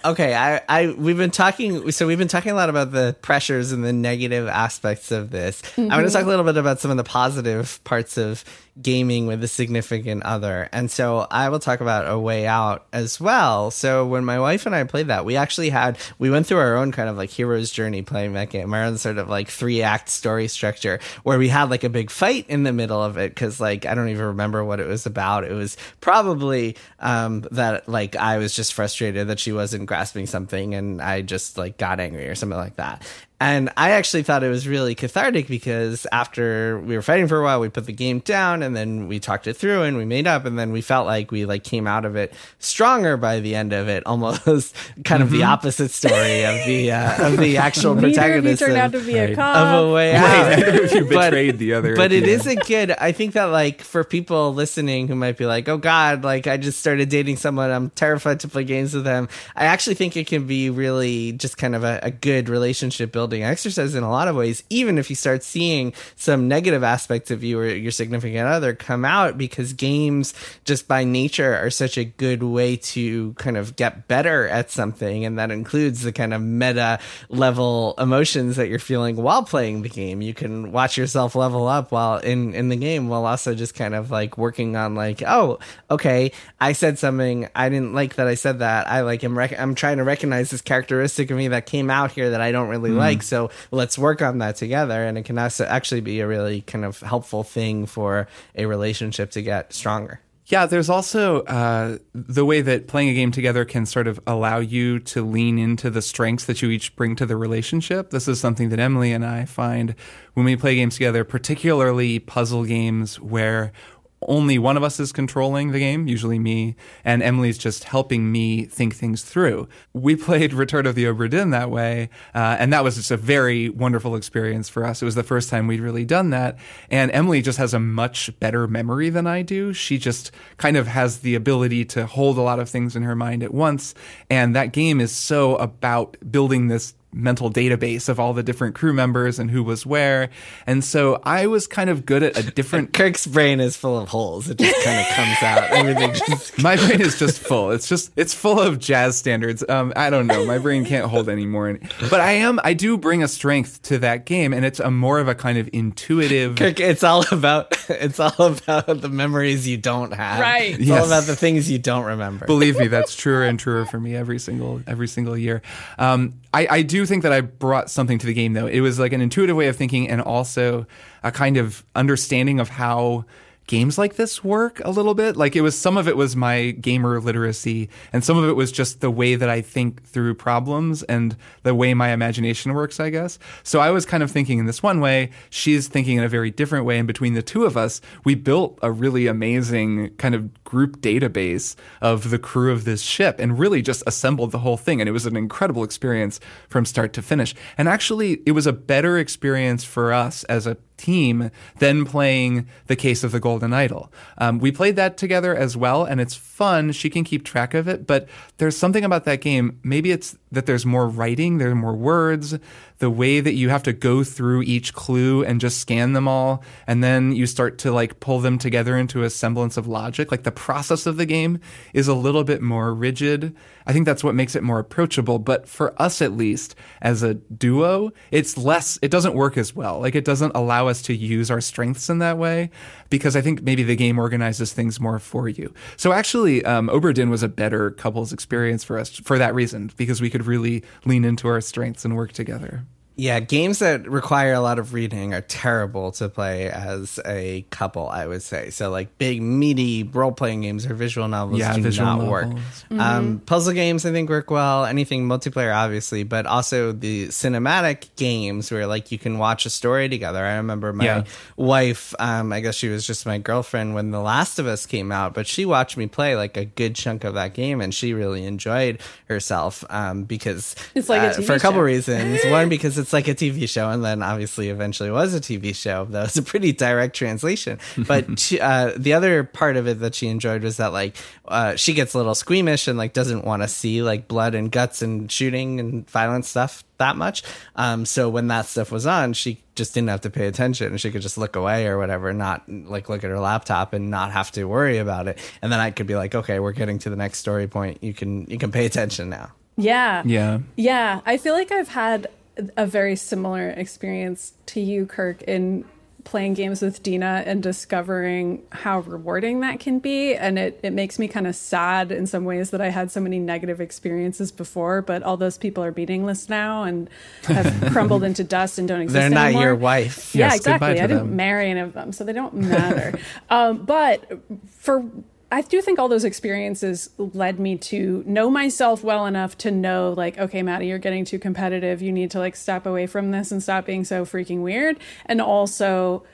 okay, 0.04 0.34
I, 0.34 0.62
I, 0.68 0.88
we've 0.98 1.18
been 1.18 1.32
talking. 1.32 1.92
So 1.92 2.08
we've 2.08 2.18
been 2.18 2.28
talking 2.28 2.52
a 2.52 2.56
lot 2.56 2.70
about 2.70 2.92
the 2.92 3.16
pressures 3.22 3.72
and 3.72 3.84
the 3.84 3.94
negative 3.94 4.48
aspects 4.48 5.12
of 5.12 5.30
this. 5.30 5.62
I 5.78 5.82
want 5.82 5.92
to 5.92 5.98
mm-hmm. 5.98 6.14
talk 6.14 6.24
a 6.24 6.28
little 6.28 6.46
bit 6.46 6.58
about 6.58 6.80
some 6.80 6.92
of 6.92 6.98
the 6.98 7.04
positive 7.04 7.84
parts 7.84 8.18
of 8.18 8.44
gaming 8.82 9.28
with 9.28 9.44
a 9.44 9.48
significant 9.48 10.24
other, 10.24 10.70
and 10.72 10.90
so 10.90 11.28
I 11.30 11.50
will 11.50 11.60
talk 11.60 11.82
about 11.82 12.10
a 12.12 12.18
way 12.18 12.48
out 12.48 12.86
as 12.94 13.20
well. 13.20 13.72
So 13.72 14.06
when 14.06 14.26
my 14.26 14.40
wife 14.40 14.66
and 14.66 14.76
I 14.76 14.84
played 14.84 15.08
that, 15.08 15.26
we 15.26 15.36
actually 15.36 15.70
had 15.70 15.98
we 16.20 16.30
went 16.30 16.48
through 16.48 16.60
our 16.60 16.76
own 16.76 16.92
kind 16.92 17.10
of 17.10 17.18
like 17.18 17.30
hero's 17.30 17.72
journey 17.72 18.02
playing 18.02 18.34
that 18.34 18.50
game, 18.50 18.74
our 18.74 18.84
own 18.84 18.98
sort 18.98 19.18
of 19.18 19.30
like 19.30 19.50
three 19.50 19.82
act 19.82 20.10
story 20.10 20.48
structure 20.48 21.00
where 21.24 21.38
we 21.38 21.50
had 21.50 21.70
like 21.70 21.84
a 21.84 21.90
big 21.90 22.10
fight 22.10 22.46
in 22.50 22.64
the 22.64 22.74
middle 22.74 23.04
of 23.04 23.18
it 23.18 23.32
because 23.32 23.60
like 23.60 23.86
I 23.86 23.96
don't 23.96 24.10
even 24.10 24.26
remember 24.26 24.64
what 24.64 24.80
it 24.80 24.88
was 24.88 25.06
about. 25.06 25.44
It 25.44 25.54
was 25.54 25.78
probably 26.02 26.76
um, 27.00 27.42
that 27.52 27.88
like 27.88 28.16
I 28.16 28.38
was 28.38 28.56
just 28.56 28.74
frustrated 28.74 29.28
that 29.28 29.40
she 29.40 29.52
wasn't 29.52 29.86
grasping 29.86 30.26
something 30.26 30.76
and 30.76 31.02
I 31.02 31.22
just 31.22 31.58
like 31.58 31.78
got 31.78 32.00
angry 32.00 32.28
or 32.28 32.36
something 32.36 32.58
like 32.58 32.76
that. 32.78 33.06
And 33.40 33.70
I 33.78 33.92
actually 33.92 34.24
thought 34.24 34.44
it 34.44 34.50
was 34.50 34.68
really 34.68 34.96
cathartic 34.96 35.48
because 35.48 36.08
after 36.12 36.80
we 36.80 36.96
were 36.96 37.04
fighting 37.04 37.28
for 37.28 37.40
a 37.40 37.44
while, 37.44 37.60
we 37.60 37.70
put 37.70 37.86
the 37.86 37.94
game 37.94 38.18
down 38.20 38.64
and 38.64 38.76
then 38.76 39.08
we 39.08 39.20
talked 39.20 39.46
it 39.46 39.54
through 39.54 39.84
and 39.84 39.96
we 39.96 40.06
made 40.06 40.26
up 40.26 40.46
and 40.46 40.58
then 40.58 40.72
we 40.72 40.82
felt 40.82 41.06
like 41.06 41.30
we 41.30 41.46
like 41.46 41.64
came 41.64 41.86
out 41.86 42.04
of 42.04 42.16
it 42.16 42.34
stronger 42.58 43.16
by 43.16 43.40
the 43.40 43.54
end 43.54 43.74
of 43.74 43.88
it, 43.90 44.04
almost 44.08 44.76
kind 45.06 45.22
of 45.22 45.30
the 45.30 45.44
opposite 45.44 45.92
story 45.92 46.46
of 46.46 46.66
the 46.66 46.92
uh, 46.92 47.28
of 47.28 47.38
the 47.38 47.58
actual 47.58 47.94
Neither 47.96 48.38
of 48.40 48.46
of- 48.46 48.76
out 48.76 48.92
to 48.94 49.02
be 49.06 49.16
a 49.18 49.28
Right. 49.28 49.36
cop. 49.36 49.56
of 49.56 49.88
a 49.88 49.94
way 49.94 50.16
out. 50.16 50.58
Neither 50.58 50.84
of 50.86 50.92
you 50.94 51.06
But- 51.10 51.30
betrayed 51.30 51.60
the 51.60 51.74
other. 51.76 51.96
But 51.96 52.12
it 52.12 52.24
end. 52.24 52.32
isn't 52.32 52.66
good. 52.66 52.90
I 52.90 53.12
think 53.12 53.34
that 53.34 53.46
like 53.46 53.82
for 53.82 54.04
people 54.04 54.56
listening 54.56 55.08
who 55.10 55.14
might 55.16 55.38
be 55.38 55.46
like, 55.46 55.70
"Oh 55.70 55.78
God, 55.78 56.24
like 56.24 56.48
I 56.48 56.58
just 56.58 56.80
started 56.80 57.10
dating 57.10 57.38
someone. 57.38 57.70
I'm 57.70 57.92
terrified 57.92 58.40
to 58.40 58.48
play 58.48 58.64
games 58.64 58.96
with 58.96 59.04
them." 59.04 59.30
I 59.56 59.66
actually 59.66 59.94
think 59.96 60.18
it 60.18 60.26
can 60.26 60.48
be 60.48 60.72
really 60.72 61.34
just 61.34 61.60
kind 61.60 61.76
of 61.76 61.84
a, 61.84 62.00
a 62.02 62.10
good 62.10 62.50
relationship 62.50 63.12
building 63.12 63.27
exercise 63.34 63.96
in 63.96 64.04
a 64.04 64.10
lot 64.10 64.28
of 64.28 64.36
ways. 64.36 64.64
Even 64.70 64.98
if 64.98 65.10
you 65.10 65.16
start 65.16 65.44
seeing 65.44 65.94
some 66.16 66.48
negative 66.48 66.84
aspects 66.84 67.32
of 67.32 67.44
you 67.44 67.60
or 67.60 67.68
your 67.68 67.92
significant 67.92 68.48
other 68.48 68.74
come 68.74 69.06
out, 69.06 69.38
because 69.38 69.74
games 69.74 70.34
just 70.66 70.88
by 70.88 71.04
nature 71.04 71.56
are 71.56 71.70
such 71.70 71.98
a 71.98 72.06
good 72.06 72.44
way 72.44 72.76
to 72.78 73.34
kind 73.34 73.58
of 73.58 73.76
get 73.76 74.08
better 74.08 74.48
at 74.48 74.72
something, 74.72 75.26
and 75.26 75.40
that 75.40 75.52
includes 75.52 76.04
the 76.04 76.12
kind 76.12 76.34
of 76.34 76.42
meta 76.42 77.00
level 77.30 77.96
emotions 77.98 78.56
that 78.56 78.68
you're 78.68 78.80
feeling 78.80 79.16
while 79.16 79.44
playing 79.44 79.82
the 79.82 79.90
game. 79.90 80.22
You 80.22 80.34
can 80.34 80.72
watch 80.72 80.98
yourself 80.98 81.36
level 81.36 81.68
up 81.68 81.92
while 81.92 82.18
in 82.18 82.54
in 82.54 82.70
the 82.70 82.76
game, 82.76 83.10
while 83.10 83.26
also 83.26 83.56
just 83.56 83.76
kind 83.76 83.96
of 83.96 84.12
like 84.12 84.38
working 84.38 84.76
on 84.76 84.96
like, 84.96 85.22
oh, 85.24 85.60
okay, 85.90 86.32
I 86.60 86.74
said 86.74 87.00
something 87.00 87.48
I 87.56 87.70
didn't 87.70 87.94
like 87.94 88.16
that 88.16 88.28
I 88.28 88.36
said 88.36 88.60
that. 88.60 88.88
I 88.88 89.02
like 89.02 89.24
am 89.24 89.38
rec- 89.38 89.60
I'm 89.60 89.76
trying 89.76 89.98
to 89.98 90.04
recognize 90.04 90.50
this 90.50 90.62
characteristic 90.62 91.32
of 91.32 91.38
me 91.38 91.50
that 91.50 91.66
came 91.66 91.90
out 91.90 92.12
here 92.12 92.32
that 92.32 92.42
I 92.42 92.52
don't 92.52 92.70
really 92.70 92.92
hmm. 92.92 92.98
like. 92.98 93.17
So 93.22 93.50
let's 93.72 93.98
work 93.98 94.22
on 94.22 94.40
that 94.40 94.56
together, 94.56 95.04
and 95.04 95.18
it 95.18 95.24
can 95.24 95.38
actually 95.38 96.02
be 96.02 96.20
a 96.20 96.28
really 96.28 96.62
kind 96.62 96.86
of 96.86 97.00
helpful 97.02 97.44
thing 97.44 97.86
for 97.86 98.28
a 98.56 98.66
relationship 98.66 99.32
to 99.32 99.42
get 99.42 99.74
stronger. 99.74 100.22
Yeah, 100.50 100.66
there's 100.66 100.90
also 100.90 101.42
uh, 101.42 101.98
the 102.14 102.46
way 102.46 102.62
that 102.62 102.88
playing 102.88 103.10
a 103.10 103.14
game 103.14 103.32
together 103.32 103.66
can 103.66 103.86
sort 103.86 104.08
of 104.08 104.18
allow 104.26 104.60
you 104.60 104.98
to 105.00 105.22
lean 105.22 105.60
into 105.60 105.90
the 105.90 106.02
strengths 106.02 106.46
that 106.46 106.62
you 106.62 106.70
each 106.70 106.96
bring 106.96 107.18
to 107.18 107.26
the 107.26 107.36
relationship. 107.36 108.12
This 108.12 108.30
is 108.30 108.40
something 108.40 108.70
that 108.70 108.80
Emily 108.80 109.12
and 109.12 109.26
I 109.26 109.44
find 109.44 109.94
when 110.36 110.46
we 110.46 110.56
play 110.56 110.76
games 110.76 110.94
together, 110.94 111.26
particularly 111.26 112.20
puzzle 112.20 112.64
games 112.64 113.20
where 113.20 113.74
only 114.22 114.58
one 114.58 114.78
of 114.78 114.84
us 114.84 115.00
is 115.00 115.12
controlling 115.12 115.72
the 115.72 115.80
game, 115.80 116.08
usually 116.08 116.40
me, 116.40 116.76
and 117.06 117.22
Emily's 117.22 117.58
just 117.58 117.84
helping 117.84 118.32
me 118.32 118.66
think 118.66 118.96
things 118.96 119.24
through. 119.24 119.68
We 119.94 120.16
played 120.16 120.54
Return 120.58 120.86
of 120.88 120.96
the 120.96 121.06
Obra 121.06 121.30
Dinn 121.30 121.52
that 121.52 121.70
way, 121.70 122.10
uh, 122.34 122.58
and 122.60 122.74
that 122.74 122.84
was 122.84 122.96
just 122.96 123.12
a 123.12 123.18
very 123.18 123.70
wonderful 123.70 124.16
experience 124.16 124.70
for 124.70 124.84
us. 124.84 125.02
It 125.02 125.06
was 125.06 125.16
the 125.16 125.24
first 125.24 125.50
time 125.50 125.68
we'd 125.68 125.80
really 125.80 126.06
done 126.06 126.32
that, 126.32 126.58
and 126.90 127.12
Emily 127.12 127.42
just 127.42 127.60
has 127.60 127.74
a 127.74 127.80
much 127.80 128.38
better 128.40 128.68
memory 128.68 129.10
than 129.10 129.28
I 129.28 129.44
do. 129.44 129.72
She 129.72 129.98
just 129.98 130.32
kind 130.58 130.78
of 130.78 130.88
has 130.88 131.20
the 131.20 131.36
ability 131.36 131.86
to 131.86 132.08
hold 132.08 132.38
a 132.38 132.42
lot 132.42 132.60
of 132.60 132.70
things 132.70 132.96
in 132.96 133.04
her 133.04 133.16
mind 133.16 133.44
at 133.44 133.54
once, 133.54 133.94
and 134.30 134.56
that 134.56 134.72
game 134.74 135.00
is 135.00 135.12
so 135.12 135.56
about 135.58 136.18
building 136.32 136.68
this 136.68 136.96
mental 137.14 137.50
database 137.52 138.10
of 138.10 138.20
all 138.20 138.34
the 138.34 138.44
different 138.44 138.76
crew 138.76 138.94
members 138.94 139.40
and 139.40 139.50
who 139.50 139.64
was 139.64 139.86
where. 139.86 140.30
And 140.68 140.84
so 140.84 141.20
I 141.24 141.48
was 141.48 141.66
kind 141.66 141.90
of 141.90 142.06
good 142.06 142.22
at 142.22 142.38
a 142.38 142.44
different 142.52 142.94
Kirk's 142.98 143.26
brain 143.26 143.60
is 143.60 143.76
full 143.78 143.98
of 143.98 144.10
holes. 144.10 144.50
It 144.50 144.58
just 144.60 144.84
kind 144.86 145.00
of 145.00 145.08
comes 145.16 145.44
out. 145.44 145.64
Everything 145.72 146.14
just 146.14 146.58
my 146.62 146.76
brain 146.76 147.02
is 147.02 147.18
just 147.18 147.40
full. 147.40 147.72
It's 147.72 147.88
just 147.88 148.12
it's 148.16 148.34
full 148.34 148.60
of 148.60 148.78
jazz 148.80 149.18
standards. 149.18 149.64
Um, 149.68 149.94
I 149.96 150.10
don't 150.10 150.28
know. 150.28 150.46
My 150.46 150.58
brain 150.58 150.86
can't 150.86 151.06
hold 151.10 151.30
any 151.30 151.46
more. 151.46 151.80
But 152.10 152.20
I 152.20 152.34
am. 152.34 152.60
I 152.64 152.74
do 152.74 152.98
bring 152.98 153.24
a 153.24 153.28
strength 153.28 153.82
to 153.84 153.98
that 154.00 154.26
game, 154.26 154.54
and 154.54 154.64
it's 154.66 154.80
a 154.80 154.92
more 154.92 155.20
of 155.20 155.28
a 155.28 155.36
kind 155.36 155.58
of 155.58 155.70
intuitive. 155.74 156.56
Kirk, 156.58 156.80
it's 156.80 157.04
all 157.04 157.24
about 157.32 157.76
it's 157.90 158.20
all 158.20 158.34
about 158.38 158.86
the 159.02 159.10
memories 159.10 159.68
you 159.68 159.78
don't 159.78 160.14
have. 160.14 160.40
Right. 160.40 160.80
It's 160.80 160.90
all 160.92 160.98
Yes. 160.98 161.08
about 161.08 161.24
the 161.24 161.36
things 161.36 161.70
you 161.72 161.80
don't 161.80 162.06
remember. 162.06 162.46
Believe 162.46 162.78
me, 162.78 162.88
that's 162.88 163.16
truer 163.16 163.44
and 163.44 163.60
truer 163.60 163.86
for 163.86 164.00
me 164.00 164.16
every 164.16 164.40
single 164.40 164.82
every 164.88 165.08
single 165.08 165.38
year. 165.38 165.62
Um, 165.98 166.34
I, 166.58 166.68
I 166.78 166.82
do 166.82 167.06
think 167.06 167.22
that 167.22 167.32
I 167.32 167.42
brought 167.42 167.88
something 167.92 168.18
to 168.18 168.26
the 168.26 168.34
game, 168.34 168.54
though. 168.54 168.66
It 168.66 168.80
was 168.80 168.98
like 168.98 169.14
an 169.14 169.22
intuitive 169.22 169.56
way 169.56 169.68
of 169.68 169.76
thinking, 169.76 170.10
and 170.10 170.20
also 170.20 170.88
a 171.22 171.32
kind 171.32 171.56
of 171.58 171.86
understanding 171.94 172.60
of 172.60 172.70
how 172.70 173.26
games 173.68 173.98
like 173.98 174.16
this 174.16 174.44
work 174.44 174.82
a 174.84 174.90
little 174.90 175.14
bit. 175.14 175.38
Like 175.38 175.56
it 175.56 175.62
was 175.62 175.78
some 175.78 175.98
of 175.98 176.08
it 176.08 176.18
was 176.18 176.36
my 176.36 176.72
gamer 176.72 177.20
literacy, 177.22 177.90
and 178.12 178.24
some 178.24 178.38
of 178.38 178.50
it 178.50 178.54
was 178.54 178.72
just 178.72 179.02
the 179.02 179.12
way 179.12 179.36
that 179.36 179.50
I 179.50 179.62
think 179.62 180.04
through 180.04 180.36
problems 180.36 181.04
and 181.04 181.36
the 181.64 181.76
way 181.76 181.94
my 181.94 182.10
imagination 182.10 182.74
works, 182.74 183.00
I 183.00 183.10
guess. 183.10 183.38
So 183.64 183.80
I 183.80 183.92
was 183.92 184.06
kind 184.06 184.24
of 184.24 184.32
thinking 184.32 184.58
in 184.58 184.66
this 184.66 184.82
one 184.82 185.02
way, 185.02 185.30
she's 185.50 185.88
thinking 185.88 186.18
in 186.18 186.24
a 186.24 186.30
very 186.30 186.50
different 186.50 186.86
way. 186.86 186.98
And 186.98 187.08
between 187.08 187.34
the 187.34 187.44
two 187.44 187.66
of 187.66 187.78
us, 187.78 188.02
we 188.24 188.36
built 188.36 188.80
a 188.82 188.92
really 188.92 189.28
amazing 189.28 190.16
kind 190.16 190.34
of 190.34 190.64
group 190.64 190.98
database 191.02 191.76
of 192.02 192.30
the 192.30 192.40
crew 192.40 192.72
of 192.72 192.86
this 192.86 193.02
ship 193.02 193.38
and 193.40 193.60
really 193.60 193.82
just 193.82 194.04
assembled 194.08 194.52
the 194.52 194.60
whole 194.60 194.78
thing. 194.78 195.02
And 195.02 195.10
it 195.10 195.14
was 195.14 195.26
an 195.26 195.36
incredible 195.36 195.84
experience 195.84 196.40
from 196.70 196.86
start 196.86 197.14
to 197.14 197.22
finish. 197.22 197.54
And 197.78 197.90
actually, 197.90 198.42
it 198.46 198.52
was 198.52 198.66
a 198.66 198.74
better 198.74 199.18
experience 199.18 199.84
for 199.84 200.14
us 200.14 200.44
as 200.46 200.66
a 200.66 200.78
team 200.98 201.52
than 201.80 202.06
playing 202.06 202.68
the 202.88 202.96
case 202.96 203.24
of 203.24 203.32
the 203.32 203.40
golden 203.40 203.74
idol. 203.74 204.12
Um, 204.38 204.60
we 204.60 204.72
played 204.72 204.96
that 204.96 205.18
together 205.18 205.56
as 205.56 205.78
well 205.78 206.04
and 206.04 206.20
it's 206.20 206.36
fun. 206.36 206.92
She 206.92 207.10
can 207.10 207.24
keep 207.24 207.46
track 207.46 207.74
of 207.74 207.88
it 207.88 208.06
but 208.08 208.28
there's 208.58 208.78
something 208.78 209.04
about 209.04 209.26
that 209.26 209.42
game. 209.42 209.80
Maybe 209.84 210.12
it's 210.12 210.38
that 210.52 210.66
there's 210.66 210.86
more 210.86 211.08
writing 211.08 211.58
there 211.58 211.72
are 211.72 211.76
more 211.76 211.96
words 211.96 212.58
the 213.00 213.10
way 213.10 213.40
that 213.40 213.54
you 213.54 213.70
have 213.70 213.84
to 213.84 213.94
go 213.94 214.24
through 214.24 214.64
each 214.64 214.94
clue 214.94 215.44
and 215.44 215.62
just 215.62 215.80
scan 215.80 216.14
them 216.14 216.28
all 216.28 216.64
and 216.88 217.04
then 217.04 217.32
you 217.32 217.46
start 217.46 217.78
to 217.80 217.92
like 217.92 218.20
pull 218.20 218.40
them 218.40 218.58
together 218.58 218.98
into 218.98 219.24
a 219.24 219.30
semblance 219.30 219.78
of 219.78 219.88
logic. 219.88 220.32
Like 220.32 220.44
the 220.44 220.52
process 220.52 221.06
of 221.06 221.18
the 221.18 221.26
game 221.26 221.60
is 221.94 222.08
a 222.08 222.14
little 222.16 222.44
bit 222.44 222.62
more 222.62 222.94
rigid. 222.94 223.56
I 223.86 223.94
think 223.94 224.06
that's 224.06 224.24
what 224.24 224.36
makes 224.36 224.56
it 224.56 224.64
more 224.64 224.80
approachable 224.80 225.40
but 225.40 225.68
for 225.68 226.00
us 226.02 226.22
at 226.22 226.34
least 226.34 226.76
as 227.02 227.24
a 227.24 227.36
duo 227.36 228.12
it's 228.32 228.58
less 228.58 228.98
it 229.02 229.12
doesn't 229.12 229.36
work 229.36 229.58
as 229.58 229.76
well. 229.76 230.00
Like 230.00 230.16
it 230.16 230.26
doesn't 230.26 230.56
allow 230.56 230.88
us 230.88 231.02
to 231.04 231.16
use 231.16 231.52
our 231.52 231.62
strengths 231.62 232.10
in 232.10 232.20
that 232.20 232.38
way 232.38 232.70
because 233.10 233.36
i 233.36 233.42
think 233.42 233.62
maybe 233.62 233.84
the 233.84 233.96
game 233.96 234.20
organizes 234.20 234.74
things 234.74 235.00
more 235.00 235.20
for 235.20 235.48
you. 235.48 235.74
So 235.98 236.12
actually 236.14 236.66
um, 236.66 236.88
Obra 236.90 237.14
Dinn 237.14 237.30
was 237.30 237.44
a 237.44 237.48
better 237.48 237.92
couples 237.92 238.34
experience 238.34 238.84
for 238.84 238.98
us 238.98 239.10
for 239.10 239.38
that 239.38 239.54
reason 239.54 239.92
because 239.98 240.20
we 240.20 240.30
could 240.30 240.48
really 240.48 240.84
lean 241.06 241.24
into 241.24 241.48
our 241.48 241.62
strengths 241.62 242.04
and 242.04 242.16
work 242.16 242.32
together 242.32 242.87
Yeah, 243.20 243.40
games 243.40 243.80
that 243.80 244.08
require 244.08 244.54
a 244.54 244.60
lot 244.60 244.78
of 244.78 244.94
reading 244.94 245.34
are 245.34 245.42
terrible 245.42 246.12
to 246.14 246.30
play 246.30 246.70
as 246.70 247.20
a 247.26 247.66
couple, 247.72 248.08
I 248.08 248.28
would 248.28 248.44
say. 248.44 248.70
So, 248.70 248.92
like 248.92 249.18
big, 249.18 249.42
meaty 249.42 250.04
role 250.04 250.32
playing 250.32 250.62
games 250.62 250.86
or 250.86 250.94
visual 250.94 251.28
novels 251.28 251.60
Yeah, 251.60 251.74
do 251.74 251.82
visual 251.82 252.06
not 252.08 252.28
work. 252.28 252.48
novels. 252.50 252.86
Um, 252.92 253.42
puzzle 253.44 253.74
games, 253.74 254.06
I 254.06 254.12
think, 254.12 254.30
work 254.30 254.52
well. 254.52 254.86
Anything 254.86 255.28
multiplayer, 255.28 255.76
obviously, 255.76 256.22
but 256.24 256.46
also 256.46 256.92
the 256.92 257.30
cinematic 257.30 258.10
games 258.18 258.72
where 258.72 258.86
like 258.86 259.12
you 259.12 259.18
can 259.18 259.40
watch 259.40 259.66
a 259.66 259.72
story 259.72 260.10
together. 260.10 260.46
I 260.46 260.58
remember 260.58 260.94
my 260.94 261.06
Yeah. 261.06 261.24
wife, 261.58 262.14
um, 262.20 262.54
I 262.54 262.60
guess 262.60 262.76
she 262.76 262.88
was 262.88 263.08
just 263.08 263.26
my 263.26 263.40
girlfriend 263.40 263.96
when 263.96 264.12
The 264.12 264.22
Last 264.22 264.60
of 264.60 264.68
Us 264.68 264.86
came 264.86 265.12
out, 265.12 265.34
but 265.34 265.48
she 265.48 265.66
watched 265.66 265.98
me 265.98 266.06
play 266.06 266.36
like 266.36 266.56
a 266.56 266.66
good 266.66 266.94
chunk 266.94 267.24
of 267.24 267.34
that 267.34 267.56
game 267.56 267.82
and 267.82 267.96
she 267.96 268.14
really 268.14 268.46
enjoyed 268.46 269.00
herself 269.28 269.84
um, 269.90 270.24
because 270.26 270.76
It's 270.94 271.10
like 271.10 271.22
uh, 271.22 271.34
TV 271.34 271.46
for 271.48 271.54
a 271.54 271.60
couple 271.60 271.80
show. 271.80 271.84
reasons. 271.84 272.46
One, 272.46 272.70
because 272.70 272.98
it's 273.08 273.14
like 273.14 273.30
a 273.30 273.36
TV 273.36 273.70
show, 273.70 273.90
and 273.90 274.04
then 274.04 274.22
obviously 274.22 274.68
eventually 274.68 275.10
was 275.10 275.34
a 275.34 275.40
TV 275.40 275.74
show. 275.74 276.04
That 276.10 276.24
was 276.24 276.36
a 276.36 276.42
pretty 276.42 276.74
direct 276.74 277.16
translation. 277.16 277.80
But 277.98 278.38
she, 278.40 278.60
uh, 278.60 278.92
the 278.98 279.14
other 279.14 279.46
part 279.46 279.78
of 279.78 279.88
it 279.88 280.02
that 280.02 280.14
she 280.14 280.28
enjoyed 280.28 280.62
was 280.62 280.76
that 280.76 280.92
like 280.92 281.16
uh, 281.48 281.78
she 281.78 281.94
gets 281.94 282.14
a 282.16 282.18
little 282.18 282.36
squeamish 282.36 282.86
and 282.90 282.98
like 282.98 283.14
doesn't 283.14 283.46
want 283.46 283.62
to 283.62 283.70
see 283.70 284.02
like 284.02 284.28
blood 284.28 284.56
and 284.56 284.70
guts 284.70 285.02
and 285.02 285.32
shooting 285.32 285.80
and 285.80 286.10
violent 286.10 286.44
stuff 286.44 286.84
that 286.98 287.16
much. 287.16 287.44
Um, 287.78 288.06
so 288.06 288.28
when 288.28 288.50
that 288.50 288.66
stuff 288.66 288.92
was 288.92 289.08
on, 289.08 289.32
she 289.32 289.64
just 289.76 289.94
didn't 289.94 290.10
have 290.10 290.22
to 290.22 290.30
pay 290.30 290.48
attention 290.48 290.88
and 290.88 291.00
she 291.00 291.10
could 291.10 291.22
just 291.22 291.38
look 291.38 291.56
away 291.56 291.88
or 291.88 291.98
whatever, 291.98 292.34
not 292.34 292.68
like 292.68 293.08
look 293.08 293.24
at 293.24 293.30
her 293.30 293.40
laptop 293.40 293.94
and 293.94 294.10
not 294.12 294.34
have 294.34 294.52
to 294.52 294.66
worry 294.66 294.98
about 294.98 295.30
it. 295.30 295.40
And 295.62 295.72
then 295.72 295.80
I 295.80 295.92
could 295.92 296.08
be 296.08 296.16
like, 296.16 296.36
okay, 296.36 296.60
we're 296.60 296.74
getting 296.74 297.00
to 297.00 297.10
the 297.10 297.16
next 297.16 297.38
story 297.38 297.68
point. 297.68 298.04
You 298.04 298.14
can 298.14 298.48
you 298.48 298.58
can 298.58 298.74
pay 298.74 298.86
attention 298.86 299.30
now. 299.30 299.54
Yeah. 299.78 300.24
Yeah. 300.26 300.60
Yeah. 300.76 301.22
I 301.26 301.38
feel 301.38 301.54
like 301.54 301.72
I've 301.72 301.88
had 301.88 302.28
a 302.76 302.86
very 302.86 303.16
similar 303.16 303.70
experience 303.70 304.54
to 304.68 304.80
you, 304.82 305.06
Kirk, 305.06 305.42
in 305.44 305.86
playing 306.24 306.54
games 306.54 306.82
with 306.82 307.02
Dina 307.04 307.42
and 307.46 307.64
discovering 307.64 308.62
how 308.74 309.00
rewarding 309.00 309.62
that 309.62 309.80
can 309.80 310.00
be. 310.00 310.36
And 310.36 310.60
it, 310.60 310.78
it 310.84 310.92
makes 310.92 311.18
me 311.18 311.30
kind 311.30 311.48
of 311.48 311.56
sad 311.56 312.12
in 312.12 312.28
some 312.28 312.44
ways 312.44 312.72
that 312.72 312.82
I 312.82 312.90
had 312.90 313.12
so 313.12 313.22
many 313.22 313.40
negative 313.40 313.80
experiences 313.80 314.52
before, 314.52 315.02
but 315.02 315.24
all 315.24 315.38
those 315.38 315.58
people 315.58 315.86
are 315.86 315.94
meaningless 315.94 316.50
now 316.50 316.84
and 316.84 317.10
have 317.44 317.92
crumbled 317.94 318.24
into 318.24 318.44
dust 318.44 318.78
and 318.78 318.90
don't 318.90 319.00
exist 319.00 319.14
They're 319.14 319.30
not 319.30 319.46
anymore. 319.46 319.64
your 319.64 319.76
wife. 319.76 320.36
Yeah, 320.36 320.48
Yes, 320.48 320.58
exactly. 320.58 320.90
I 320.90 320.94
didn't 321.08 321.18
them. 321.18 321.36
marry 321.38 321.70
any 321.70 321.80
of 321.80 321.94
them, 321.94 322.12
so 322.12 322.26
they 322.26 322.34
don't 322.34 322.56
matter. 322.56 323.18
um, 323.50 323.86
but 323.86 324.30
for 324.70 325.06
I 325.50 325.62
do 325.62 325.82
think 325.82 325.98
all 325.98 326.10
those 326.10 326.26
experiences 326.26 327.10
led 327.18 327.58
me 327.58 327.78
to 327.78 328.24
know 328.28 328.50
myself 328.50 329.02
well 329.02 329.26
enough 329.26 329.58
to 329.60 329.72
know, 329.72 330.14
like, 330.16 330.38
okay, 330.38 330.62
Maddy, 330.62 330.88
you're 330.88 330.98
getting 330.98 331.24
too 331.24 331.40
competitive. 331.40 332.02
You 332.02 332.12
need 332.12 332.32
to 332.32 332.40
like 332.40 332.56
step 332.56 332.86
away 332.86 333.08
from 333.08 333.32
this 333.32 333.52
and 333.52 333.64
stop 333.64 333.86
being 333.86 334.04
so 334.04 334.26
freaking 334.26 334.62
weird. 334.62 334.98
And 335.26 335.40
also 335.40 336.26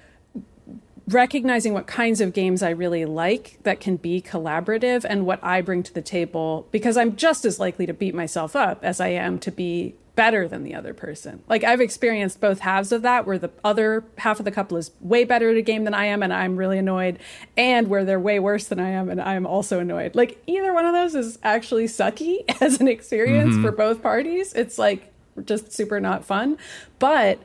recognizing 1.07 1.73
what 1.73 1.85
kinds 1.85 2.21
of 2.21 2.33
games 2.33 2.63
I 2.63 2.69
really 2.71 3.05
like 3.05 3.59
that 3.63 3.79
can 3.79 3.97
be 3.97 4.21
collaborative 4.21 5.05
and 5.07 5.25
what 5.25 5.43
I 5.43 5.61
bring 5.61 5.83
to 5.83 5.93
the 5.93 6.01
table 6.01 6.67
because 6.71 6.95
I'm 6.95 7.15
just 7.15 7.45
as 7.45 7.59
likely 7.59 7.85
to 7.85 7.93
beat 7.93 8.15
myself 8.15 8.55
up 8.55 8.79
as 8.83 9.01
I 9.01 9.09
am 9.09 9.37
to 9.39 9.51
be 9.51 9.95
better 10.15 10.47
than 10.47 10.63
the 10.63 10.75
other 10.75 10.93
person. 10.93 11.41
Like 11.47 11.63
I've 11.63 11.81
experienced 11.81 12.39
both 12.39 12.59
halves 12.59 12.91
of 12.91 13.01
that 13.01 13.25
where 13.25 13.39
the 13.39 13.49
other 13.63 14.03
half 14.19 14.39
of 14.39 14.45
the 14.45 14.51
couple 14.51 14.77
is 14.77 14.91
way 15.01 15.23
better 15.23 15.49
at 15.49 15.57
a 15.57 15.61
game 15.61 15.85
than 15.85 15.93
I 15.93 16.05
am 16.05 16.21
and 16.21 16.31
I'm 16.31 16.55
really 16.55 16.77
annoyed 16.77 17.17
and 17.57 17.87
where 17.87 18.05
they're 18.05 18.19
way 18.19 18.39
worse 18.39 18.65
than 18.65 18.79
I 18.79 18.89
am 18.89 19.09
and 19.09 19.19
I'm 19.19 19.47
also 19.47 19.79
annoyed. 19.79 20.15
Like 20.15 20.41
either 20.45 20.73
one 20.73 20.85
of 20.85 20.93
those 20.93 21.15
is 21.15 21.39
actually 21.43 21.85
sucky 21.85 22.43
as 22.61 22.79
an 22.79 22.87
experience 22.87 23.53
mm-hmm. 23.53 23.63
for 23.63 23.71
both 23.71 24.03
parties. 24.03 24.53
It's 24.53 24.77
like 24.77 25.11
just 25.45 25.71
super 25.71 25.99
not 25.99 26.23
fun. 26.23 26.57
But 26.99 27.39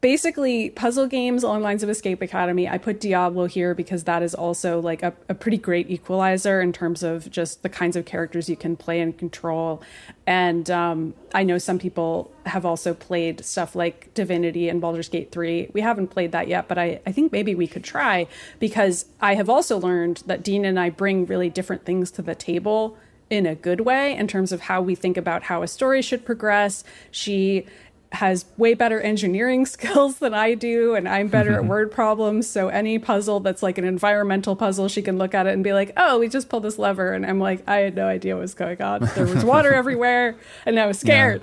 basically 0.00 0.70
puzzle 0.70 1.06
games 1.06 1.42
along 1.42 1.62
lines 1.62 1.82
of 1.82 1.88
escape 1.88 2.20
academy 2.20 2.68
i 2.68 2.76
put 2.76 3.00
diablo 3.00 3.46
here 3.46 3.74
because 3.74 4.04
that 4.04 4.22
is 4.22 4.34
also 4.34 4.78
like 4.78 5.02
a, 5.02 5.12
a 5.28 5.34
pretty 5.34 5.56
great 5.56 5.90
equalizer 5.90 6.60
in 6.60 6.72
terms 6.72 7.02
of 7.02 7.30
just 7.30 7.62
the 7.62 7.68
kinds 7.68 7.96
of 7.96 8.04
characters 8.04 8.48
you 8.48 8.56
can 8.56 8.76
play 8.76 9.00
and 9.00 9.16
control. 9.16 9.82
And 10.26 10.70
um, 10.70 11.14
i 11.34 11.42
know 11.42 11.58
some 11.58 11.78
people 11.78 12.30
have 12.44 12.66
also 12.66 12.92
played 12.92 13.44
stuff 13.44 13.74
like 13.74 14.12
divinity 14.12 14.68
and 14.68 14.80
Baldur's 14.80 15.08
gate 15.08 15.32
3 15.32 15.70
we 15.72 15.80
haven't 15.80 16.08
played 16.08 16.32
that 16.32 16.46
yet 16.48 16.68
but 16.68 16.78
I, 16.78 17.00
I 17.06 17.12
think 17.12 17.32
maybe 17.32 17.54
we 17.54 17.66
could 17.66 17.84
try 17.84 18.26
because 18.58 19.06
i 19.20 19.34
have 19.34 19.48
also 19.48 19.78
learned 19.78 20.22
that 20.26 20.42
Dina 20.42 20.68
and 20.68 20.78
i 20.78 20.90
bring 20.90 21.26
really 21.26 21.48
different 21.48 21.84
things 21.84 22.10
to 22.12 22.22
the 22.22 22.34
table 22.34 22.96
in 23.28 23.46
a 23.46 23.54
good 23.54 23.80
way 23.80 24.16
in 24.16 24.28
terms 24.28 24.52
of 24.52 24.62
how 24.62 24.80
we 24.80 24.94
think 24.94 25.16
about 25.16 25.44
how 25.44 25.62
a 25.62 25.68
story 25.68 26.00
should 26.00 26.24
progress. 26.24 26.84
She 27.10 27.66
has 28.12 28.44
way 28.56 28.74
better 28.74 29.00
engineering 29.00 29.66
skills 29.66 30.18
than 30.18 30.34
I 30.34 30.54
do, 30.54 30.94
and 30.94 31.08
I'm 31.08 31.28
better 31.28 31.54
at 31.54 31.64
word 31.66 31.90
problems. 31.90 32.46
So 32.46 32.68
any 32.68 32.98
puzzle 32.98 33.40
that's 33.40 33.62
like 33.62 33.78
an 33.78 33.84
environmental 33.84 34.56
puzzle, 34.56 34.88
she 34.88 35.02
can 35.02 35.18
look 35.18 35.34
at 35.34 35.46
it 35.46 35.52
and 35.52 35.62
be 35.64 35.72
like, 35.72 35.92
"Oh, 35.96 36.18
we 36.18 36.28
just 36.28 36.48
pulled 36.48 36.62
this 36.62 36.78
lever," 36.78 37.12
and 37.12 37.26
I'm 37.26 37.40
like, 37.40 37.62
"I 37.68 37.78
had 37.78 37.96
no 37.96 38.06
idea 38.06 38.34
what 38.34 38.42
was 38.42 38.54
going 38.54 38.80
on. 38.80 39.08
There 39.14 39.26
was 39.26 39.44
water 39.44 39.74
everywhere, 39.82 40.36
and 40.64 40.78
I 40.78 40.86
was 40.86 40.98
scared, 40.98 41.42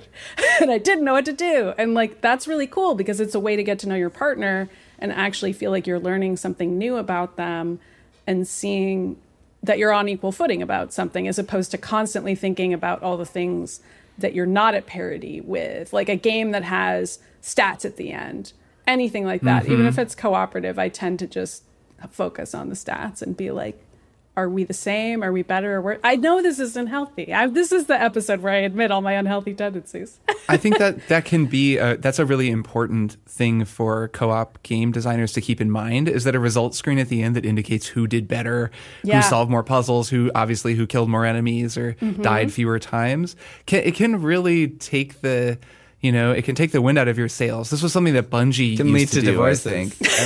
and 0.60 0.70
I 0.70 0.78
didn't 0.78 1.04
know 1.04 1.14
what 1.14 1.26
to 1.26 1.32
do." 1.32 1.74
And 1.78 1.94
like 1.94 2.20
that's 2.20 2.48
really 2.48 2.66
cool 2.66 2.94
because 2.94 3.20
it's 3.20 3.34
a 3.34 3.40
way 3.40 3.56
to 3.56 3.62
get 3.62 3.78
to 3.80 3.88
know 3.88 3.96
your 3.96 4.10
partner 4.10 4.68
and 4.98 5.12
actually 5.12 5.52
feel 5.52 5.70
like 5.70 5.86
you're 5.86 6.00
learning 6.00 6.36
something 6.36 6.78
new 6.78 6.96
about 6.96 7.36
them 7.36 7.80
and 8.26 8.46
seeing 8.48 9.16
that 9.62 9.78
you're 9.78 9.92
on 9.92 10.08
equal 10.08 10.32
footing 10.32 10.62
about 10.62 10.92
something 10.92 11.26
as 11.26 11.38
opposed 11.38 11.70
to 11.70 11.78
constantly 11.78 12.34
thinking 12.34 12.72
about 12.72 13.02
all 13.02 13.16
the 13.16 13.26
things 13.26 13.80
that 14.18 14.34
you're 14.34 14.46
not 14.46 14.74
at 14.74 14.86
parity 14.86 15.40
with 15.40 15.92
like 15.92 16.08
a 16.08 16.16
game 16.16 16.50
that 16.52 16.62
has 16.62 17.18
stats 17.42 17.84
at 17.84 17.96
the 17.96 18.12
end 18.12 18.52
anything 18.86 19.24
like 19.24 19.40
that. 19.40 19.64
Even 19.64 19.78
mm-hmm. 19.78 19.88
if 19.88 19.98
it's 19.98 20.14
cooperative 20.14 20.78
i 20.78 20.88
tend 20.88 21.18
to 21.18 21.26
just 21.26 21.64
focus 22.10 22.54
on 22.54 22.68
the 22.68 22.74
stats 22.74 23.22
and 23.22 23.36
be 23.36 23.50
like 23.50 23.80
are 24.36 24.48
we 24.48 24.64
the 24.64 24.74
same 24.74 25.22
are 25.22 25.30
we 25.32 25.42
better 25.42 25.76
or 25.76 25.80
worse 25.80 25.98
i 26.02 26.16
know 26.16 26.42
this 26.42 26.58
isn't 26.58 26.88
healthy 26.88 27.32
I, 27.32 27.46
this 27.46 27.70
is 27.72 27.86
the 27.86 28.00
episode 28.00 28.40
where 28.40 28.52
i 28.52 28.56
admit 28.56 28.90
all 28.90 29.00
my 29.00 29.12
unhealthy 29.12 29.54
tendencies 29.54 30.18
I 30.48 30.58
think 30.58 30.76
that 30.78 31.08
that 31.08 31.24
can 31.24 31.46
be 31.46 31.78
a, 31.78 31.96
that's 31.96 32.18
a 32.18 32.26
really 32.26 32.50
important 32.50 33.16
thing 33.26 33.64
for 33.64 34.08
co-op 34.08 34.62
game 34.62 34.92
designers 34.92 35.32
to 35.32 35.40
keep 35.40 35.58
in 35.58 35.70
mind 35.70 36.06
is 36.06 36.24
that 36.24 36.34
a 36.34 36.38
result 36.38 36.74
screen 36.74 36.98
at 36.98 37.08
the 37.08 37.22
end 37.22 37.34
that 37.36 37.46
indicates 37.46 37.86
who 37.86 38.06
did 38.06 38.28
better, 38.28 38.70
Yeah. 39.02 39.22
who 39.22 39.28
solved 39.28 39.50
more 39.50 39.62
puzzles, 39.62 40.10
who 40.10 40.30
obviously 40.34 40.74
who 40.74 40.86
killed 40.86 41.08
more 41.08 41.24
enemies 41.24 41.78
or 41.78 41.94
Mm-hmm. 41.94 42.20
died 42.20 42.52
fewer 42.52 42.78
times. 42.78 43.36
Can, 43.64 43.84
it 43.84 43.94
can 43.94 44.20
really 44.20 44.68
take 44.68 45.22
the 45.22 45.58
you 46.04 46.12
know, 46.12 46.32
it 46.32 46.44
can 46.44 46.54
take 46.54 46.70
the 46.70 46.82
wind 46.82 46.98
out 46.98 47.08
of 47.08 47.16
your 47.16 47.30
sails. 47.30 47.70
This 47.70 47.82
was 47.82 47.90
something 47.90 48.12
that 48.12 48.28
Bungie 48.28 48.76
Can 48.76 48.88
used 48.88 48.94
lead 48.94 49.08
to, 49.08 49.14
to 49.14 49.20
do, 49.22 49.30
divorces. 49.32 49.66
I 49.66 49.70
think. 49.70 49.94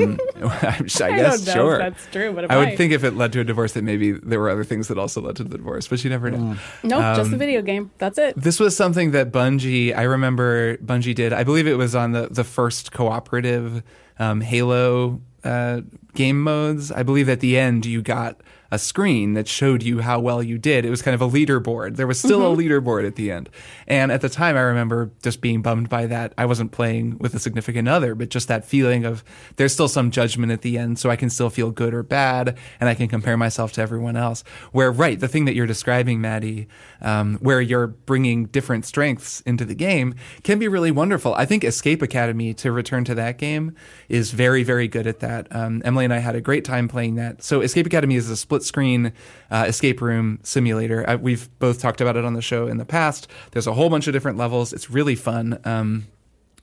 um, 0.00 0.20
I, 0.62 0.80
guess 0.80 1.00
I 1.02 1.10
don't 1.10 1.46
know 1.46 1.52
sure. 1.52 1.74
if 1.74 1.78
that's 1.80 2.06
true 2.10 2.32
but 2.32 2.44
it 2.44 2.50
I 2.50 2.56
would 2.56 2.78
think 2.78 2.94
if 2.94 3.04
it 3.04 3.14
led 3.14 3.30
to 3.34 3.40
a 3.40 3.44
divorce, 3.44 3.74
that 3.74 3.84
maybe 3.84 4.12
there 4.12 4.40
were 4.40 4.48
other 4.48 4.64
things 4.64 4.88
that 4.88 4.96
also 4.96 5.20
led 5.20 5.36
to 5.36 5.44
the 5.44 5.58
divorce, 5.58 5.88
but 5.88 6.02
you 6.02 6.08
never 6.08 6.30
know. 6.30 6.56
nope 6.82 7.02
um, 7.02 7.16
just 7.16 7.30
the 7.30 7.36
video 7.36 7.60
game 7.60 7.90
that's 7.98 8.16
it 8.16 8.34
This 8.34 8.58
was 8.58 8.74
something 8.74 9.10
that 9.10 9.30
Bungie, 9.30 9.94
I 9.94 10.04
remember 10.04 10.78
Bungie 10.78 11.14
did. 11.14 11.34
I 11.34 11.44
believe 11.44 11.66
it 11.66 11.76
was 11.76 11.94
on 11.94 12.12
the, 12.12 12.28
the 12.30 12.42
first 12.44 12.92
cooperative 12.92 13.82
um, 14.18 14.40
Halo 14.40 15.20
uh, 15.44 15.82
game 16.14 16.42
modes. 16.42 16.90
I 16.90 17.02
believe 17.02 17.28
at 17.28 17.40
the 17.40 17.58
end 17.58 17.84
you 17.84 18.00
got 18.00 18.40
a 18.70 18.78
screen 18.78 19.34
that 19.34 19.48
showed 19.48 19.82
you 19.82 20.00
how 20.00 20.20
well 20.20 20.42
you 20.42 20.58
did. 20.58 20.84
It 20.84 20.90
was 20.90 21.02
kind 21.02 21.14
of 21.14 21.20
a 21.20 21.28
leaderboard. 21.28 21.96
There 21.96 22.06
was 22.06 22.18
still 22.18 22.52
a 22.52 22.56
leaderboard 22.56 23.06
at 23.06 23.16
the 23.16 23.30
end. 23.32 23.48
And 23.86 24.12
at 24.12 24.20
the 24.20 24.28
time, 24.28 24.56
I 24.56 24.60
remember 24.60 25.10
just 25.22 25.40
being 25.40 25.60
bummed 25.62 25.88
by 25.88 26.06
that. 26.06 26.32
I 26.38 26.46
wasn't 26.46 26.70
playing 26.70 27.18
with 27.18 27.34
a 27.34 27.40
significant 27.40 27.88
other, 27.88 28.14
but 28.14 28.28
just 28.28 28.48
that 28.48 28.64
feeling 28.64 29.04
of 29.04 29.24
there's 29.56 29.72
still 29.72 29.88
some 29.88 30.10
judgment 30.10 30.52
at 30.52 30.62
the 30.62 30.78
end, 30.78 30.98
so 30.98 31.10
I 31.10 31.16
can 31.16 31.30
still 31.30 31.50
feel 31.50 31.70
good 31.70 31.92
or 31.94 32.02
bad, 32.02 32.56
and 32.78 32.88
I 32.88 32.94
can 32.94 33.08
compare 33.08 33.36
myself 33.36 33.72
to 33.72 33.82
everyone 33.82 34.16
else. 34.16 34.44
Where, 34.72 34.92
right, 34.92 35.18
the 35.18 35.28
thing 35.28 35.46
that 35.46 35.54
you're 35.54 35.66
describing, 35.66 36.20
Maddy, 36.20 36.68
um, 37.00 37.38
where 37.40 37.60
you're 37.60 37.88
bringing 37.88 38.46
different 38.46 38.84
strengths 38.84 39.40
into 39.42 39.64
the 39.64 39.74
game 39.74 40.14
can 40.44 40.58
be 40.58 40.68
really 40.68 40.90
wonderful. 40.90 41.34
I 41.34 41.44
think 41.44 41.64
Escape 41.64 42.02
Academy, 42.02 42.54
to 42.54 42.70
return 42.70 43.04
to 43.06 43.14
that 43.16 43.38
game, 43.38 43.74
is 44.08 44.30
very, 44.30 44.62
very 44.62 44.86
good 44.86 45.06
at 45.06 45.20
that. 45.20 45.54
Um, 45.54 45.82
Emily 45.84 46.04
and 46.04 46.14
I 46.14 46.18
had 46.18 46.36
a 46.36 46.40
great 46.40 46.64
time 46.64 46.86
playing 46.86 47.16
that. 47.16 47.42
So, 47.42 47.60
Escape 47.62 47.86
Academy 47.86 48.14
is 48.14 48.30
a 48.30 48.36
split 48.36 48.59
screen 48.64 49.12
uh, 49.50 49.64
escape 49.68 50.00
room 50.00 50.38
simulator. 50.42 51.08
Uh, 51.08 51.16
we've 51.16 51.48
both 51.58 51.80
talked 51.80 52.00
about 52.00 52.16
it 52.16 52.24
on 52.24 52.34
the 52.34 52.42
show 52.42 52.66
in 52.66 52.76
the 52.78 52.84
past. 52.84 53.28
There's 53.52 53.66
a 53.66 53.72
whole 53.74 53.90
bunch 53.90 54.06
of 54.06 54.12
different 54.12 54.38
levels. 54.38 54.72
It's 54.72 54.90
really 54.90 55.14
fun. 55.14 55.60
Um, 55.64 56.06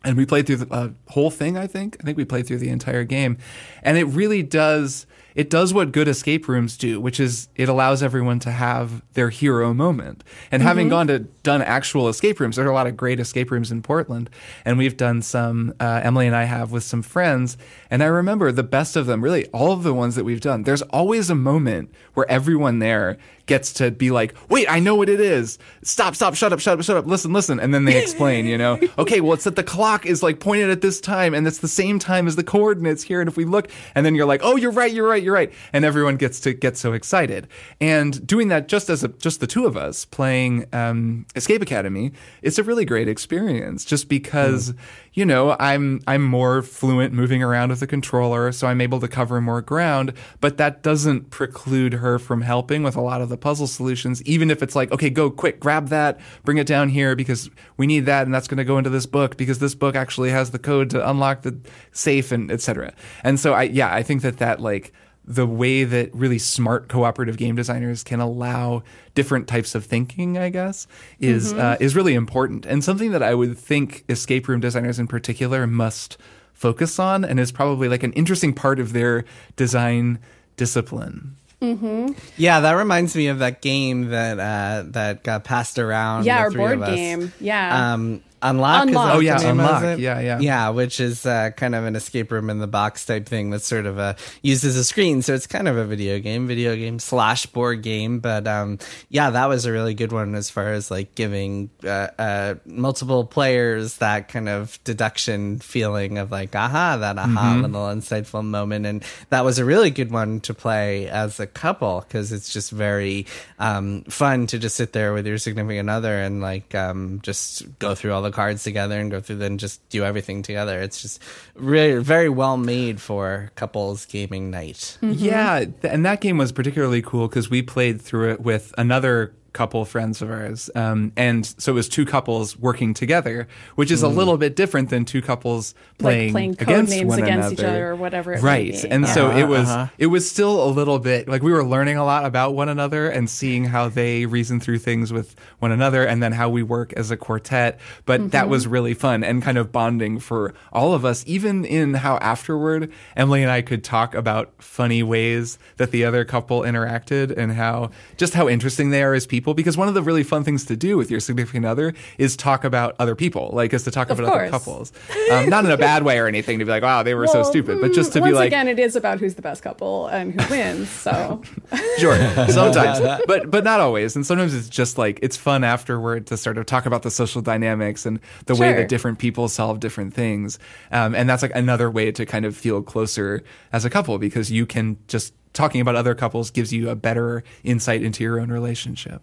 and 0.03 0.15
we 0.15 0.25
played 0.25 0.47
through 0.47 0.57
the 0.57 0.73
uh, 0.73 0.89
whole 1.10 1.31
thing. 1.31 1.57
I 1.57 1.67
think. 1.67 1.97
I 1.99 2.03
think 2.03 2.17
we 2.17 2.25
played 2.25 2.47
through 2.47 2.60
the 2.60 2.69
entire 2.69 3.03
game, 3.03 3.38
and 3.83 3.97
it 3.97 4.05
really 4.05 4.43
does. 4.43 5.05
It 5.38 5.52
does 5.52 5.71
what 5.71 5.91
good 5.91 6.08
escape 6.08 6.47
rooms 6.47 6.78
do, 6.78 7.00
which 7.00 7.19
is 7.19 7.47
it 7.56 7.69
allows 7.69 8.02
everyone 8.02 8.39
to 8.39 8.50
have 8.50 9.04
their 9.13 9.29
hero 9.29 9.71
moment. 9.71 10.23
And 10.52 10.63
having 10.63 10.90
gone 10.90 11.06
to 11.08 11.19
done 11.19 11.62
actual 11.62 12.10
escape 12.10 12.40
rooms, 12.40 12.56
there 12.56 12.65
are 12.65 12.71
a 12.71 12.73
lot 12.73 12.88
of 12.88 12.98
great 12.98 13.19
escape 13.19 13.52
rooms 13.52 13.71
in 13.71 13.83
Portland, 13.83 14.31
and 14.65 14.79
we've 14.79 14.98
done 14.98 15.21
some. 15.21 15.75
Uh, 15.79 16.02
Emily 16.04 16.25
and 16.25 16.35
I 16.35 16.46
have 16.46 16.71
with 16.71 16.83
some 16.83 17.04
friends, 17.04 17.56
and 17.92 18.02
I 18.02 18.08
remember 18.08 18.52
the 18.52 18.63
best 18.63 18.96
of 18.96 19.06
them. 19.06 19.23
Really, 19.23 19.46
all 19.50 19.71
of 19.71 19.83
the 19.83 19.94
ones 19.94 20.15
that 20.15 20.23
we've 20.23 20.42
done. 20.42 20.63
There's 20.63 20.81
always 20.81 21.29
a 21.29 21.35
moment 21.35 21.94
where 22.15 22.29
everyone 22.31 22.79
there 22.79 23.19
gets 23.48 23.73
to 23.73 23.89
be 23.89 24.12
like, 24.12 24.35
wait, 24.50 24.69
I 24.69 24.79
know 24.79 24.95
what 24.95 25.10
it 25.10 25.19
is. 25.19 25.58
Stop, 25.81 26.15
stop, 26.15 26.35
shut 26.35 26.54
up, 26.54 26.60
shut 26.60 26.77
up, 26.77 26.85
shut 26.85 26.98
up. 26.98 27.08
Listen, 27.08 27.33
listen. 27.33 27.60
And 27.60 27.73
then 27.73 27.85
they 27.85 28.00
explain, 28.02 28.45
you 28.45 28.58
know, 28.58 28.79
okay, 28.98 29.21
well, 29.21 29.33
it's 29.33 29.45
that 29.45 29.56
the 29.56 29.63
clock 29.63 30.06
is 30.06 30.21
like 30.21 30.39
pointed 30.39 30.69
at 30.69 30.81
this 30.81 31.02
time 31.02 31.33
and 31.33 31.48
it's 31.48 31.60
the 31.60 31.67
same 31.67 31.98
time 31.98 32.27
as 32.27 32.35
the 32.35 32.43
coordinates 32.43 33.04
here. 33.04 33.19
And 33.21 33.27
if 33.27 33.35
we 33.35 33.45
look, 33.45 33.69
and 33.95 34.06
then 34.06 34.13
you're 34.13 34.25
like, 34.25 34.41
oh, 34.43 34.56
you're 34.56 34.71
right, 34.71 34.91
you're 34.91 35.08
right, 35.08 35.23
you're 35.23 35.33
right. 35.33 35.52
And 35.73 35.83
everyone 35.83 36.17
gets 36.17 36.39
to 36.41 36.54
get 36.54 36.77
so 36.77 36.93
excited. 36.93 37.48
And 37.81 38.25
doing 38.27 38.50
that 38.50 38.67
just 38.67 38.89
as 38.89 39.04
a, 39.04 39.08
just 39.08 39.39
the 39.39 39.48
two 39.48 39.65
of 39.65 39.75
us 39.75 40.06
playing 40.06 40.65
um, 40.73 41.25
Escape 41.35 41.62
Academy, 41.62 42.12
it's 42.41 42.58
a 42.58 42.63
really 42.63 42.85
great 42.85 43.08
experience 43.08 43.85
just 43.85 44.10
because, 44.10 44.73
you 45.17 45.25
know, 45.25 45.55
I'm, 45.59 45.99
I'm 46.05 46.23
more 46.23 46.61
fluent 46.61 47.11
moving 47.11 47.41
around 47.41 47.69
with 47.69 47.79
the 47.79 47.87
controller, 47.87 48.51
so 48.51 48.67
I'm 48.67 48.79
able 48.79 48.99
to 48.99 49.07
cover 49.07 49.41
more 49.41 49.63
ground, 49.63 50.13
but 50.41 50.57
that 50.57 50.83
doesn't 50.83 51.31
preclude 51.31 51.93
her 51.93 52.19
from 52.19 52.41
helping 52.41 52.83
with 52.83 52.95
a 52.95 53.01
lot 53.01 53.19
of 53.19 53.29
the 53.29 53.35
puzzle 53.35 53.65
solutions, 53.65 54.21
even 54.25 54.51
if 54.51 54.61
it's 54.61 54.75
like, 54.75 54.91
okay, 54.91 55.09
go 55.09 55.31
quick, 55.31 55.59
grab 55.59 55.87
that, 55.87 56.19
bring 56.43 56.59
it 56.59 56.67
down 56.67 56.89
here 56.89 57.15
because 57.15 57.49
we 57.77 57.87
need 57.87 58.05
that 58.05 58.27
and 58.27 58.35
that's 58.35 58.47
going 58.47 58.59
to 58.59 58.63
go 58.63 58.77
into 58.77 58.91
this 58.91 59.07
book 59.07 59.37
because 59.37 59.57
this 59.57 59.73
book 59.73 59.95
actually 59.95 60.29
has 60.29 60.51
the 60.51 60.59
code 60.59 60.91
to 60.91 61.09
unlock 61.09 61.41
the 61.41 61.57
safe 61.91 62.31
and 62.31 62.51
etc. 62.51 62.93
And 63.23 63.39
so 63.39 63.53
I 63.53 63.63
yeah, 63.63 63.91
I 63.91 64.03
think 64.03 64.21
that 64.21 64.37
that 64.37 64.61
like 64.61 64.93
the 65.28 65.46
way 65.46 65.84
that 65.84 66.13
really 66.15 66.40
smart 66.40 66.88
cooperative 66.88 67.36
game 67.36 67.56
designers 67.56 68.02
can 68.04 68.21
allow 68.21 68.82
different 69.13 69.48
types 69.48 69.75
of 69.75 69.86
thinking, 69.86 70.38
I 70.38 70.50
guess, 70.50 70.88
is 71.19 71.54
uh, 71.54 71.75
is 71.80 71.96
really 71.96 72.13
important 72.13 72.65
and 72.65 72.84
something 72.84 73.12
that 73.12 73.21
I 73.21 73.34
would 73.36 73.58
think 73.58 74.06
escape 74.08 74.48
room 74.48 74.62
designers 74.62 75.00
in 75.00 75.08
particular 75.08 75.67
must 75.67 76.17
focus 76.54 76.98
on, 76.98 77.23
and 77.23 77.40
is 77.40 77.52
probably 77.52 77.88
like 77.90 78.04
an 78.04 78.13
interesting 78.13 78.54
part 78.54 78.80
of 78.80 78.94
their 78.94 79.25
design 79.56 80.19
discipline. 80.56 81.36
Yeah, 81.60 82.60
that 82.60 82.73
reminds 82.73 83.15
me 83.15 83.28
of 83.28 83.40
that 83.40 83.62
game 83.62 84.10
that 84.10 84.40
uh, 84.40 84.84
that 84.92 85.23
got 85.23 85.44
passed 85.44 85.80
around. 85.80 86.25
Yeah, 86.25 86.38
the 86.38 86.44
our 86.44 86.52
three 86.52 86.62
board 86.62 86.73
of 86.73 86.82
us. 86.84 86.96
game. 86.96 87.34
Yeah. 87.40 87.94
Um, 87.94 88.21
Unlock. 88.42 88.83
is 88.83 88.90
Unlock. 88.90 89.08
that 89.08 89.15
Oh, 89.15 89.19
yeah, 89.19 89.42
Unlock. 89.42 90.00
Yeah, 90.00 90.19
yeah. 90.19 90.40
Yeah, 90.40 90.69
which 90.69 91.00
is 91.00 91.25
uh, 91.25 91.52
kind 91.56 91.75
of 91.75 91.85
an 91.85 91.96
escape 91.96 92.31
room 92.31 92.50
in 92.50 92.60
the 92.60 92.67
box 92.67 93.06
type 93.06 93.25
thing 93.27 93.50
that's 93.50 93.65
sort 93.65 93.85
of 93.85 93.98
a 93.98 94.15
used 94.42 94.63
as 94.63 94.75
a 94.75 94.83
screen. 94.83 95.21
So 95.21 95.33
it's 95.33 95.48
kind 95.48 95.67
of 95.67 95.77
a 95.77 95.85
video 95.85 96.19
game, 96.19 96.48
video 96.48 96.75
game 96.75 97.00
slash 97.00 97.46
board 97.48 97.81
game. 97.81 98.19
But 98.19 98.48
um, 98.48 98.79
yeah, 99.10 99.31
that 99.31 99.48
was 99.50 99.65
a 99.65 99.71
really 99.71 99.94
good 99.94 100.12
one 100.12 100.35
as 100.35 100.50
far 100.50 100.73
as 100.73 100.92
like 100.92 101.15
giving 101.15 101.69
uh, 101.83 102.08
uh, 102.19 102.56
multiple 102.65 103.25
players 103.25 103.98
that 103.98 104.27
kind 104.27 104.50
of 104.50 104.79
deduction 104.83 105.60
feeling 105.60 106.17
of 106.17 106.31
like, 106.31 106.56
aha, 106.56 106.98
that 106.98 107.17
aha 107.17 107.27
Mm-hmm. 107.48 107.62
little 107.62 107.88
insightful 107.88 108.44
moment. 108.44 108.85
And 108.85 109.04
that 109.29 109.46
was 109.46 109.58
a 109.60 109.65
really 109.65 109.90
good 109.90 110.12
one 110.12 110.40
to 110.42 110.54
play 110.54 111.08
as 111.10 111.40
a 111.40 111.48
couple 111.48 112.02
because 112.02 112.31
it's 112.31 112.52
just 112.52 112.71
very 112.71 113.25
um, 113.60 114.04
fun 114.04 114.48
to 114.48 114.60
just 114.60 114.75
sit 114.75 114.94
there 114.94 115.13
with 115.13 115.25
your 115.25 115.38
significant 115.38 115.90
other 115.90 116.13
and 116.19 116.42
like 116.42 116.75
um, 116.75 117.19
just 117.23 117.79
go 117.79 117.96
through 117.96 118.13
all 118.13 118.21
the 118.21 118.27
cards 118.32 118.63
together 118.63 119.00
and 119.00 119.10
go 119.12 119.19
through 119.21 119.38
then 119.38 119.58
just 119.58 119.88
do 119.90 120.04
everything 120.04 120.42
together. 120.42 120.80
It's 120.82 121.02
just 121.02 121.21
really 121.56 122.02
very 122.02 122.30
well 122.30 122.58
made 122.58 123.00
for 123.02 123.52
couples 123.56 124.06
gaming 124.06 124.50
night. 124.50 124.98
Yeah, 125.02 125.60
th- 125.60 125.73
and 125.84 126.06
that 126.06 126.21
game 126.21 126.38
was 126.38 126.52
particularly 126.52 127.02
cool 127.02 127.28
because 127.28 127.50
we 127.50 127.62
played 127.62 128.02
through 128.02 128.32
it 128.32 128.42
with 128.42 128.73
another 128.78 129.34
couple 129.54 129.83
friends 129.85 130.21
of 130.21 130.29
ours, 130.29 130.69
um, 130.75 131.12
and 131.17 131.45
so 131.45 131.71
it 131.71 131.75
was 131.75 131.89
two 131.89 132.06
couples 132.06 132.58
working 132.58 132.93
together, 132.93 133.48
which 133.75 133.91
is 133.91 134.04
a 134.04 134.08
little 134.08 134.37
bit 134.37 134.56
different 134.56 134.89
than 134.89 135.06
two 135.06 135.21
couples 135.21 135.73
playing, 135.98 136.27
like 136.27 136.31
playing 136.33 136.56
code 136.56 136.67
against 136.69 136.91
names 136.91 137.10
one 137.10 137.23
against 137.23 137.54
each 137.54 137.60
another. 137.60 137.73
other 137.75 137.87
or 137.89 137.95
whatever. 137.95 138.33
It 138.33 138.41
Right, 138.43 138.83
and 138.85 139.08
so 139.08 139.27
Uh-huh, 139.27 139.39
it 139.39 139.48
was 139.48 139.67
uh-huh. 139.69 139.87
it 139.98 140.08
was 140.08 140.29
still 140.29 140.63
a 140.63 140.69
little 140.69 141.00
bit 141.00 141.27
like 141.27 141.41
we 141.41 141.52
were 141.52 141.63
learning 141.63 141.98
a 141.98 142.04
lot 142.06 142.25
about 142.25 142.54
one 142.56 142.69
another 142.69 143.10
and 143.10 143.29
seeing 143.29 143.65
how 143.65 143.89
they 143.89 144.25
reason 144.25 144.60
through 144.60 144.79
things 144.79 145.12
with 145.13 145.35
one 145.60 145.71
another, 145.71 146.04
and 146.06 146.21
then 146.21 146.31
how 146.33 146.50
we 146.50 146.62
work 146.63 146.93
as 146.93 147.10
a 147.12 147.17
quartet. 147.17 147.79
But 148.06 148.19
Mm-hmm. 148.19 148.29
that 148.29 148.50
was 148.50 148.67
really 148.67 148.93
fun 148.93 149.23
and 149.23 149.41
kind 149.43 149.58
of 149.58 149.71
bonding 149.71 150.19
for 150.19 150.54
all 150.73 150.93
of 150.93 151.06
us, 151.06 151.23
even 151.27 151.65
in 151.65 151.93
how 151.93 152.17
afterward 152.17 152.91
Emily 153.15 153.43
and 153.43 153.52
I 153.52 153.62
could 153.62 153.83
talk 153.83 154.13
about 154.15 154.52
funny 154.60 155.04
ways 155.04 155.58
that 155.77 155.91
the 155.91 156.04
other 156.04 156.25
couple 156.25 156.62
interacted 156.62 157.35
and 157.37 157.52
how 157.54 157.91
just 158.17 158.33
how 158.33 158.50
interesting 158.50 158.89
they 158.89 159.04
are 159.04 159.13
as 159.13 159.25
people. 159.25 159.37
Because 159.42 159.77
one 159.77 159.88
of 159.88 159.94
the 159.94 160.02
really 160.02 160.23
fun 160.23 160.44
things 160.44 160.65
to 160.65 160.75
do 160.75 160.98
with 160.98 161.12
your 161.12 161.19
significant 161.19 161.65
other 161.65 161.94
is 162.17 162.35
talk 162.35 162.63
about 162.63 162.96
other 163.00 163.15
people, 163.15 163.50
like 163.54 163.73
is 163.73 163.83
to 163.83 163.92
talk 163.92 164.10
Of 164.10 164.19
about 164.19 164.33
other 164.33 164.50
couples, 164.50 164.92
um, 165.31 165.50
not 165.50 165.65
in 165.65 165.71
a 165.71 165.77
bad 165.77 166.04
way 166.04 166.19
or 166.19 166.27
anything. 166.27 166.60
To 166.60 166.65
be 166.65 166.71
like, 166.71 166.83
wow, 166.83 167.04
they 167.04 167.13
were 167.13 167.27
so 167.27 167.44
stupid, 167.44 167.81
but 167.81 167.94
just 167.94 168.13
to 168.13 168.19
mm, 168.19 168.23
be 168.23 168.29
once 168.29 168.35
like, 168.35 168.48
again, 168.48 168.67
it 168.67 168.79
is 168.79 168.96
about 168.96 169.19
who's 169.19 169.35
the 169.35 169.42
best 169.42 169.63
couple 169.63 170.08
and 170.08 170.40
who 170.40 170.50
wins. 170.50 170.90
So 170.90 171.42
Sure, 171.98 172.17
sometimes, 172.48 173.21
but 173.27 173.50
but 173.50 173.63
not 173.63 173.79
always. 173.79 174.15
And 174.15 174.25
sometimes 174.25 174.54
it's 174.54 174.69
just 174.69 174.98
like 174.98 175.19
it's 175.21 175.38
fun 175.38 175.63
afterward 175.63 176.27
to 176.27 176.38
sort 176.38 176.58
of 176.58 176.65
talk 176.65 176.85
about 176.85 177.04
the 177.04 177.12
social 177.12 177.42
dynamics 177.42 178.06
and 178.06 178.19
the 178.46 178.56
way 178.56 178.73
that 178.73 178.90
different 178.90 179.19
people 179.19 179.48
solve 179.48 179.79
different 179.79 180.13
things. 180.13 180.60
Um, 180.92 181.15
and 181.15 181.29
that's 181.29 181.42
like 181.42 181.56
another 181.56 181.90
way 181.90 182.12
to 182.12 182.25
kind 182.25 182.46
of 182.46 182.56
feel 182.56 182.81
closer 182.81 183.44
as 183.71 183.85
a 183.85 183.90
couple 183.90 184.17
because 184.17 184.52
you 184.52 184.65
can 184.65 184.98
just 185.08 185.33
talking 185.54 185.81
about 185.81 185.95
other 185.95 186.15
couples 186.15 186.52
gives 186.52 186.71
you 186.73 186.89
a 186.89 186.95
better 186.95 187.43
insight 187.63 188.04
into 188.04 188.23
your 188.23 188.39
own 188.39 188.52
relationship. 188.52 189.21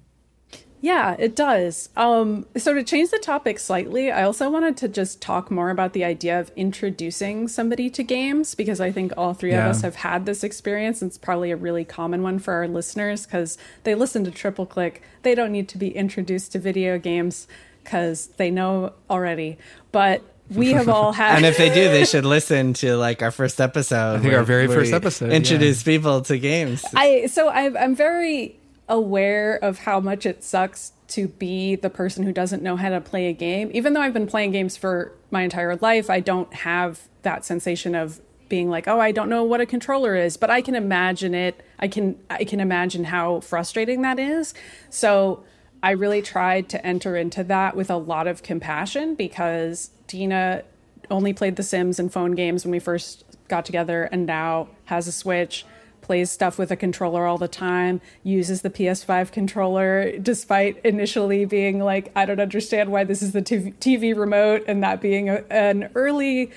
Yeah, 0.81 1.17
it 1.19 1.35
does. 1.35 1.89
Um, 1.97 2.45
so 2.59 2.75
to 2.75 2.83
change 2.83 3.09
the 3.11 3.19
topic 3.19 3.59
slightly, 3.59 4.11
I 4.13 4.23
also 4.25 4.51
wanted 4.51 4.77
to 4.77 4.89
just 4.89 5.23
talk 5.23 5.51
more 5.51 5.71
about 5.71 5.95
the 5.95 6.05
idea 6.05 6.39
of 6.39 6.53
introducing 6.57 7.49
somebody 7.49 7.89
to 7.89 8.03
games 8.03 8.55
because 8.55 8.83
I 8.83 8.93
think 8.93 9.11
all 9.17 9.33
three 9.33 9.53
Yeah. 9.53 9.65
of 9.65 9.71
us 9.71 9.81
have 9.81 9.95
had 9.97 10.27
this 10.27 10.45
experience. 10.45 11.01
And 11.01 11.09
it's 11.09 11.17
probably 11.17 11.51
a 11.53 11.57
really 11.57 11.87
common 11.87 12.23
one 12.23 12.39
for 12.39 12.53
our 12.53 12.69
listeners 12.69 13.25
because 13.25 13.57
they 13.85 13.95
listen 13.95 14.25
to 14.25 14.31
Triple 14.31 14.67
Click. 14.67 15.01
They 15.23 15.35
don't 15.35 15.53
need 15.53 15.69
to 15.69 15.79
be 15.79 15.89
introduced 15.89 16.53
to 16.53 16.59
video 16.59 16.99
games 16.99 17.49
because 17.83 18.27
they 18.37 18.51
know 18.51 18.93
already. 19.09 19.57
But 19.91 20.23
we 20.51 20.73
have 20.73 20.89
all 20.89 21.13
had. 21.13 21.37
And 21.37 21.47
if 21.47 21.57
they 21.57 21.69
do, 21.69 21.89
they 21.89 22.05
should 22.05 22.25
listen 22.25 22.75
to 22.75 22.97
like 22.97 23.23
our 23.23 23.31
first 23.31 23.61
episode. 23.61 24.17
I 24.17 24.21
think 24.21 24.35
our 24.35 24.43
very 24.43 24.67
first 24.67 24.93
episode, 24.93 25.31
yeah. 25.31 25.37
Introduce 25.37 25.83
people 25.83 26.21
to 26.23 26.39
games. 26.39 26.85
I 26.95 27.27
so 27.27 27.49
I, 27.49 27.73
I'm 27.83 27.95
very 27.95 28.57
aware 28.89 29.57
of 29.57 29.79
how 29.79 30.01
much 30.01 30.27
it 30.27 30.45
sucks 30.45 30.93
to 31.09 31.29
be 31.29 31.77
the 31.77 31.91
person 31.91 32.25
who 32.25 32.33
doesn't 32.33 32.63
know 32.63 32.77
how 32.77 32.91
to 32.91 33.01
play 33.01 33.29
a 33.29 33.33
game. 33.33 33.71
Even 33.73 33.95
though 33.95 34.01
I've 34.01 34.13
been 34.13 34.27
playing 34.27 34.53
games 34.53 34.77
for 34.77 35.13
my 35.31 35.43
entire 35.43 35.77
life, 35.77 36.11
I 36.11 36.21
don't 36.21 36.53
have 36.53 37.09
that 37.23 37.45
sensation 37.45 37.95
of 37.95 38.21
being 38.49 38.69
like, 38.69 38.87
"Oh, 38.87 39.01
I 39.01 39.11
don't 39.11 39.29
know 39.29 39.43
what 39.43 39.61
a 39.61 39.67
controller 39.67 40.15
is," 40.15 40.37
but 40.37 40.51
I 40.51 40.61
can 40.61 40.75
imagine 40.75 41.35
it. 41.35 41.63
I 41.79 41.89
can 41.89 42.19
I 42.29 42.45
can 42.45 42.61
imagine 42.61 43.05
how 43.05 43.41
frustrating 43.41 44.03
that 44.03 44.19
is. 44.19 44.55
So 44.91 45.45
I 45.83 45.91
really 45.91 46.23
tried 46.23 46.69
to 46.71 46.87
enter 46.87 47.17
into 47.17 47.45
that 47.45 47.77
with 47.77 47.91
a 47.91 47.97
lot 47.97 48.27
of 48.27 48.43
compassion 48.43 49.15
because 49.15 49.91
Dina 50.07 50.63
only 51.11 51.33
played 51.33 51.57
The 51.57 51.63
Sims 51.63 51.99
and 51.99 52.13
phone 52.13 52.33
games 52.33 52.65
when 52.65 52.73
we 52.73 52.79
first 52.79 53.25
got 53.49 53.65
together 53.65 54.05
and 54.05 54.27
now 54.27 54.69
has 54.87 55.07
a 55.07 55.13
Switch, 55.13 55.65
plays 56.01 56.31
stuff 56.31 56.59
with 56.59 56.71
a 56.71 56.77
controller 56.77 57.27
all 57.27 57.39
the 57.39 57.49
time, 57.49 58.01
uses 58.23 58.63
the 58.63 58.71
PS5 58.71 59.33
controller 59.33 60.19
despite 60.19 60.85
initially 60.85 61.45
being 61.45 61.79
like, 61.79 62.13
I 62.15 62.27
don't 62.27 62.41
understand 62.41 62.93
why 62.93 63.05
this 63.05 63.23
is 63.23 63.33
the 63.33 63.43
TV, 63.43 64.17
remote, 64.17 64.65
and 64.67 64.83
that 64.83 65.01
being 65.01 65.31
a, 65.31 65.45
an 65.51 65.91
early 65.95 66.51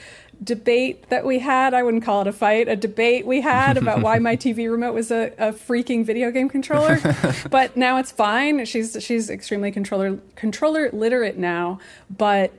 debate 0.44 1.10
that 1.10 1.26
we 1.26 1.40
had. 1.40 1.74
I 1.74 1.82
wouldn't 1.82 2.04
call 2.04 2.22
it 2.22 2.28
a 2.28 2.34
fight, 2.34 2.68
a 2.68 2.76
debate 2.76 3.26
we 3.26 3.42
had 3.42 3.78
about 3.82 4.02
why 4.02 4.20
my 4.20 4.36
TV 4.36 4.70
remote 4.70 4.94
was 4.94 5.12
a, 5.12 5.32
a 5.38 5.54
freaking 5.54 6.06
video 6.06 6.30
game 6.30 6.50
controller. 6.50 7.00
but 7.50 7.78
now 7.78 7.98
it's 7.98 8.12
fine. 8.12 8.66
She's 8.66 8.98
she's 9.00 9.30
extremely 9.30 9.72
controller 9.72 10.20
controller 10.36 10.90
literate 10.92 11.38
now, 11.38 11.80
but 12.10 12.54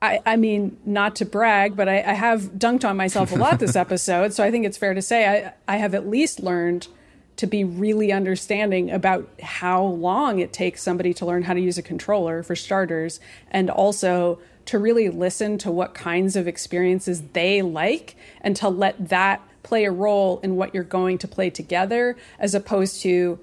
I, 0.00 0.20
I 0.24 0.36
mean, 0.36 0.76
not 0.84 1.16
to 1.16 1.24
brag, 1.24 1.76
but 1.76 1.88
I, 1.88 1.98
I 1.98 2.12
have 2.12 2.52
dunked 2.52 2.88
on 2.88 2.96
myself 2.96 3.32
a 3.32 3.34
lot 3.34 3.58
this 3.58 3.76
episode. 3.76 4.32
So 4.32 4.44
I 4.44 4.50
think 4.50 4.64
it's 4.64 4.78
fair 4.78 4.94
to 4.94 5.02
say 5.02 5.26
I, 5.46 5.52
I 5.66 5.78
have 5.78 5.94
at 5.94 6.08
least 6.08 6.40
learned 6.40 6.88
to 7.36 7.46
be 7.46 7.62
really 7.62 8.12
understanding 8.12 8.90
about 8.90 9.28
how 9.40 9.82
long 9.82 10.40
it 10.40 10.52
takes 10.52 10.82
somebody 10.82 11.14
to 11.14 11.24
learn 11.24 11.44
how 11.44 11.54
to 11.54 11.60
use 11.60 11.78
a 11.78 11.82
controller, 11.82 12.42
for 12.42 12.56
starters, 12.56 13.20
and 13.50 13.70
also 13.70 14.40
to 14.66 14.78
really 14.78 15.08
listen 15.08 15.56
to 15.56 15.70
what 15.70 15.94
kinds 15.94 16.36
of 16.36 16.48
experiences 16.48 17.22
they 17.32 17.62
like 17.62 18.16
and 18.40 18.56
to 18.56 18.68
let 18.68 19.08
that 19.08 19.40
play 19.62 19.84
a 19.84 19.90
role 19.90 20.40
in 20.42 20.56
what 20.56 20.74
you're 20.74 20.82
going 20.82 21.16
to 21.18 21.28
play 21.28 21.48
together, 21.48 22.16
as 22.38 22.54
opposed 22.54 23.02
to 23.02 23.38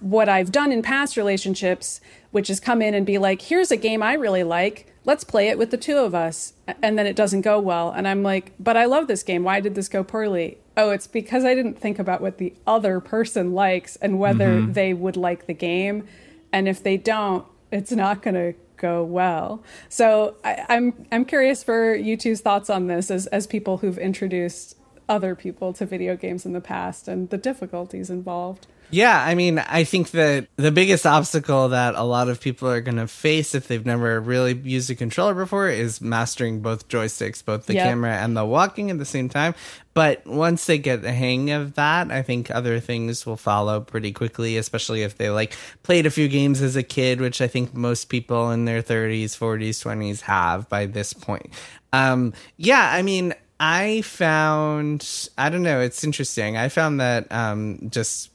what 0.00 0.28
I've 0.28 0.52
done 0.52 0.72
in 0.72 0.82
past 0.82 1.16
relationships, 1.16 2.00
which 2.30 2.50
is 2.50 2.60
come 2.60 2.82
in 2.82 2.94
and 2.94 3.06
be 3.06 3.18
like, 3.18 3.42
here's 3.42 3.70
a 3.70 3.76
game 3.76 4.02
I 4.02 4.14
really 4.14 4.44
like. 4.44 4.92
Let's 5.04 5.24
play 5.24 5.48
it 5.48 5.58
with 5.58 5.70
the 5.70 5.78
two 5.78 5.96
of 5.96 6.14
us. 6.14 6.52
And 6.82 6.98
then 6.98 7.06
it 7.06 7.16
doesn't 7.16 7.40
go 7.40 7.58
well. 7.58 7.90
And 7.90 8.06
I'm 8.06 8.22
like, 8.22 8.52
but 8.60 8.76
I 8.76 8.84
love 8.84 9.06
this 9.06 9.22
game. 9.22 9.42
Why 9.42 9.60
did 9.60 9.74
this 9.74 9.88
go 9.88 10.04
poorly? 10.04 10.58
Oh, 10.76 10.90
it's 10.90 11.06
because 11.06 11.44
I 11.44 11.54
didn't 11.54 11.78
think 11.78 11.98
about 11.98 12.20
what 12.20 12.38
the 12.38 12.52
other 12.66 13.00
person 13.00 13.52
likes 13.52 13.96
and 13.96 14.18
whether 14.18 14.48
mm-hmm. 14.48 14.72
they 14.72 14.92
would 14.92 15.16
like 15.16 15.46
the 15.46 15.54
game. 15.54 16.06
And 16.52 16.68
if 16.68 16.82
they 16.82 16.96
don't, 16.96 17.46
it's 17.72 17.92
not 17.92 18.22
going 18.22 18.34
to 18.34 18.54
go 18.76 19.02
well. 19.04 19.62
So 19.88 20.36
I, 20.42 20.64
I'm 20.68 21.06
I'm 21.12 21.24
curious 21.24 21.62
for 21.62 21.94
you 21.94 22.16
two's 22.16 22.40
thoughts 22.40 22.70
on 22.70 22.86
this 22.86 23.10
as 23.10 23.26
as 23.28 23.46
people 23.46 23.78
who've 23.78 23.98
introduced 23.98 24.76
other 25.08 25.34
people 25.34 25.72
to 25.74 25.86
video 25.86 26.16
games 26.16 26.46
in 26.46 26.52
the 26.52 26.60
past 26.60 27.06
and 27.06 27.30
the 27.30 27.38
difficulties 27.38 28.10
involved. 28.10 28.66
Yeah, 28.90 29.22
I 29.24 29.34
mean, 29.34 29.58
I 29.60 29.84
think 29.84 30.10
that 30.12 30.48
the 30.56 30.72
biggest 30.72 31.06
obstacle 31.06 31.68
that 31.68 31.94
a 31.94 32.02
lot 32.02 32.28
of 32.28 32.40
people 32.40 32.68
are 32.68 32.80
going 32.80 32.96
to 32.96 33.06
face 33.06 33.54
if 33.54 33.68
they've 33.68 33.84
never 33.86 34.20
really 34.20 34.54
used 34.54 34.90
a 34.90 34.94
controller 34.94 35.34
before 35.34 35.68
is 35.68 36.00
mastering 36.00 36.60
both 36.60 36.88
joysticks, 36.88 37.44
both 37.44 37.66
the 37.66 37.74
Yep. 37.74 37.84
camera 37.86 38.16
and 38.16 38.36
the 38.36 38.44
walking 38.44 38.90
at 38.90 38.98
the 38.98 39.04
same 39.04 39.28
time. 39.28 39.54
But 39.94 40.26
once 40.26 40.66
they 40.66 40.78
get 40.78 41.02
the 41.02 41.12
hang 41.12 41.50
of 41.50 41.74
that, 41.74 42.10
I 42.10 42.22
think 42.22 42.50
other 42.50 42.80
things 42.80 43.24
will 43.26 43.36
follow 43.36 43.80
pretty 43.80 44.12
quickly, 44.12 44.56
especially 44.56 45.02
if 45.02 45.16
they 45.16 45.30
like 45.30 45.54
played 45.82 46.06
a 46.06 46.10
few 46.10 46.26
games 46.28 46.60
as 46.62 46.74
a 46.76 46.82
kid, 46.82 47.20
which 47.20 47.40
I 47.40 47.48
think 47.48 47.74
most 47.74 48.08
people 48.08 48.50
in 48.50 48.64
their 48.64 48.82
30s, 48.82 49.36
40s, 49.36 49.82
20s 49.84 50.22
have 50.22 50.68
by 50.68 50.86
this 50.86 51.12
point. 51.12 51.52
Um, 51.92 52.32
yeah, 52.56 52.90
I 52.92 53.02
mean, 53.02 53.34
I 53.58 54.02
found, 54.02 55.28
I 55.36 55.48
don't 55.50 55.62
know, 55.62 55.80
it's 55.80 56.02
interesting. 56.02 56.56
I 56.56 56.68
found 56.68 57.00
that 57.00 57.30
um, 57.30 57.88
just 57.90 58.30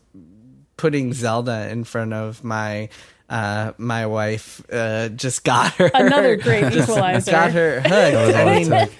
putting 0.78 1.14
Zelda 1.14 1.70
in 1.70 1.84
front 1.84 2.14
of 2.14 2.44
my 2.44 2.90
uh 3.30 3.72
my 3.80 4.06
wife 4.06 4.62
uh 4.72 5.10
just 5.10 5.44
got 5.44 5.74
her 5.76 5.90
Another 5.94 6.36
great 6.36 6.72
equalizer. 6.76 7.32
got 7.32 7.52
her 7.54 7.82
hooked. 7.82 8.36
I 8.36 8.60
mean 8.60 8.90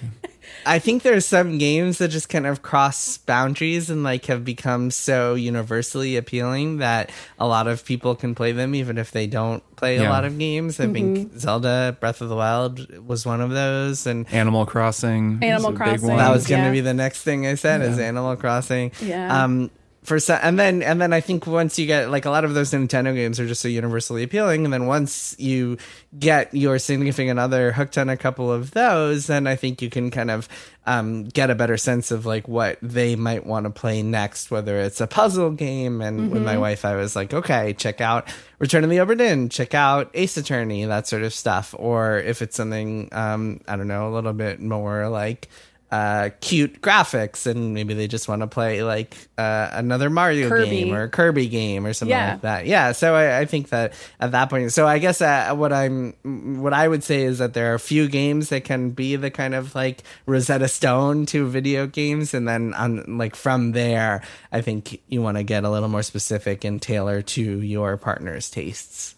I 0.68 0.80
think 0.80 1.04
there's 1.04 1.24
some 1.24 1.58
games 1.58 1.98
that 1.98 2.08
just 2.08 2.28
kind 2.28 2.44
of 2.44 2.60
cross 2.60 3.18
boundaries 3.18 3.88
and 3.88 4.02
like 4.02 4.24
have 4.26 4.44
become 4.44 4.90
so 4.90 5.34
universally 5.34 6.16
appealing 6.16 6.78
that 6.78 7.10
a 7.38 7.46
lot 7.46 7.68
of 7.68 7.84
people 7.84 8.16
can 8.16 8.34
play 8.34 8.50
them 8.50 8.74
even 8.74 8.98
if 8.98 9.12
they 9.12 9.28
don't 9.28 9.62
play 9.76 9.98
a 9.98 10.08
lot 10.10 10.24
of 10.24 10.36
games. 10.40 10.80
I 10.80 10.88
think 10.88 11.38
Zelda 11.38 11.96
Breath 12.00 12.20
of 12.20 12.30
the 12.30 12.34
Wild 12.34 12.98
was 13.06 13.24
one 13.24 13.40
of 13.40 13.50
those 13.50 14.08
and 14.08 14.26
Animal 14.32 14.66
Crossing. 14.66 15.38
Animal 15.40 15.72
Crossing. 15.72 16.16
that 16.16 16.32
was 16.32 16.48
going 16.48 16.62
to 16.62 16.66
Yeah. 16.66 16.72
be 16.72 16.80
the 16.80 16.94
next 16.94 17.22
thing 17.22 17.46
I 17.46 17.54
said 17.54 17.80
is 17.82 18.00
Animal 18.00 18.34
Crossing. 18.34 18.90
Yeah. 19.00 19.44
Um, 19.44 19.70
for 20.06 20.20
some, 20.20 20.38
and 20.40 20.56
then 20.56 20.82
and 20.82 21.00
then 21.00 21.12
I 21.12 21.20
think 21.20 21.48
once 21.48 21.78
you 21.80 21.86
get 21.86 22.10
like 22.10 22.24
a 22.24 22.30
lot 22.30 22.44
of 22.44 22.54
those 22.54 22.70
Nintendo 22.70 23.12
games 23.12 23.40
are 23.40 23.46
just 23.46 23.60
so 23.60 23.66
universally 23.66 24.22
appealing, 24.22 24.64
and 24.64 24.72
then 24.72 24.86
once 24.86 25.34
you 25.38 25.78
get 26.16 26.54
your 26.54 26.78
significant 26.78 27.40
other 27.40 27.72
hooked 27.72 27.98
on 27.98 28.08
a 28.08 28.16
couple 28.16 28.50
of 28.52 28.70
those, 28.70 29.26
then 29.26 29.48
I 29.48 29.56
think 29.56 29.82
you 29.82 29.90
can 29.90 30.12
kind 30.12 30.30
of 30.30 30.48
um, 30.86 31.24
get 31.24 31.50
a 31.50 31.56
better 31.56 31.76
sense 31.76 32.12
of 32.12 32.24
like 32.24 32.46
what 32.46 32.78
they 32.80 33.16
might 33.16 33.44
want 33.44 33.64
to 33.64 33.70
play 33.70 34.04
next, 34.04 34.52
whether 34.52 34.78
it's 34.78 35.00
a 35.00 35.08
puzzle 35.08 35.50
game. 35.50 36.00
And 36.00 36.30
with 36.30 36.44
my 36.44 36.56
wife, 36.56 36.84
I 36.84 36.94
was 36.94 37.16
like, 37.16 37.34
okay, 37.34 37.72
check 37.72 38.00
out 38.00 38.28
Return 38.60 38.84
of 38.84 38.90
the 38.90 38.98
Obra 38.98 39.18
Dinn, 39.18 39.48
check 39.48 39.74
out 39.74 40.08
Ace 40.14 40.36
Attorney, 40.36 40.84
that 40.84 41.08
sort 41.08 41.24
of 41.24 41.34
stuff, 41.34 41.74
or 41.76 42.18
if 42.18 42.42
it's 42.42 42.56
something 42.56 43.08
um, 43.10 43.60
I 43.66 43.76
don't 43.76 43.88
know, 43.88 44.08
a 44.08 44.14
little 44.14 44.32
bit 44.32 44.60
more 44.60 45.08
like 45.08 45.48
uh 45.92 46.30
cute 46.40 46.80
graphics 46.82 47.46
and 47.46 47.72
maybe 47.72 47.94
they 47.94 48.08
just 48.08 48.28
want 48.28 48.42
to 48.42 48.46
play 48.48 48.82
like 48.82 49.16
uh 49.38 49.68
another 49.72 50.10
mario 50.10 50.48
Kirby. 50.48 50.68
game 50.70 50.92
or 50.94 51.02
a 51.04 51.08
kirby 51.08 51.46
game 51.48 51.86
or 51.86 51.92
something 51.92 52.10
Yeah. 52.10 52.32
like 52.32 52.40
that 52.42 52.66
yeah 52.66 52.92
so 52.92 53.14
I, 53.14 53.38
I 53.40 53.44
think 53.44 53.68
that 53.68 53.92
at 54.18 54.32
that 54.32 54.50
point 54.50 54.72
so 54.72 54.86
i 54.86 54.98
guess 54.98 55.20
uh, 55.20 55.54
what 55.54 55.72
i'm 55.72 56.12
what 56.60 56.72
i 56.72 56.88
would 56.88 57.04
say 57.04 57.22
is 57.22 57.38
that 57.38 57.54
there 57.54 57.70
are 57.70 57.74
a 57.74 57.78
few 57.80 58.08
games 58.08 58.48
that 58.48 58.64
can 58.64 58.90
be 58.90 59.16
the 59.16 59.30
kind 59.30 59.54
of 59.54 59.74
like 59.74 60.02
rosetta 60.26 60.68
stone 60.68 61.24
to 61.26 61.46
video 61.48 61.86
games 61.86 62.34
and 62.34 62.48
then 62.48 62.74
on 62.74 63.18
like 63.18 63.36
from 63.36 63.72
there 63.72 64.22
i 64.50 64.60
think 64.60 65.00
you 65.08 65.22
want 65.22 65.36
to 65.36 65.42
get 65.44 65.64
a 65.64 65.70
little 65.70 65.88
more 65.88 66.02
specific 66.02 66.64
and 66.64 66.82
tailor 66.82 67.22
to 67.22 67.60
your 67.60 67.96
partner's 67.96 68.50
tastes 68.50 69.14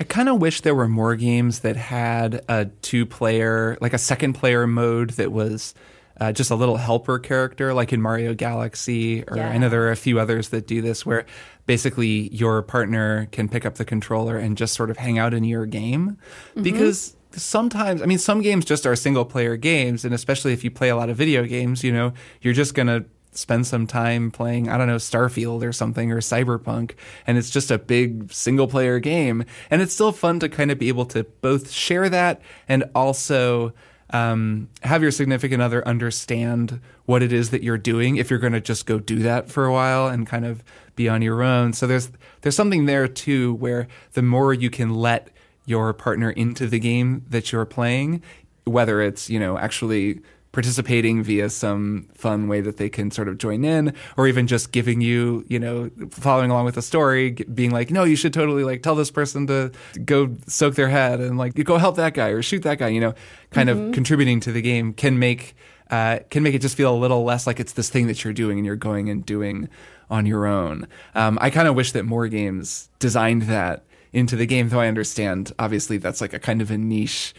I 0.00 0.04
kind 0.04 0.28
of 0.28 0.40
wish 0.40 0.62
there 0.62 0.74
were 0.74 0.88
more 0.88 1.16
games 1.16 1.60
that 1.60 1.76
had 1.76 2.44
a 2.48 2.66
two 2.82 3.04
player, 3.06 3.76
like 3.80 3.92
a 3.92 3.98
second 3.98 4.34
player 4.34 4.66
mode 4.66 5.10
that 5.10 5.32
was 5.32 5.74
uh, 6.20 6.32
just 6.32 6.50
a 6.50 6.54
little 6.54 6.76
helper 6.76 7.18
character, 7.18 7.74
like 7.74 7.92
in 7.92 8.00
Mario 8.00 8.34
Galaxy, 8.34 9.22
or 9.24 9.36
I 9.50 9.58
know 9.58 9.68
there 9.68 9.82
are 9.82 9.90
a 9.90 9.96
few 9.96 10.18
others 10.20 10.50
that 10.50 10.66
do 10.66 10.80
this 10.80 11.04
where 11.04 11.26
basically 11.66 12.28
your 12.32 12.62
partner 12.62 13.26
can 13.32 13.48
pick 13.48 13.66
up 13.66 13.74
the 13.74 13.84
controller 13.84 14.38
and 14.38 14.56
just 14.56 14.74
sort 14.74 14.90
of 14.90 14.96
hang 14.96 15.18
out 15.18 15.34
in 15.34 15.44
your 15.44 15.66
game. 15.66 16.16
Because 16.62 17.16
sometimes, 17.32 18.00
I 18.00 18.06
mean, 18.06 18.18
some 18.18 18.42
games 18.42 18.64
just 18.64 18.86
are 18.86 18.94
single 18.94 19.24
player 19.24 19.56
games, 19.56 20.04
and 20.04 20.14
especially 20.14 20.52
if 20.52 20.62
you 20.62 20.70
play 20.70 20.88
a 20.88 20.96
lot 20.96 21.10
of 21.10 21.16
video 21.16 21.44
games, 21.44 21.82
you 21.82 21.92
know, 21.92 22.12
you're 22.42 22.54
just 22.54 22.74
going 22.74 22.86
to 22.86 23.04
spend 23.34 23.66
some 23.66 23.86
time 23.86 24.30
playing, 24.30 24.68
I 24.68 24.78
don't 24.78 24.86
know, 24.86 24.96
Starfield 24.96 25.62
or 25.62 25.72
something 25.72 26.10
or 26.12 26.20
Cyberpunk, 26.20 26.92
and 27.26 27.36
it's 27.36 27.50
just 27.50 27.70
a 27.70 27.78
big 27.78 28.32
single 28.32 28.68
player 28.68 28.98
game. 28.98 29.44
And 29.70 29.82
it's 29.82 29.92
still 29.92 30.12
fun 30.12 30.40
to 30.40 30.48
kind 30.48 30.70
of 30.70 30.78
be 30.78 30.88
able 30.88 31.06
to 31.06 31.24
both 31.24 31.70
share 31.70 32.08
that 32.08 32.40
and 32.68 32.84
also 32.94 33.72
um, 34.10 34.68
have 34.82 35.02
your 35.02 35.10
significant 35.10 35.62
other 35.62 35.86
understand 35.86 36.80
what 37.06 37.22
it 37.22 37.32
is 37.32 37.50
that 37.50 37.62
you're 37.62 37.78
doing 37.78 38.16
if 38.16 38.30
you're 38.30 38.38
going 38.38 38.52
to 38.52 38.60
just 38.60 38.86
go 38.86 38.98
do 38.98 39.20
that 39.20 39.50
for 39.50 39.66
a 39.66 39.72
while 39.72 40.08
and 40.08 40.26
kind 40.26 40.46
of 40.46 40.62
be 40.94 41.08
on 41.08 41.22
your 41.22 41.42
own. 41.42 41.72
So 41.72 41.86
there's 41.86 42.10
there's 42.42 42.56
something 42.56 42.86
there 42.86 43.08
too 43.08 43.54
where 43.54 43.88
the 44.12 44.22
more 44.22 44.54
you 44.54 44.70
can 44.70 44.94
let 44.94 45.28
your 45.66 45.92
partner 45.92 46.30
into 46.30 46.66
the 46.66 46.78
game 46.78 47.24
that 47.30 47.50
you're 47.50 47.64
playing, 47.64 48.22
whether 48.64 49.00
it's, 49.00 49.30
you 49.30 49.40
know, 49.40 49.58
actually 49.58 50.20
participating 50.54 51.20
via 51.20 51.50
some 51.50 52.08
fun 52.14 52.46
way 52.46 52.60
that 52.60 52.76
they 52.76 52.88
can 52.88 53.10
sort 53.10 53.26
of 53.26 53.36
join 53.38 53.64
in 53.64 53.92
or 54.16 54.28
even 54.28 54.46
just 54.46 54.70
giving 54.70 55.00
you 55.00 55.44
you 55.48 55.58
know 55.58 55.90
following 56.10 56.48
along 56.48 56.64
with 56.64 56.76
the 56.76 56.82
story 56.82 57.32
being 57.32 57.72
like 57.72 57.90
no 57.90 58.04
you 58.04 58.14
should 58.14 58.32
totally 58.32 58.62
like 58.62 58.80
tell 58.80 58.94
this 58.94 59.10
person 59.10 59.48
to 59.48 59.72
go 60.04 60.34
soak 60.46 60.76
their 60.76 60.88
head 60.88 61.20
and 61.20 61.36
like 61.36 61.54
go 61.64 61.76
help 61.76 61.96
that 61.96 62.14
guy 62.14 62.28
or 62.28 62.40
shoot 62.40 62.62
that 62.62 62.78
guy 62.78 62.86
you 62.86 63.00
know 63.00 63.12
kind 63.50 63.68
of 63.68 63.92
contributing 63.92 64.38
to 64.38 64.52
the 64.52 64.62
game 64.62 64.92
can 64.92 65.18
make 65.18 65.56
uh, 65.90 66.20
can 66.30 66.42
make 66.42 66.54
it 66.54 66.62
just 66.62 66.76
feel 66.76 66.94
a 66.94 66.96
little 66.96 67.24
less 67.24 67.46
like 67.46 67.60
it's 67.60 67.72
this 67.72 67.90
thing 67.90 68.06
that 68.06 68.24
you're 68.24 68.32
doing 68.32 68.58
and 68.58 68.64
you're 68.64 68.74
going 68.74 69.10
and 69.10 69.26
doing 69.26 69.68
on 70.08 70.24
your 70.24 70.46
own. 70.46 70.86
Um, 71.14 71.36
i 71.40 71.50
kind 71.50 71.66
of 71.66 71.74
wish 71.74 71.92
that 71.92 72.04
more 72.04 72.28
games 72.28 72.88
designed 73.00 73.42
that 73.42 73.84
into 74.12 74.36
the 74.36 74.46
game 74.46 74.68
though 74.68 74.80
i 74.80 74.86
understand 74.86 75.52
obviously 75.58 75.98
that's 75.98 76.20
like 76.20 76.32
a 76.32 76.38
kind 76.38 76.62
of 76.62 76.70
a 76.70 76.78
niche 76.78 77.34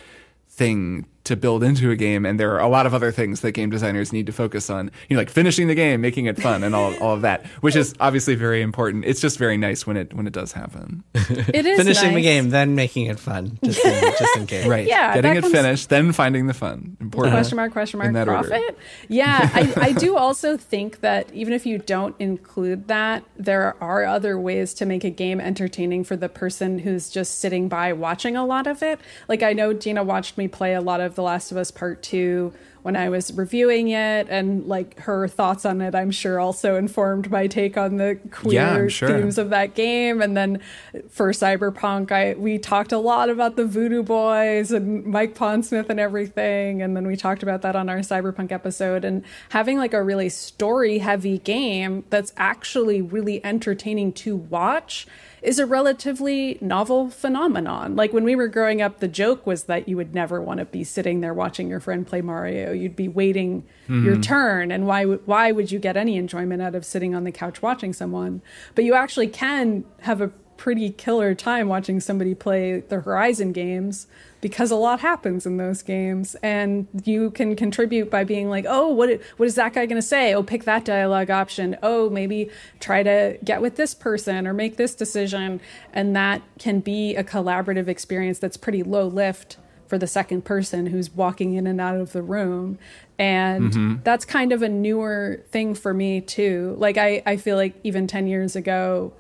thing 0.50 1.06
to 1.26 1.36
build 1.36 1.64
into 1.64 1.92
a 1.92 1.96
game 1.96 2.26
and 2.26 2.40
there 2.40 2.52
are 2.54 2.60
a 2.60 2.68
lot 2.68 2.86
of 2.86 2.94
other 2.94 3.12
things 3.12 3.42
that 3.42 3.52
game 3.52 3.70
designers 3.70 4.14
need 4.14 4.26
to 4.28 4.32
focus 4.32 4.70
on. 4.70 4.90
You 5.10 5.16
know 5.16 5.22
like 5.22 5.30
finishing 5.30 5.68
the 5.68 5.76
game 5.76 6.02
making 6.02 6.26
it 6.28 6.40
fun 6.42 6.64
and 6.64 6.74
all, 6.74 6.96
all 7.04 7.14
of 7.14 7.22
that 7.22 7.46
which 7.62 7.76
is 7.76 7.94
obviously 8.00 8.36
very 8.36 8.62
important. 8.62 9.06
It's 9.06 9.20
just 9.20 9.38
very 9.38 9.58
nice 9.58 9.86
when 9.86 9.98
it 9.98 10.14
when 10.14 10.28
it 10.28 10.34
does 10.34 10.52
happen. 10.54 11.04
It 11.14 11.66
is 11.66 11.78
finishing 11.78 12.14
the 12.14 12.22
game 12.22 12.50
then 12.52 12.76
making 12.76 13.08
it 13.08 13.20
fun 13.20 13.58
just 13.64 13.84
in, 13.84 14.02
just 14.20 14.38
in 14.38 14.48
case. 14.48 14.68
Right. 14.68 14.88
Yeah, 14.88 15.16
getting 15.16 15.36
it 15.36 15.42
comes- 15.42 15.54
finished 15.54 15.90
then 15.90 16.12
finding 16.12 16.48
the 16.48 16.54
fun. 16.54 16.96
Important. 17.02 17.34
Question 17.34 17.56
mark 17.58 17.72
question 17.72 17.98
mark 17.98 18.08
In 18.08 18.14
that 18.14 18.28
order. 18.28 18.48
profit? 18.48 18.78
Yeah 19.10 19.50
I, 19.54 19.74
I 19.78 19.92
do 19.94 20.16
also 20.18 20.58
think 20.58 21.02
that 21.02 21.32
even 21.34 21.54
if 21.54 21.66
you 21.66 21.78
don't 21.80 22.16
include 22.20 22.88
that 22.88 23.24
there 23.36 23.76
are 23.82 24.06
other 24.06 24.40
ways 24.40 24.74
to 24.76 24.86
make 24.86 25.04
a 25.04 25.10
game 25.10 25.42
entertaining 25.42 26.04
for 26.04 26.16
the 26.16 26.30
person 26.30 26.80
who's 26.80 27.10
just 27.10 27.40
sitting 27.40 27.68
by 27.68 27.94
watching 27.94 28.36
a 28.36 28.46
lot 28.46 28.68
of 28.68 28.84
it. 28.84 29.00
Like 29.28 29.42
i 29.42 29.54
know 29.54 29.74
Dina 29.74 30.04
watched 30.04 30.38
me 30.38 30.48
play 30.48 30.74
a 30.76 30.82
lot 30.82 31.02
of 31.02 31.15
the 31.16 31.24
last 31.24 31.52
of 31.52 31.58
us 31.58 31.72
part 31.72 32.02
2 32.04 32.54
when 32.84 32.96
i 32.96 33.10
was 33.10 33.34
reviewing 33.34 33.90
it 33.90 34.28
and 34.30 34.68
like 34.68 35.00
her 35.00 35.28
thoughts 35.28 35.66
on 35.66 35.82
it 35.82 35.96
i'm 35.96 36.12
sure 36.12 36.40
also 36.40 36.76
informed 36.76 37.32
my 37.32 37.48
take 37.48 37.78
on 37.78 37.98
the 37.98 38.20
queer 38.30 38.54
Yeah, 38.54 38.88
sure. 38.88 39.10
themes 39.10 39.38
of 39.40 39.50
that 39.50 39.74
game. 39.74 40.22
And 40.22 40.38
then 40.38 40.62
for 41.10 41.32
cyberpunk 41.32 42.12
i 42.12 42.36
we 42.36 42.60
talked 42.60 42.92
a 42.92 43.00
lot 43.00 43.30
about 43.30 43.56
the 43.56 43.66
voodoo 43.66 44.04
boys 44.04 44.72
and 44.72 45.04
mike 45.06 45.34
pondsmith 45.36 45.90
and 45.90 46.00
everything. 46.00 46.82
And 46.84 46.96
then 46.96 47.08
we 47.08 47.16
talked 47.16 47.42
about 47.42 47.64
that 47.64 47.76
on 47.76 47.90
our 47.90 48.00
cyberpunk 48.00 48.52
episode. 48.52 49.04
And 49.04 49.24
having 49.50 49.78
like 49.80 49.94
a 49.96 50.04
really 50.04 50.30
story 50.30 51.00
heavy 51.00 51.40
game 51.40 52.04
that's 52.12 52.34
actually 52.38 53.02
really 53.02 53.44
entertaining 53.44 54.14
to 54.14 54.36
watch 54.36 55.08
is 55.46 55.60
a 55.60 55.66
relatively 55.66 56.58
novel 56.62 57.10
phenomenon. 57.10 57.96
Like 57.96 58.14
when 58.14 58.24
we 58.24 58.36
were 58.36 58.48
growing 58.48 58.82
up 58.82 59.00
the 59.00 59.08
joke 59.08 59.46
was 59.46 59.64
that 59.64 59.88
you 59.88 59.96
would 59.98 60.14
never 60.14 60.42
want 60.42 60.60
to 60.60 60.66
be 60.66 60.84
sitting 60.84 61.22
there 61.22 61.34
watching 61.34 61.70
your 61.70 61.80
friend 61.80 62.06
play 62.06 62.22
mario. 62.22 62.72
You'd 62.72 62.96
be 62.96 63.08
waiting 63.08 63.66
your 63.88 64.16
hmm. 64.16 64.22
turn 64.22 64.72
and 64.72 64.88
why 64.88 65.06
would 65.06 65.26
why 65.28 65.52
would 65.52 65.72
you 65.72 65.80
get 65.80 65.96
any 65.96 66.18
enjoyment 66.18 66.62
out 66.62 66.76
of 66.76 66.84
sitting 66.86 67.14
on 67.14 67.24
the 67.24 67.32
couch 67.32 67.62
watching 67.62 67.94
someone? 67.94 68.42
But 68.74 68.84
you 68.86 68.94
actually 68.94 69.28
can 69.28 69.86
have 70.02 70.22
a 70.22 70.32
pretty 70.58 70.90
killer 70.90 71.36
time 71.36 71.68
watching 71.68 72.00
somebody 72.00 72.34
play 72.34 72.80
the 72.80 73.02
Horizon 73.02 73.52
games 73.52 74.08
because 74.42 74.70
a 74.70 74.76
lot 74.76 75.00
happens 75.00 75.46
in 75.46 75.58
those 75.58 75.82
games. 75.82 76.36
And 76.44 76.88
you 77.04 77.32
can 77.32 77.56
contribute 77.56 78.12
by 78.12 78.24
being 78.24 78.50
like 78.50 78.66
oh 78.68 78.90
what 78.90 79.20
what 79.38 79.46
is 79.48 79.56
that 79.56 79.74
guy 79.74 79.86
going 79.86 80.02
to 80.02 80.08
say? 80.08 80.34
Oh 80.34 80.44
pick 80.44 80.66
that 80.66 80.86
dialogue 80.86 81.30
option. 81.30 81.78
Oh 81.82 82.10
maybe 82.10 82.50
try 82.80 83.04
to 83.04 83.38
get 83.44 83.62
with 83.62 83.76
this 83.76 83.94
person 83.94 84.48
or 84.48 84.54
make 84.54 84.78
this 84.78 84.96
decision. 84.96 85.62
And 85.94 86.16
that 86.16 86.42
can 86.60 86.80
be 86.80 87.16
a 87.16 87.24
collaborative 87.24 87.88
experience 87.88 88.40
that's 88.40 88.58
pretty 88.58 88.84
low 88.84 89.08
lift 89.08 89.58
for 89.88 89.98
the 89.98 90.08
second 90.08 90.44
person 90.44 90.88
who's 90.88 91.12
walking 91.12 91.54
in 91.54 91.68
and 91.68 91.80
out 91.80 91.96
of 91.96 92.12
the 92.12 92.22
room. 92.22 92.80
And 93.18 93.72
mm-hmm. 93.72 93.96
that's 94.04 94.26
kind 94.26 94.52
of 94.52 94.62
a 94.62 94.70
newer 94.70 95.44
thing 95.50 95.76
for 95.76 95.94
me 95.94 96.22
too. 96.22 96.76
Like 96.78 96.98
i 96.98 97.22
i 97.26 97.38
feel 97.38 97.56
like 97.56 97.76
even 97.84 98.08
10 98.08 98.28
years 98.28 98.56
ago 98.56 99.14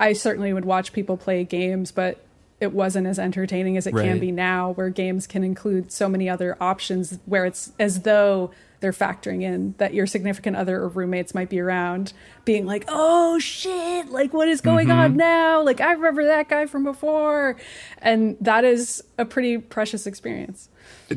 I 0.00 0.14
certainly 0.14 0.52
would 0.52 0.64
watch 0.64 0.92
people 0.94 1.16
play 1.18 1.44
games, 1.44 1.92
but 1.92 2.24
it 2.58 2.72
wasn't 2.72 3.06
as 3.06 3.18
entertaining 3.18 3.76
as 3.76 3.86
it 3.86 3.94
can 3.94 4.18
be 4.18 4.32
now, 4.32 4.72
where 4.72 4.90
games 4.90 5.26
can 5.26 5.44
include 5.44 5.92
so 5.92 6.08
many 6.08 6.28
other 6.28 6.56
options, 6.60 7.18
where 7.26 7.46
it's 7.46 7.72
as 7.78 8.00
though 8.00 8.50
they're 8.80 8.92
factoring 8.92 9.42
in 9.42 9.74
that 9.78 9.92
your 9.94 10.06
significant 10.06 10.56
other 10.56 10.78
or 10.78 10.88
roommates 10.88 11.34
might 11.34 11.48
be 11.48 11.60
around, 11.60 12.12
being 12.44 12.66
like, 12.66 12.84
"Oh 12.88 13.38
shit! 13.38 14.10
Like, 14.10 14.32
what 14.32 14.48
is 14.48 14.60
going 14.60 14.90
on 14.90 15.10
mm-hmm. 15.10 15.18
now? 15.18 15.62
Like, 15.62 15.80
I 15.80 15.92
remember 15.92 16.26
that 16.26 16.48
guy 16.48 16.66
from 16.66 16.84
before," 16.84 17.56
and 17.98 18.36
that 18.40 18.64
is 18.64 19.02
a 19.18 19.24
pretty 19.24 19.58
precious 19.58 20.06
experience. 20.06 20.68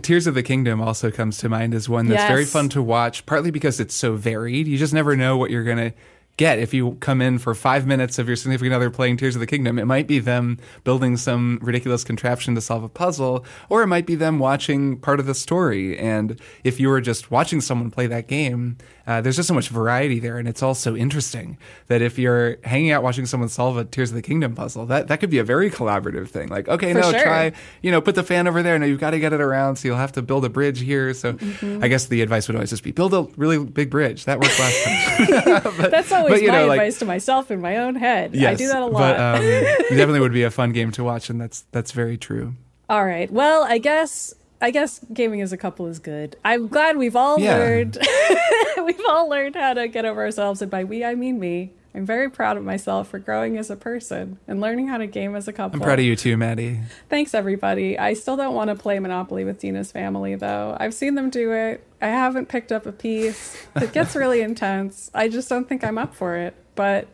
Tears 0.02 0.28
of 0.28 0.36
the 0.36 0.44
Kingdom 0.44 0.82
also 0.82 1.12
comes 1.12 1.38
to 1.40 1.50
mind 1.50 1.74
as 1.74 1.88
one 1.88 2.08
that's 2.08 2.28
very 2.28 2.46
fun 2.46 2.70
to 2.70 2.82
watch, 2.82 3.26
partly 3.26 3.52
because 3.52 3.80
it's 3.80 3.96
so 3.96 4.16
varied. 4.16 4.68
You 4.68 4.78
just 4.78 4.94
never 4.94 5.16
know 5.16 5.38
what 5.38 5.52
you're 5.52 5.64
going 5.64 5.92
to 5.92 5.94
get 6.38 6.58
if 6.58 6.74
you 6.74 6.98
come 7.00 7.22
in 7.22 7.38
for 7.38 7.54
five 7.54 7.86
minutes 7.86 8.18
of 8.18 8.28
your 8.28 8.36
significant 8.36 8.74
other 8.74 8.90
playing 8.90 9.18
Tears 9.18 9.36
of 9.36 9.40
the 9.40 9.48
Kingdom. 9.48 9.78
It 9.78 9.86
might 9.86 10.08
be 10.08 10.20
them 10.20 10.60
building 10.84 11.18
some 11.18 11.60
ridiculous 11.62 12.04
contraption 12.04 12.56
to 12.56 12.62
solve 12.62 12.84
a 12.84 12.90
puzzle, 12.90 13.46
or 13.70 13.84
it 13.84 13.88
might 13.88 14.06
be 14.06 14.16
them 14.16 14.40
watching 14.40 14.98
part 14.98 15.20
of 15.20 15.26
the 15.26 15.36
story. 15.36 15.98
And 15.98 16.40
if 16.64 16.80
you 16.80 16.90
were 16.90 17.02
just 17.02 17.30
watching 17.30 17.62
someone 17.62 17.92
play 17.92 18.08
that 18.08 18.28
game, 18.28 18.78
uh, 19.06 19.20
there's 19.22 19.36
just 19.36 19.47
so 19.47 19.54
much 19.54 19.68
variety 19.70 20.20
there, 20.20 20.38
and 20.38 20.47
it's 20.47 20.64
all 20.64 20.74
so 20.74 20.95
interesting 20.95 21.58
that 21.88 22.01
if 22.01 22.18
you're 22.18 22.58
hanging 22.64 22.91
out 22.91 23.04
watching 23.04 23.26
someone 23.26 23.49
solve 23.49 23.76
a 23.78 23.84
Tears 23.84 24.12
of 24.12 24.16
the 24.16 24.22
Kingdom 24.22 24.56
puzzle, 24.56 24.86
that, 24.86 25.10
that 25.10 25.20
could 25.20 25.30
be 25.30 25.39
a 25.39 25.43
very 25.43 25.70
collaborative 25.70 26.30
thing. 26.30 26.47
Like, 26.49 26.68
okay, 26.70 26.93
For 26.93 27.01
no, 27.01 27.12
sure. 27.12 27.22
try 27.22 27.51
you 27.82 27.91
know, 27.91 27.99
put 27.99 28.16
the 28.16 28.24
fan 28.24 28.47
over 28.47 28.64
there. 28.64 28.80
No, 28.80 28.86
you've 28.86 28.99
got 29.01 29.12
to 29.12 29.20
get 29.20 29.34
it 29.34 29.41
around. 29.41 29.76
So 29.76 29.89
you'll 29.89 29.97
have 29.97 30.14
to 30.14 30.22
build 30.22 30.45
a 30.45 30.49
bridge 30.49 30.80
here. 30.80 31.14
So 31.14 31.34
Mm-hmm. 31.34 31.84
I 31.84 31.88
guess 31.89 32.06
the 32.06 32.22
advice 32.22 32.47
would 32.47 32.56
always 32.56 32.70
just 32.70 32.84
be 32.84 32.91
build 32.91 33.14
a 33.14 33.24
really 33.36 33.58
big 33.64 33.89
bridge. 33.89 34.26
That 34.26 34.39
worked 34.39 34.58
last 34.60 34.84
time. 34.84 35.74
That's 35.91 36.12
always 36.12 36.39
but, 36.41 36.47
my 36.47 36.60
know, 36.60 36.68
like- 36.68 36.80
advice 36.80 36.99
to 36.99 37.06
myself 37.06 37.51
in 37.51 37.60
my 37.62 37.78
own 37.78 37.95
head. 37.95 38.36
I 38.36 38.56
do 38.56 38.68
that 38.68 38.82
a 38.82 38.86
lot. 38.86 39.18
But 39.18 39.20
um, 39.20 39.41
definitely 39.89 40.20
would 40.22 40.32
be 40.34 40.43
a 40.43 40.51
fun 40.51 40.72
game 40.72 40.91
to 40.93 41.04
watch, 41.04 41.30
and 41.30 41.41
that's 41.41 41.66
that's 41.72 41.91
very 41.91 42.18
true. 42.18 42.54
All 42.89 43.04
right. 43.06 43.30
Well, 43.32 43.64
I 43.64 43.78
guess 43.80 44.34
I 44.64 44.72
guess 44.72 45.01
gaming 45.11 45.41
as 45.41 45.51
a 45.51 45.57
couple 45.57 45.88
is 45.88 45.99
good. 45.99 46.38
I'm 46.45 46.70
glad 46.70 46.95
we've 46.95 47.18
all 47.18 47.38
Yeah. 47.38 47.57
learned 47.57 47.97
we've 48.86 49.01
all 49.09 49.28
learned 49.28 49.55
how 49.57 49.74
to 49.74 49.89
get 49.89 50.05
over 50.05 50.22
ourselves 50.22 50.61
and 50.61 50.72
by 50.72 50.86
we 50.86 51.03
I 51.03 51.16
mean 51.16 51.38
me. 51.38 51.74
I'm 51.93 52.05
very 52.05 52.30
proud 52.30 52.55
of 52.55 52.64
myself 52.64 53.09
for 53.09 53.20
growing 53.20 53.57
as 53.57 53.70
a 53.70 53.76
person 53.76 54.39
and 54.47 54.61
learning 54.61 54.88
how 54.88 54.97
to 54.97 55.05
game 55.05 55.36
as 55.36 55.49
a 55.49 55.53
couple. 55.53 55.76
I'm 55.80 55.84
proud 55.84 55.99
of 55.99 56.05
you 56.05 56.16
too, 56.16 56.38
Maddy. 56.38 56.80
Thanks 57.09 57.34
everybody. 57.36 57.99
I 57.99 58.14
still 58.14 58.38
don't 58.38 58.55
want 58.55 58.70
to 58.70 58.76
play 58.76 58.97
Monopoly 58.99 59.43
with 59.43 59.59
Dina's 59.59 59.91
family 59.91 60.36
though. 60.36 60.78
I've 60.80 60.93
seen 60.93 61.16
them 61.16 61.30
do 61.30 61.51
it. 61.51 61.86
I 62.01 62.07
haven't 62.07 62.47
picked 62.47 62.72
up 62.72 62.86
a 62.86 62.93
piece. 62.93 63.57
It 63.76 63.91
gets 63.91 64.16
really 64.24 64.39
intense. 64.41 65.11
I 65.14 65.28
just 65.28 65.49
don't 65.49 65.68
think 65.68 65.84
I'm 65.84 65.97
up 65.97 66.16
for 66.16 66.38
it. 66.38 66.55
But 66.76 67.09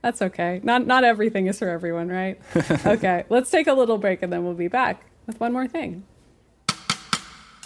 that's 0.00 0.22
okay. 0.22 0.60
Not 0.64 0.86
not 0.86 1.04
everything 1.04 1.48
is 1.48 1.58
for 1.58 1.68
everyone, 1.68 2.08
right? 2.08 2.40
okay. 2.86 3.24
Let's 3.28 3.50
take 3.50 3.66
a 3.66 3.74
little 3.74 3.98
break 3.98 4.22
and 4.22 4.32
then 4.32 4.42
we'll 4.42 4.54
be 4.54 4.68
back 4.68 5.04
with 5.26 5.38
one 5.38 5.52
more 5.52 5.68
thing 5.68 6.04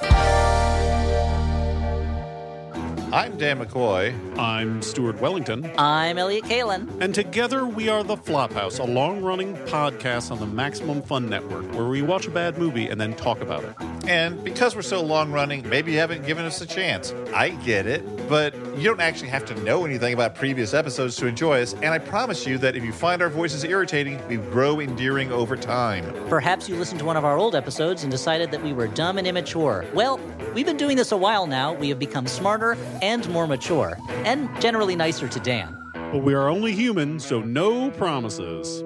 oh 0.01 0.59
I'm 3.13 3.37
Dan 3.37 3.63
McCoy. 3.63 4.39
I'm 4.39 4.81
Stuart 4.81 5.21
Wellington, 5.21 5.71
I'm 5.77 6.17
Elliott 6.17 6.45
Kalan. 6.45 6.89
and 7.03 7.15
together 7.15 7.67
we 7.67 7.91
are 7.91 8.03
the 8.03 8.17
Flophouse, 8.17 8.81
a 8.81 8.85
long 8.85 9.21
running 9.21 9.55
podcast 9.67 10.31
on 10.31 10.39
the 10.41 10.47
Maximum 10.47 11.03
Fun 11.03 11.29
Network 11.29 11.71
where 11.75 11.89
we 11.89 12.01
watch 12.01 12.27
a 12.27 12.31
bad 12.31 12.57
movie 12.57 12.89
and 12.89 12.99
then 12.99 13.15
talk 13.15 13.43
about 13.43 13.65
it. 13.65 13.75
And 14.09 14.43
because 14.43 14.75
we're 14.75 14.83
so 14.83 15.03
long 15.03 15.31
running, 15.31 15.69
maybe 15.69 15.93
you 15.93 15.99
haven't 15.99 16.27
given 16.27 16.45
us 16.47 16.61
a 16.63 16.67
chance. 16.67 17.13
I 17.35 17.51
get 17.51 17.87
it, 17.87 18.03
but 18.29 18.55
you 18.77 18.85
don't 18.85 19.01
actually 19.01 19.29
have 19.29 19.45
to 19.47 19.55
know 19.63 19.85
anything 19.85 20.15
about 20.15 20.35
previous 20.35 20.75
episodes 20.75 21.15
to 21.17 21.27
enjoy 21.27 21.61
us. 21.61 21.75
And 21.75 21.87
I 21.89 21.99
promise 21.99 22.47
you 22.47 22.59
that 22.59 22.75
if 22.75 22.83
you 22.83 22.93
find 22.93 23.23
our 23.23 23.29
voices 23.29 23.63
irritating, 23.63 24.21
we 24.27 24.39
grow 24.39 24.81
endearing 24.81 25.31
over 25.31 25.57
time. 25.57 26.05
Perhaps 26.29 26.69
you 26.69 26.77
listened 26.77 26.99
to 27.01 27.05
one 27.05 27.17
of 27.17 27.25
our 27.25 27.37
old 27.37 27.55
episodes 27.55 28.03
and 28.03 28.11
decided 28.11 28.51
that 28.51 28.63
we 28.65 28.73
were 28.73 28.89
dumb 28.89 29.19
and 29.19 29.27
immature. 29.27 29.85
Well, 29.95 30.19
we've 30.55 30.67
been 30.67 30.79
doing 30.79 30.97
this 30.97 31.13
a 31.13 31.17
while 31.17 31.47
now. 31.47 31.73
We 31.73 31.89
have 31.91 31.99
become 32.01 32.27
smarter 32.27 32.77
and 33.03 33.29
more 33.29 33.47
mature, 33.47 33.99
and 34.25 34.49
generally 34.61 34.97
nicer 34.97 35.29
to 35.29 35.41
Dan. 35.41 35.77
But 35.93 36.23
we 36.23 36.33
are 36.33 36.49
only 36.49 36.73
human, 36.73 37.21
so 37.21 37.41
no 37.41 37.91
promises. 37.91 38.81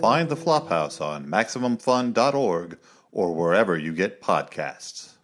Find 0.00 0.28
the 0.28 0.36
Flophouse 0.36 1.00
on 1.00 1.26
MaximumFun.org 1.26 2.78
or 3.10 3.34
wherever 3.34 3.76
you 3.78 3.92
get 3.92 4.20
podcasts. 4.20 5.14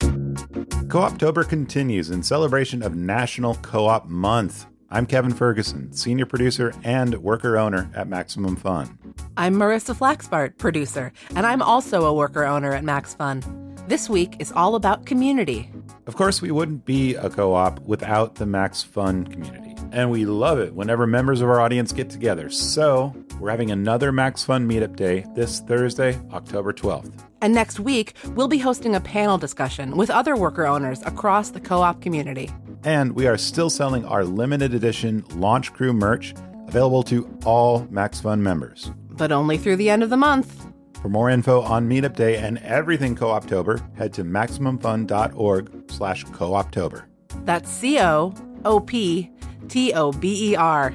Co-optober 0.00 1.48
continues 1.48 2.10
in 2.10 2.22
celebration 2.22 2.82
of 2.82 2.96
National 2.96 3.54
Co-op 3.56 4.08
Month. 4.08 4.66
I'm 4.90 5.06
Kevin 5.06 5.32
Ferguson, 5.32 5.92
senior 5.92 6.26
producer 6.26 6.72
and 6.82 7.14
worker 7.22 7.56
owner 7.56 7.88
at 7.94 8.08
Maximum 8.08 8.56
Fun. 8.56 8.98
I'm 9.36 9.54
Marissa 9.54 9.94
Flaxbart, 9.94 10.58
producer, 10.58 11.12
and 11.36 11.46
I'm 11.46 11.62
also 11.62 12.06
a 12.06 12.14
worker 12.14 12.44
owner 12.44 12.72
at 12.72 12.82
Max 12.82 13.14
Fun. 13.14 13.42
This 13.86 14.10
week 14.10 14.34
is 14.40 14.50
all 14.50 14.74
about 14.74 15.06
community. 15.06 15.70
Of 16.10 16.16
course, 16.16 16.42
we 16.42 16.50
wouldn't 16.50 16.84
be 16.84 17.14
a 17.14 17.30
co-op 17.30 17.78
without 17.82 18.34
the 18.34 18.44
Max 18.44 18.82
Fun 18.82 19.28
community, 19.28 19.76
and 19.92 20.10
we 20.10 20.24
love 20.24 20.58
it 20.58 20.74
whenever 20.74 21.06
members 21.06 21.40
of 21.40 21.48
our 21.48 21.60
audience 21.60 21.92
get 21.92 22.10
together. 22.10 22.50
So, 22.50 23.14
we're 23.38 23.52
having 23.52 23.70
another 23.70 24.10
Max 24.10 24.42
Fun 24.42 24.68
meetup 24.68 24.96
day 24.96 25.24
this 25.36 25.60
Thursday, 25.60 26.18
October 26.32 26.72
12th. 26.72 27.12
And 27.40 27.54
next 27.54 27.78
week, 27.78 28.14
we'll 28.34 28.48
be 28.48 28.58
hosting 28.58 28.96
a 28.96 29.00
panel 29.00 29.38
discussion 29.38 29.96
with 29.96 30.10
other 30.10 30.34
worker 30.34 30.66
owners 30.66 31.00
across 31.02 31.50
the 31.50 31.60
co 31.60 31.80
op 31.80 32.02
community. 32.02 32.50
And 32.82 33.12
we 33.12 33.28
are 33.28 33.38
still 33.38 33.70
selling 33.70 34.04
our 34.04 34.24
limited 34.24 34.74
edition 34.74 35.24
Launch 35.36 35.72
Crew 35.72 35.92
merch 35.92 36.34
available 36.66 37.04
to 37.04 37.38
all 37.44 37.86
Max 37.88 38.20
Fun 38.20 38.42
members. 38.42 38.90
But 39.10 39.30
only 39.30 39.58
through 39.58 39.76
the 39.76 39.90
end 39.90 40.02
of 40.02 40.10
the 40.10 40.16
month. 40.16 40.69
For 41.02 41.08
more 41.08 41.30
info 41.30 41.62
on 41.62 41.88
Meetup 41.88 42.14
Day 42.14 42.36
and 42.36 42.58
everything 42.58 43.14
Co-optober, 43.16 43.80
head 43.96 44.12
to 44.14 44.24
maximumfun.org 44.24 45.90
slash 45.90 46.24
co-optober. 46.24 47.04
That's 47.44 47.70
C 47.70 47.98
O 48.00 48.34
O 48.66 48.80
P 48.80 49.30
T 49.68 49.94
O 49.94 50.12
B 50.12 50.50
E 50.52 50.56
R. 50.56 50.92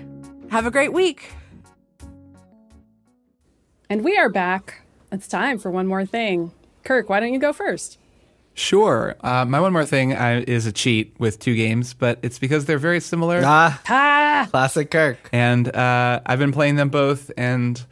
Have 0.51 0.67
a 0.67 0.71
great 0.71 0.93
week. 0.93 1.31
And 3.89 4.03
we 4.03 4.15
are 4.17 4.29
back. 4.29 4.81
It's 5.11 5.27
time 5.27 5.57
for 5.57 5.71
one 5.71 5.87
more 5.87 6.05
thing. 6.05 6.51
Kirk, 6.83 7.09
why 7.09 7.19
don't 7.19 7.33
you 7.33 7.39
go 7.39 7.53
first? 7.53 7.97
Sure. 8.53 9.15
Uh, 9.21 9.43
my 9.45 9.59
one 9.59 9.73
more 9.73 9.85
thing 9.85 10.13
uh, 10.13 10.43
is 10.47 10.65
a 10.65 10.71
cheat 10.71 11.15
with 11.19 11.39
two 11.39 11.55
games, 11.55 11.93
but 11.93 12.19
it's 12.21 12.39
because 12.39 12.65
they're 12.65 12.77
very 12.77 12.99
similar. 12.99 13.41
Ah, 13.43 13.81
Ah, 13.89 14.47
classic 14.51 14.91
Kirk. 14.91 15.17
and 15.33 15.67
uh, 15.75 16.21
I've 16.25 16.39
been 16.39 16.51
playing 16.51 16.75
them 16.75 16.89
both 16.89 17.31
and 17.37 17.83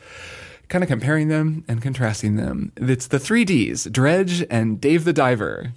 kind 0.73 0.83
of 0.83 0.87
comparing 0.89 1.27
them 1.27 1.63
and 1.67 1.83
contrasting 1.83 2.35
them. 2.35 2.71
It's 2.77 3.05
the 3.05 3.19
three 3.19 3.45
Ds, 3.45 3.83
Dredge 3.85 4.43
and 4.49 4.81
Dave 4.81 5.05
the 5.05 5.13
Diver. 5.13 5.71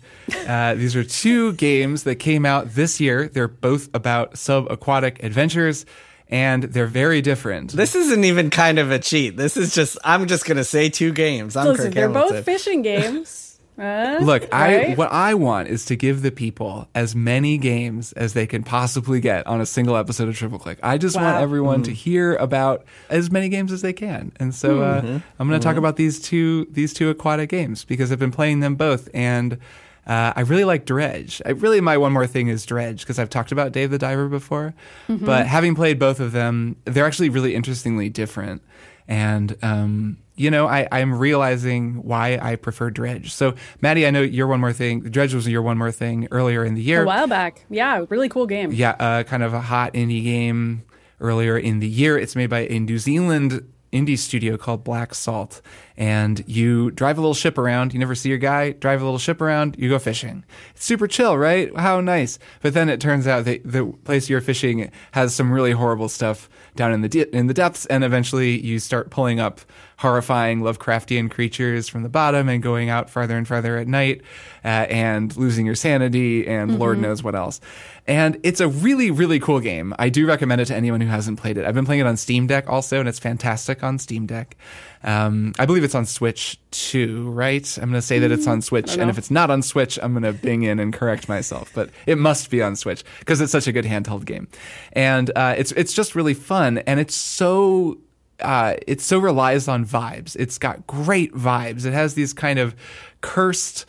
Uh, 0.49 0.74
these 0.74 0.97
are 0.97 1.05
two 1.05 1.53
games 1.53 2.05
that 2.05 2.14
came 2.16 2.47
out 2.47 2.70
this 2.70 2.99
year. 2.99 3.28
They're 3.28 3.47
both 3.47 3.94
about 3.94 4.36
subaquatic 4.36 5.22
adventures, 5.22 5.84
and 6.30 6.62
they're 6.62 6.86
very 6.86 7.20
different. 7.20 7.72
This 7.72 7.94
isn't 7.94 8.24
even 8.24 8.49
kind 8.49 8.78
of 8.78 8.90
a 8.90 8.99
cheat. 8.99 9.36
This 9.36 9.59
is 9.59 9.74
just, 9.74 9.99
I'm 10.03 10.26
just 10.26 10.47
going 10.47 10.57
to 10.57 10.64
say 10.64 10.88
two 10.88 11.12
games. 11.12 11.57
I'm 11.57 11.66
listen, 11.66 11.86
Kirk 11.88 11.94
they're 11.94 12.09
Hamilton. 12.09 12.36
both 12.36 12.44
fishing 12.47 12.80
games. 12.80 13.45
Uh, 13.78 14.18
Look, 14.22 14.48
I 14.54 14.94
what 14.94 15.12
I 15.12 15.34
want 15.34 15.68
is 15.68 15.84
to 15.86 15.96
give 15.96 16.22
the 16.22 16.30
people 16.30 16.88
as 16.94 17.14
many 17.14 17.58
games 17.58 18.12
as 18.12 18.32
they 18.32 18.46
can 18.46 18.62
possibly 18.62 19.20
get 19.20 19.46
on 19.46 19.60
a 19.60 19.66
single 19.66 19.96
episode 19.96 20.28
of 20.28 20.36
Triple 20.36 20.58
Click. 20.58 20.78
I 20.82 20.96
just 20.96 21.14
want 21.16 21.36
Wow. 21.36 21.42
everyone 21.42 21.82
to 21.82 21.92
hear 21.92 22.36
about 22.36 22.84
as 23.10 23.30
many 23.30 23.48
games 23.50 23.72
as 23.72 23.82
they 23.82 23.92
can, 23.92 24.32
and 24.40 24.54
so 24.54 24.80
uh, 24.80 25.20
I'm 25.38 25.48
going 25.48 25.60
to 25.60 25.64
talk 25.64 25.76
about 25.76 25.96
these 25.96 26.20
two 26.20 26.66
these 26.70 26.94
two 26.94 27.10
aquatic 27.10 27.50
games 27.50 27.84
because 27.84 28.10
I've 28.10 28.18
been 28.18 28.30
playing 28.32 28.60
them 28.60 28.76
both, 28.76 29.10
and 29.12 29.58
uh, 30.06 30.32
I 30.36 30.40
really 30.42 30.64
like 30.64 30.86
Dredge. 30.86 31.42
I 31.44 31.50
really 31.50 31.82
my 31.82 31.98
one 31.98 32.12
more 32.12 32.26
thing 32.26 32.48
is 32.48 32.64
Dredge 32.64 33.00
because 33.00 33.18
I've 33.18 33.28
talked 33.30 33.52
about 33.52 33.72
Dave 33.72 33.90
the 33.90 33.98
Diver 33.98 34.28
before, 34.28 34.72
but 35.08 35.46
having 35.46 35.74
played 35.74 35.98
both 35.98 36.18
of 36.20 36.32
them, 36.32 36.76
they're 36.86 37.04
actually 37.06 37.28
really 37.28 37.54
interestingly 37.54 38.08
different, 38.08 38.62
and 39.06 39.54
um, 39.62 40.16
you 40.37 40.51
know, 40.51 40.66
I, 40.66 40.87
I'm 40.93 41.18
realizing 41.18 42.03
why 42.03 42.39
I 42.41 42.57
prefer 42.57 42.91
Dredge. 42.91 43.32
So, 43.32 43.55
Maddy, 43.80 44.07
I 44.07 44.11
know 44.11 44.22
your 44.22 44.47
one 44.47 44.61
more 44.61 44.72
thing. 44.72 45.01
Dredge 45.01 45.34
was 45.34 45.49
your 45.49 45.62
one 45.62 45.78
more 45.78 45.93
thing 45.93 46.28
earlier 46.30 46.64
in 46.64 46.74
the 46.74 46.82
year. 46.82 47.03
a 47.03 47.07
while 47.07 47.26
back. 47.26 47.64
Yeah, 47.70 48.05
really 48.09 48.28
cool 48.28 48.47
game. 48.47 48.72
Yeah, 48.72 48.91
uh, 48.99 49.22
kind 49.22 49.43
of 49.43 49.55
a 49.55 49.61
hot 49.61 49.95
indie 49.95 50.22
game 50.22 50.82
earlier 51.20 51.57
in 51.57 51.78
the 51.80 51.89
year. 51.89 52.18
It's 52.18 52.37
made 52.37 52.51
by 52.51 52.66
a 52.66 52.78
New 52.78 52.99
Zealand 52.99 53.66
indie 53.93 54.18
studio 54.18 54.59
called 54.59 54.84
Black 54.84 55.14
Salt. 55.14 55.62
And 55.97 56.45
you 56.47 56.91
drive 56.91 57.16
a 57.16 57.20
little 57.22 57.32
ship 57.34 57.57
around. 57.57 57.95
You 57.95 57.99
never 57.99 58.14
see 58.14 58.28
your 58.28 58.37
guy. 58.37 58.72
Drive 58.72 59.01
a 59.01 59.05
little 59.05 59.18
ship 59.18 59.41
around. 59.41 59.76
You 59.78 59.89
go 59.89 59.99
fishing. 59.99 60.45
It's 60.74 60.84
super 60.84 61.07
chill, 61.07 61.39
right? 61.39 61.74
How 61.74 62.03
nice. 62.03 62.39
But 62.61 62.74
then 62.74 62.91
it 62.91 63.01
turns 63.01 63.26
out 63.26 63.47
that 63.47 63.62
the 63.64 63.87
place 64.05 64.28
you're 64.28 64.43
fishing 64.43 64.91
has 65.12 65.34
some 65.34 65.51
really 65.51 65.72
horrible 65.72 66.11
stuff 66.11 66.51
down 66.74 66.93
in 66.93 67.01
the 67.01 67.09
de- 67.09 67.34
in 67.34 67.47
the 67.47 67.55
depths, 67.55 67.87
and 67.87 68.05
eventually 68.05 68.61
you 68.61 68.78
start 68.78 69.09
pulling 69.09 69.41
up 69.41 69.62
horrifying 69.99 70.61
Lovecraftian 70.61 71.30
creatures 71.30 71.88
from 71.88 72.03
the 72.03 72.09
bottom 72.09 72.49
and 72.49 72.62
going 72.62 72.90
out 72.90 73.09
farther 73.09 73.36
and 73.36 73.49
farther 73.49 73.78
at 73.78 73.88
night 73.88 74.20
uh, 74.64 74.68
and 74.68 75.34
losing 75.36 75.64
your 75.64 75.74
sanity 75.74 76.47
and 76.47 76.78
Lord 76.78 76.99
knows 76.99 77.22
what 77.22 77.34
else. 77.34 77.61
And 78.07 78.38
it's 78.42 78.61
a 78.61 78.68
really, 78.68 79.11
really 79.11 79.40
cool 79.40 79.59
game. 79.59 79.94
I 79.99 80.11
do 80.11 80.26
recommend 80.26 80.61
it 80.61 80.66
to 80.66 80.76
anyone 80.76 81.01
who 81.01 81.09
hasn't 81.09 81.40
played 81.40 81.59
it. 81.59 81.64
I've 81.64 81.74
been 81.74 81.86
playing 81.86 82.03
it 82.03 82.07
on 82.07 82.16
Steam 82.16 82.47
Deck 82.47 82.68
also, 82.68 83.01
and 83.01 83.09
it's 83.09 83.18
fantastic 83.18 83.82
on 83.82 83.99
Steam 83.99 84.26
Deck. 84.26 84.57
Um, 85.03 85.55
I 85.59 85.66
believe 85.66 85.82
it's 85.82 85.94
on 85.94 86.07
Switch 86.07 86.61
too, 86.70 87.28
right? 87.30 87.76
I'm 87.78 87.90
going 87.90 87.94
to 87.94 88.03
say 88.03 88.18
that 88.20 88.30
it's 88.30 88.47
on 88.47 88.62
Switch, 88.62 88.97
and 88.97 89.11
if 89.11 89.18
it's 89.18 89.30
not 89.30 89.51
on 89.51 89.62
Switch, 89.62 89.99
I'm 90.01 90.12
going 90.12 90.22
to 90.22 90.32
bing 90.32 90.62
in 90.62 90.78
and 90.78 90.92
correct 90.92 91.28
myself. 91.28 91.72
But 91.74 91.90
it 92.07 92.18
must 92.18 92.51
be 92.51 92.62
on 92.62 92.76
Switch 92.76 93.03
because 93.18 93.40
it's 93.40 93.53
such 93.53 93.66
a 93.66 93.72
good 93.72 93.84
handheld 93.84 94.24
game, 94.24 94.49
and 94.92 95.30
uh, 95.34 95.55
it's 95.57 95.72
it's 95.72 95.92
just 95.92 96.14
really 96.14 96.34
fun, 96.34 96.78
and 96.78 97.01
it's 97.01 97.14
so 97.14 97.99
uh, 98.41 98.74
it 98.87 99.01
so 99.01 99.18
relies 99.18 99.68
on 99.68 99.84
vibes. 99.84 100.37
It's 100.39 100.59
got 100.59 100.87
great 100.87 101.32
vibes. 101.34 101.84
It 101.87 101.93
has 101.93 102.14
these 102.14 102.32
kind 102.32 102.59
of 102.59 102.74
cursed 103.20 103.87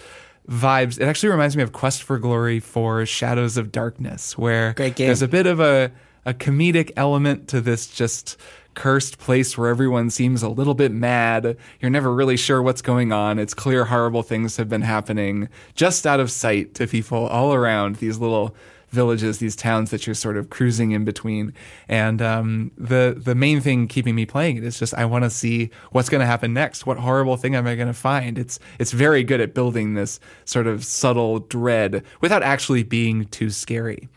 vibes. 0.50 1.00
It 1.00 1.04
actually 1.06 1.30
reminds 1.30 1.58
me 1.58 1.64
of 1.64 1.74
Quest 1.74 2.04
for 2.04 2.18
Glory 2.18 2.60
for 2.60 3.06
Shadows 3.06 3.58
of 3.58 3.72
Darkness, 3.72 4.38
where 4.38 4.74
there's 5.08 5.22
a 5.22 5.28
bit 5.28 5.46
of 5.48 5.60
a, 5.60 5.92
a 6.26 6.34
comedic 6.34 6.92
element 6.96 7.48
to 7.50 7.62
this 7.62 7.88
just 7.88 8.38
cursed 8.74 9.18
place 9.18 9.58
where 9.58 9.70
everyone 9.70 10.10
seems 10.10 10.44
a 10.44 10.50
little 10.50 10.76
bit 10.76 10.92
mad. 10.92 11.58
You're 11.82 11.90
never 11.92 12.14
really 12.14 12.38
sure 12.38 12.62
what's 12.62 12.84
going 12.84 13.12
on. 13.12 13.40
It's 13.40 13.56
clear 13.56 13.86
horrible 13.86 14.22
things 14.22 14.58
have 14.58 14.70
been 14.70 14.84
happening 14.84 15.50
just 15.74 16.06
out 16.06 16.20
of 16.20 16.30
sight 16.30 16.76
to 16.76 16.86
people 16.86 17.26
all 17.28 17.54
around 17.56 17.96
these 17.96 18.20
little 18.20 18.56
villages, 18.90 19.40
these 19.40 19.56
towns 19.56 19.92
that 19.92 20.08
you're 20.08 20.14
sort 20.14 20.38
of 20.38 20.50
cruising 20.50 20.92
in 20.92 21.06
between. 21.06 21.54
And 21.88 22.22
um, 22.22 22.72
the 22.78 23.16
the 23.18 23.36
main 23.36 23.62
thing 23.62 23.88
keeping 23.88 24.16
me 24.16 24.26
playing 24.26 24.58
it 24.58 24.64
is 24.64 24.80
just 24.80 24.94
I 24.94 25.06
want 25.06 25.24
to 25.24 25.30
see 25.30 25.70
what's 25.92 26.10
going 26.10 26.22
to 26.22 26.28
happen 26.28 26.54
next. 26.54 26.86
What 26.86 26.98
horrible 26.98 27.38
thing 27.38 27.56
am 27.56 27.68
I 27.68 27.76
going 27.76 27.88
to 27.88 27.94
find? 27.94 28.38
It's 28.38 28.60
it's 28.80 28.92
very 28.92 29.24
good 29.24 29.42
at 29.42 29.54
building 29.54 29.94
this 29.94 30.20
sort 30.46 30.68
of 30.68 30.84
subtle 30.84 31.40
dread 31.40 32.04
without 32.22 32.44
actually 32.44 32.84
being 32.84 33.26
too 33.26 33.50
scary. 33.50 34.10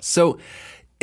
So 0.00 0.38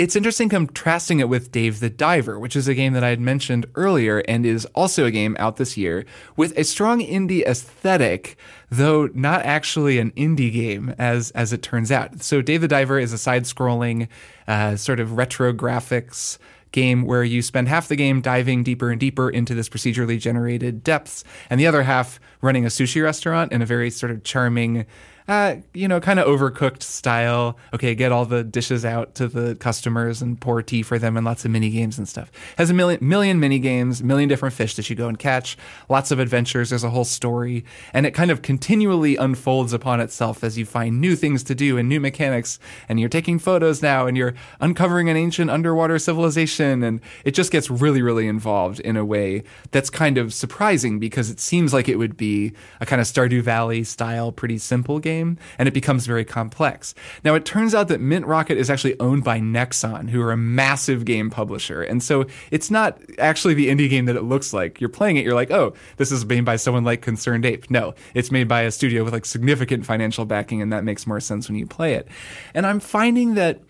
it's 0.02 0.16
interesting 0.16 0.50
contrasting 0.50 1.20
it 1.20 1.30
with 1.30 1.52
Dave 1.52 1.80
the 1.80 1.90
Diver, 1.90 2.40
which 2.40 2.56
is 2.56 2.68
a 2.68 2.74
game 2.74 2.94
that 2.94 3.04
I 3.04 3.10
had 3.10 3.20
mentioned 3.20 3.68
earlier 3.76 4.24
and 4.28 4.48
is 4.48 4.66
also 4.74 5.06
a 5.06 5.12
game 5.12 5.38
out 5.38 5.58
this 5.58 5.78
year 5.78 6.06
with 6.36 6.58
a 6.58 6.64
strong 6.64 7.02
indie 7.02 7.44
aesthetic, 7.46 8.36
though 8.72 9.12
not 9.14 9.46
actually 9.46 10.00
an 10.00 10.10
indie 10.14 10.52
game 10.52 10.96
as 10.98 11.30
as 11.32 11.54
it 11.54 11.62
turns 11.62 11.92
out. 11.92 12.24
So 12.24 12.42
Dave 12.42 12.62
the 12.62 12.68
Diver 12.68 12.98
is 12.98 13.14
a 13.14 13.18
side-scrolling 13.20 14.08
uh, 14.48 14.76
sort 14.76 15.00
of 15.00 15.18
retro 15.18 15.54
graphics 15.54 16.40
game 16.72 17.04
where 17.04 17.24
you 17.24 17.44
spend 17.44 17.68
half 17.68 17.88
the 17.88 17.96
game 17.96 18.22
diving 18.22 18.64
deeper 18.64 18.90
and 18.90 19.00
deeper 19.00 19.30
into 19.30 19.54
this 19.54 19.70
procedurally 19.70 20.20
generated 20.20 20.84
depths, 20.84 21.24
and 21.48 21.60
the 21.60 21.68
other 21.68 21.84
half 21.84 22.20
running 22.42 22.66
a 22.66 22.70
sushi 22.70 23.04
restaurant 23.04 23.52
in 23.52 23.62
a 23.62 23.68
very 23.68 23.92
sort 23.92 24.12
of 24.12 24.24
charming 24.24 24.88
uh, 25.28 25.56
you 25.74 25.88
know, 25.88 26.00
kind 26.00 26.20
of 26.20 26.28
overcooked 26.28 26.84
style. 26.84 27.58
Okay, 27.74 27.96
get 27.96 28.12
all 28.12 28.26
the 28.26 28.44
dishes 28.44 28.84
out 28.84 29.16
to 29.16 29.28
the 29.28 29.56
customers 29.56 30.22
and 30.22 30.40
pour 30.40 30.62
tea 30.62 30.84
for 30.84 30.98
them 30.98 31.18
and 31.18 31.26
lots 31.26 31.46
of 31.46 31.52
mini 31.52 31.70
games 31.70 31.98
and 31.98 32.08
stuff. 32.08 32.32
Has 32.58 32.70
a 32.70 32.74
million 32.74 33.00
million 33.08 33.40
mini 33.40 33.60
games, 33.60 34.04
million 34.04 34.28
different 34.28 34.56
fish 34.56 34.76
that 34.76 34.90
you 34.90 34.96
go 34.96 35.08
and 35.08 35.20
catch, 35.20 35.58
lots 35.90 36.12
of 36.12 36.20
adventures, 36.20 36.70
there's 36.70 36.84
a 36.84 36.90
whole 36.90 37.06
story, 37.06 37.64
and 37.94 38.06
it 38.06 38.12
kind 38.12 38.32
of 38.32 38.42
continually 38.42 39.16
unfolds 39.16 39.74
upon 39.74 40.00
itself 40.00 40.44
as 40.44 40.58
you 40.58 40.66
find 40.66 41.00
new 41.00 41.16
things 41.16 41.44
to 41.44 41.56
do 41.56 41.78
and 41.78 41.88
new 41.88 42.00
mechanics, 42.00 42.60
and 42.90 43.00
you're 43.00 43.10
taking 43.10 43.40
photos 43.40 43.82
now 43.82 44.08
and 44.08 44.18
you're 44.18 44.34
uncovering 44.60 45.10
an 45.10 45.18
ancient 45.18 45.50
underwater 45.50 46.00
civilization 46.00 46.84
and 46.84 47.00
it 47.26 47.32
just 47.32 47.52
gets 47.52 47.70
really 47.70 48.02
really 48.02 48.28
involved 48.28 48.80
in 48.80 48.98
a 48.98 49.06
way 49.06 49.44
that's 49.72 49.90
kind 49.90 50.18
of 50.18 50.34
surprising 50.34 51.00
because 51.00 51.30
it 51.30 51.40
seems 51.40 51.74
like 51.74 51.88
it 51.88 51.98
would 51.98 52.18
be 52.18 52.52
a 52.80 52.86
kind 52.86 53.02
of 53.02 53.08
Stardew 53.08 53.42
Valley 53.42 53.84
style 53.84 54.32
pretty 54.32 54.58
simple 54.58 55.00
game 55.00 55.11
and 55.20 55.68
it 55.68 55.74
becomes 55.74 56.06
very 56.06 56.26
complex. 56.26 56.94
Now 57.24 57.36
it 57.36 57.46
turns 57.46 57.76
out 57.76 57.88
that 57.90 58.02
Mint 58.02 58.26
Rocket 58.26 58.58
is 58.58 58.70
actually 58.70 59.00
owned 59.00 59.24
by 59.24 59.40
Nexon 59.40 60.10
who 60.10 60.22
are 60.22 60.32
a 60.32 60.38
massive 60.38 61.06
game 61.06 61.30
publisher. 61.30 61.82
And 61.82 62.02
so 62.02 62.26
it's 62.52 62.72
not 62.72 63.02
actually 63.20 63.54
the 63.54 63.70
indie 63.70 63.90
game 63.90 64.06
that 64.06 64.16
it 64.16 64.24
looks 64.24 64.54
like. 64.54 64.80
You're 64.80 64.90
playing 64.90 65.18
it 65.18 65.26
you're 65.26 65.36
like, 65.36 65.52
"Oh, 65.52 65.74
this 65.98 66.12
is 66.12 66.26
made 66.26 66.46
by 66.46 66.56
someone 66.56 66.84
like 66.84 67.02
Concerned 67.02 67.46
Ape." 67.46 67.70
No, 67.70 67.94
it's 68.14 68.32
made 68.32 68.48
by 68.48 68.62
a 68.62 68.72
studio 68.72 69.04
with 69.04 69.14
like 69.14 69.26
significant 69.26 69.86
financial 69.86 70.26
backing 70.26 70.62
and 70.62 70.72
that 70.74 70.84
makes 70.84 71.06
more 71.06 71.20
sense 71.20 71.48
when 71.48 71.58
you 71.58 71.68
play 71.68 71.94
it. 71.94 72.08
And 72.54 72.66
I'm 72.66 72.80
finding 72.80 73.36
that 73.36 73.62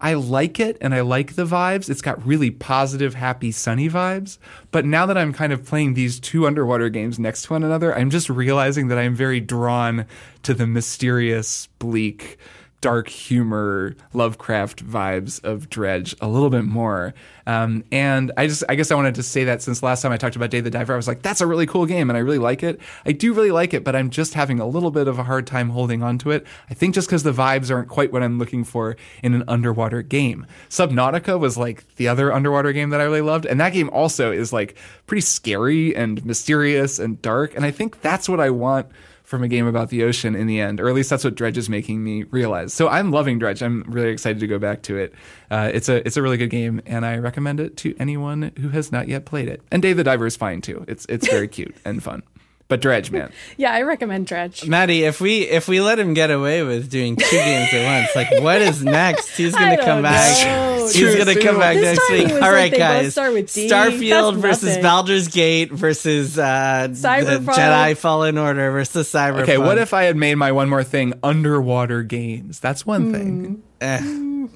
I 0.00 0.14
like 0.14 0.60
it 0.60 0.76
and 0.80 0.94
I 0.94 1.00
like 1.00 1.34
the 1.34 1.46
vibes. 1.46 1.88
It's 1.88 2.02
got 2.02 2.24
really 2.26 2.50
positive, 2.50 3.14
happy, 3.14 3.50
sunny 3.50 3.88
vibes. 3.88 4.38
But 4.70 4.84
now 4.84 5.06
that 5.06 5.16
I'm 5.16 5.32
kind 5.32 5.52
of 5.52 5.64
playing 5.64 5.94
these 5.94 6.20
two 6.20 6.46
underwater 6.46 6.88
games 6.90 7.18
next 7.18 7.44
to 7.44 7.54
one 7.54 7.62
another, 7.62 7.96
I'm 7.96 8.10
just 8.10 8.28
realizing 8.28 8.88
that 8.88 8.98
I'm 8.98 9.14
very 9.14 9.40
drawn 9.40 10.06
to 10.42 10.52
the 10.52 10.66
mysterious, 10.66 11.68
bleak, 11.78 12.38
dark 12.80 13.08
humor, 13.08 13.96
Lovecraft 14.12 14.84
vibes 14.84 15.42
of 15.44 15.68
Dredge 15.68 16.14
a 16.20 16.28
little 16.28 16.50
bit 16.50 16.64
more. 16.64 17.14
Um, 17.46 17.84
and 17.90 18.32
I 18.36 18.46
just, 18.46 18.64
I 18.68 18.74
guess 18.74 18.90
I 18.90 18.94
wanted 18.94 19.14
to 19.16 19.22
say 19.22 19.44
that 19.44 19.62
since 19.62 19.82
last 19.82 20.02
time 20.02 20.12
I 20.12 20.16
talked 20.16 20.36
about 20.36 20.50
Dave 20.50 20.64
the 20.64 20.70
Diver, 20.70 20.92
I 20.92 20.96
was 20.96 21.08
like, 21.08 21.22
that's 21.22 21.40
a 21.40 21.46
really 21.46 21.66
cool 21.66 21.86
game 21.86 22.10
and 22.10 22.16
I 22.16 22.20
really 22.20 22.38
like 22.38 22.62
it. 22.62 22.80
I 23.04 23.12
do 23.12 23.32
really 23.32 23.50
like 23.50 23.72
it, 23.72 23.82
but 23.82 23.96
I'm 23.96 24.10
just 24.10 24.34
having 24.34 24.60
a 24.60 24.66
little 24.66 24.90
bit 24.90 25.08
of 25.08 25.18
a 25.18 25.24
hard 25.24 25.46
time 25.46 25.70
holding 25.70 26.02
on 26.02 26.18
to 26.18 26.30
it. 26.32 26.46
I 26.68 26.74
think 26.74 26.94
just 26.94 27.08
because 27.08 27.22
the 27.22 27.32
vibes 27.32 27.70
aren't 27.70 27.88
quite 27.88 28.12
what 28.12 28.22
I'm 28.22 28.38
looking 28.38 28.64
for 28.64 28.96
in 29.22 29.34
an 29.34 29.44
underwater 29.48 30.02
game. 30.02 30.46
Subnautica 30.68 31.38
was 31.38 31.56
like 31.56 31.94
the 31.96 32.08
other 32.08 32.32
underwater 32.32 32.72
game 32.72 32.90
that 32.90 33.00
I 33.00 33.04
really 33.04 33.20
loved. 33.20 33.46
And 33.46 33.60
that 33.60 33.72
game 33.72 33.90
also 33.90 34.32
is 34.32 34.52
like 34.52 34.76
pretty 35.06 35.22
scary 35.22 35.94
and 35.94 36.24
mysterious 36.24 36.98
and 36.98 37.22
dark. 37.22 37.54
And 37.56 37.64
I 37.64 37.70
think 37.70 38.00
that's 38.00 38.28
what 38.28 38.40
I 38.40 38.50
want 38.50 38.88
from 39.26 39.42
a 39.42 39.48
game 39.48 39.66
about 39.66 39.90
the 39.90 40.04
ocean 40.04 40.36
in 40.36 40.46
the 40.46 40.60
end, 40.60 40.80
or 40.80 40.88
at 40.88 40.94
least 40.94 41.10
that's 41.10 41.24
what 41.24 41.34
Dredge 41.34 41.58
is 41.58 41.68
making 41.68 42.02
me 42.02 42.22
realize. 42.30 42.72
So 42.72 42.88
I'm 42.88 43.10
loving 43.10 43.38
Dredge. 43.40 43.60
I'm 43.60 43.82
really 43.88 44.10
excited 44.10 44.38
to 44.38 44.46
go 44.46 44.58
back 44.58 44.82
to 44.82 44.96
it. 44.96 45.14
Uh, 45.50 45.70
it's 45.74 45.88
a 45.88 46.06
it's 46.06 46.16
a 46.16 46.22
really 46.22 46.36
good 46.36 46.50
game, 46.50 46.80
and 46.86 47.04
I 47.04 47.18
recommend 47.18 47.58
it 47.60 47.76
to 47.78 47.94
anyone 47.98 48.52
who 48.60 48.68
has 48.70 48.92
not 48.92 49.08
yet 49.08 49.26
played 49.26 49.48
it. 49.48 49.62
And 49.70 49.82
Dave 49.82 49.96
the 49.96 50.04
Diver 50.04 50.26
is 50.26 50.36
fine 50.36 50.60
too. 50.60 50.84
It's 50.88 51.04
it's 51.08 51.28
very 51.28 51.48
cute 51.56 51.74
and 51.84 52.02
fun. 52.02 52.22
But 52.68 52.80
Dredge, 52.80 53.12
man, 53.12 53.30
Yeah, 53.56 53.72
I 53.72 53.82
recommend 53.82 54.26
Dredge. 54.26 54.66
Maddy, 54.66 55.04
if 55.04 55.20
we 55.20 55.42
if 55.42 55.68
we 55.68 55.80
let 55.80 56.00
him 56.00 56.14
get 56.14 56.32
away 56.32 56.64
with 56.64 56.90
doing 56.90 57.14
two 57.14 57.24
games 57.30 57.72
at 57.72 57.84
once, 58.02 58.16
like 58.16 58.42
what 58.42 58.60
is 58.60 58.82
next? 58.82 59.36
He's 59.36 59.54
gonna 59.54 59.76
don't 59.76 59.84
come 59.86 60.02
back. 60.02 60.44
know. 60.46 60.88
He's 60.92 61.16
gonna 61.16 61.40
come 61.40 61.58
back 61.58 61.76
This 61.76 61.96
next 61.98 62.10
week. 62.10 62.26
he 62.26 62.32
was 62.32 62.42
All 62.42 62.50
like 62.50 62.72
right, 62.72 62.72
guys. 62.76 63.12
start 63.12 63.32
with 63.34 63.52
D. 63.54 63.68
Starfield 63.68 64.32
That's 64.32 64.42
versus 64.42 64.68
nothing. 64.68 64.82
Baldur's 64.82 65.28
Gate 65.28 65.70
versus 65.72 66.38
uh, 66.38 66.88
the 66.90 66.94
Jedi 66.96 67.96
Fallen 67.96 68.36
Order 68.36 68.70
versus 68.72 69.12
Cyberpunk. 69.12 69.42
okay. 69.42 69.58
What 69.58 69.78
if 69.78 69.94
I 69.94 70.02
had 70.04 70.16
made 70.16 70.34
my 70.34 70.50
one 70.52 70.68
more 70.68 70.82
thing 70.84 71.12
underwater 71.22 72.02
games? 72.02 72.58
That's 72.60 72.84
one 72.84 73.02
Hmm. 73.06 73.12
thing. 73.12 73.62
Eh, 73.78 74.00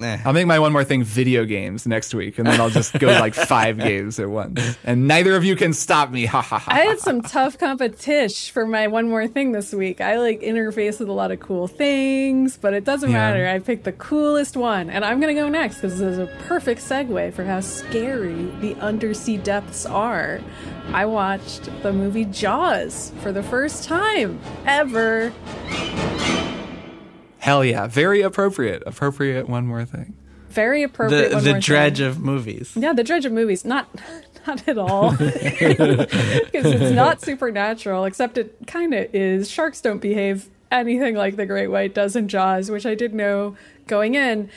eh. 0.01 0.17
I'll 0.25 0.33
make 0.33 0.47
my 0.47 0.57
one 0.57 0.71
more 0.73 0.83
thing 0.83 1.03
video 1.03 1.45
games 1.45 1.85
next 1.85 2.13
week, 2.15 2.39
and 2.39 2.47
then 2.47 2.59
I'll 2.59 2.71
just 2.71 2.97
go 2.97 3.07
like 3.07 3.33
five 3.35 3.77
games 3.77 4.19
at 4.19 4.29
once, 4.29 4.77
and 4.83 5.07
neither 5.07 5.35
of 5.35 5.43
you 5.43 5.55
can 5.55 5.73
stop 5.73 6.09
me. 6.09 6.25
Ha 6.25 6.41
ha 6.41 6.57
ha. 6.57 6.71
I 6.71 6.79
had 6.79 6.99
some 6.99 7.21
tough 7.21 7.57
competition 7.59 8.51
for 8.51 8.65
my 8.65 8.87
one 8.87 9.09
more 9.09 9.27
thing 9.27 9.51
this 9.51 9.73
week. 9.73 10.01
I 10.01 10.17
like 10.17 10.41
interface 10.41 10.99
with 10.99 11.07
a 11.09 11.13
lot 11.13 11.31
of 11.31 11.39
cool 11.39 11.67
things, 11.67 12.57
but 12.57 12.73
it 12.73 12.83
doesn't 12.83 13.11
Yeah. 13.11 13.17
matter. 13.31 13.47
I 13.47 13.59
picked 13.59 13.83
the 13.83 13.91
coolest 13.91 14.57
one, 14.57 14.89
and 14.89 15.05
I'm 15.05 15.19
gonna 15.19 15.35
go 15.35 15.49
next 15.49 15.75
because 15.75 15.99
this 15.99 16.13
is 16.13 16.17
a 16.17 16.27
perfect 16.47 16.81
segue 16.81 17.33
for 17.33 17.43
how 17.43 17.59
scary 17.59 18.51
the 18.59 18.73
undersea 18.77 19.37
depths 19.37 19.85
are. 19.85 20.39
I 20.93 21.05
watched 21.05 21.69
the 21.83 21.93
movie 21.93 22.25
Jaws 22.25 23.11
for 23.21 23.31
the 23.31 23.43
first 23.43 23.83
time 23.83 24.39
ever. 24.65 25.31
Hell 27.41 27.65
yeah, 27.65 27.87
very 27.87 28.21
appropriate. 28.21 28.83
Appropriate. 28.85 29.49
One 29.49 29.65
more 29.67 29.83
thing. 29.85 30.13
Very 30.49 30.83
appropriate. 30.83 31.29
the 31.31 31.39
the 31.53 31.59
dredge 31.59 31.97
thing. 31.97 32.07
of 32.07 32.19
movies? 32.19 32.73
Yeah, 32.75 32.93
the 32.93 33.03
dredge 33.03 33.25
of 33.25 33.31
movies. 33.31 33.65
Not 33.65 33.87
not 34.47 34.67
at 34.67 34.77
all. 34.77 35.11
Because 35.15 36.65
it's 36.65 36.91
not 36.95 37.21
supernatural, 37.21 38.05
except 38.05 38.37
it 38.37 38.55
kind 38.67 38.93
of 38.93 39.13
is. 39.13 39.49
Sharks 39.49 39.81
don't 39.81 39.99
behave 39.99 40.49
anything 40.71 41.15
like 41.15 41.35
the 41.35 41.45
great 41.45 41.67
white 41.67 41.93
does 41.93 42.15
in 42.15 42.27
Jaws, 42.27 42.69
which 42.71 42.85
I 42.85 42.95
did 42.95 43.13
know 43.13 43.55
going 43.87 44.15
in. 44.15 44.49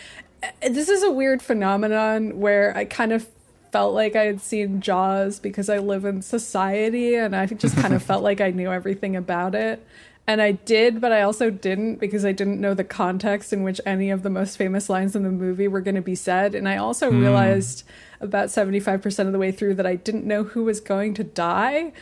Uh, 0.43 0.49
This 0.69 0.89
is 0.89 1.03
a 1.03 1.11
weird 1.11 1.43
phenomenon 1.43 2.39
where 2.41 2.77
I 2.77 2.85
kind 2.85 3.13
of 3.13 3.27
felt 3.73 3.95
like 3.95 4.15
I 4.15 4.25
had 4.25 4.41
seen 4.41 4.81
Jaws 4.81 5.41
because 5.41 5.69
I 5.69 5.79
live 5.79 6.05
in 6.05 6.23
society 6.23 7.15
and 7.17 7.35
I 7.35 7.47
just 7.47 7.77
kind 7.77 7.93
of 7.95 8.03
felt 8.03 8.23
like 8.23 8.41
I 8.41 8.51
knew 8.51 8.71
everything 8.71 9.17
about 9.17 9.55
it. 9.55 9.85
And 10.27 10.41
I 10.41 10.53
did, 10.53 11.01
but 11.03 11.13
I 11.13 11.21
also 11.21 11.51
didn't 11.51 11.97
because 12.01 12.25
I 12.25 12.33
didn't 12.33 12.59
know 12.61 12.73
the 12.73 12.83
context 12.85 13.53
in 13.53 13.63
which 13.63 13.79
any 13.85 14.11
of 14.11 14.23
the 14.23 14.31
most 14.31 14.57
famous 14.57 14.89
lines 14.89 15.15
in 15.15 15.23
the 15.23 15.29
movie 15.31 15.69
were 15.69 15.83
going 15.83 15.97
to 15.97 16.01
be 16.01 16.15
said. 16.15 16.55
And 16.55 16.67
I 16.69 16.79
also 16.79 17.11
Hmm. 17.11 17.21
realized 17.21 17.83
about 18.21 18.49
75% 18.51 19.27
of 19.27 19.33
the 19.33 19.39
way 19.39 19.53
through 19.53 19.75
that 19.75 19.87
I 19.87 19.97
didn't 19.97 20.25
know 20.25 20.45
who 20.45 20.65
was 20.65 20.81
going 20.81 21.13
to 21.15 21.25
die. 21.25 21.93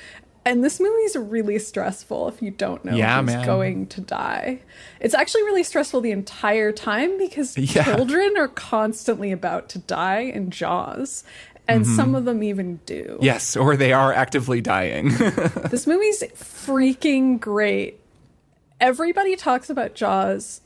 And 0.45 0.63
this 0.63 0.79
movie 0.81 1.03
is 1.03 1.17
really 1.17 1.59
stressful 1.59 2.29
if 2.29 2.41
you 2.43 2.51
don't 2.53 2.85
know 2.85 2.95
Yeah, 2.97 3.21
who's 3.21 3.27
man. 3.27 3.47
going 3.47 3.87
to 3.89 4.01
die. 4.01 4.61
It's 5.01 5.15
actually 5.15 5.43
really 5.45 5.63
stressful 5.65 6.01
the 6.01 6.11
entire 6.13 6.71
time 6.73 7.17
because 7.19 7.57
Yeah. 7.75 7.85
children 7.85 8.35
are 8.37 8.49
constantly 8.49 9.33
about 9.33 9.69
to 9.71 9.79
die 9.81 10.21
in 10.21 10.51
Jaws. 10.51 11.25
and 11.69 11.87
some 11.87 12.15
of 12.17 12.25
them 12.25 12.43
even 12.43 12.81
do. 12.87 13.19
Yes, 13.23 13.57
or 13.57 13.77
they 13.77 13.93
are 13.93 14.13
actively 14.13 14.61
dying. 14.61 15.11
This 15.71 15.87
movie's 15.87 16.23
freaking 16.35 17.39
great. 17.41 18.01
Everybody 18.83 19.37
talks 19.37 19.71
about 19.71 19.95
Jaws 19.95 20.61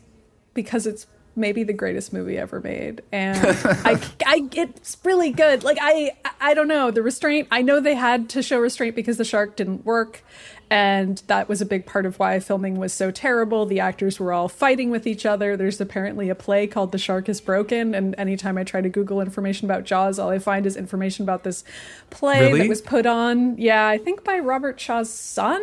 because 0.55 0.87
it's 0.87 1.07
maybe 1.37 1.63
the 1.63 1.75
greatest 1.75 2.15
movie 2.15 2.39
ever 2.39 2.61
made, 2.61 3.03
and 3.13 3.39
I, 3.85 4.01
I, 4.27 4.49
it's 4.53 4.97
really 5.05 5.31
good. 5.33 5.63
Like 5.63 5.77
I, 5.79 6.13
I 6.41 6.55
don't 6.55 6.67
know 6.67 6.91
the 6.91 7.03
restraint. 7.03 7.47
I 7.51 7.61
know 7.61 7.79
they 7.79 7.95
had 7.95 8.31
to 8.31 8.43
show 8.43 8.59
restraint 8.59 8.97
because 8.97 9.19
the 9.19 9.25
shark 9.25 9.55
didn't 9.55 9.85
work, 9.85 10.25
and 10.71 11.23
that 11.27 11.47
was 11.47 11.61
a 11.61 11.67
big 11.67 11.85
part 11.85 12.07
of 12.07 12.19
why 12.19 12.41
filming 12.41 12.77
was 12.77 12.95
so 12.95 13.11
terrible. 13.11 13.67
The 13.67 13.81
actors 13.81 14.19
were 14.19 14.33
all 14.33 14.49
fighting 14.49 14.89
with 14.89 15.07
each 15.07 15.27
other. 15.27 15.55
There's 15.55 15.79
apparently 15.79 16.31
a 16.31 16.35
play 16.35 16.67
called 16.67 16.93
"The 16.93 16.99
Shark 16.99 17.29
Is 17.29 17.43
Broken," 17.43 17.95
and 17.95 18.15
anytime 18.17 18.57
I 18.57 18.65
try 18.65 18.81
to 18.81 18.89
Google 18.89 19.21
information 19.21 19.67
about 19.67 19.85
Jaws, 19.85 20.19
all 20.19 20.31
I 20.31 20.39
find 20.39 20.65
is 20.65 20.75
information 20.75 21.25
about 21.25 21.45
this 21.45 21.65
play 22.09 22.47
Really? 22.47 22.61
that 22.61 22.69
was 22.71 22.81
put 22.81 23.05
on. 23.05 23.59
Yeah, 23.59 23.87
I 23.87 23.99
think 23.99 24.25
by 24.25 24.39
Robert 24.39 24.81
Shaw's 24.81 25.11
son. 25.11 25.61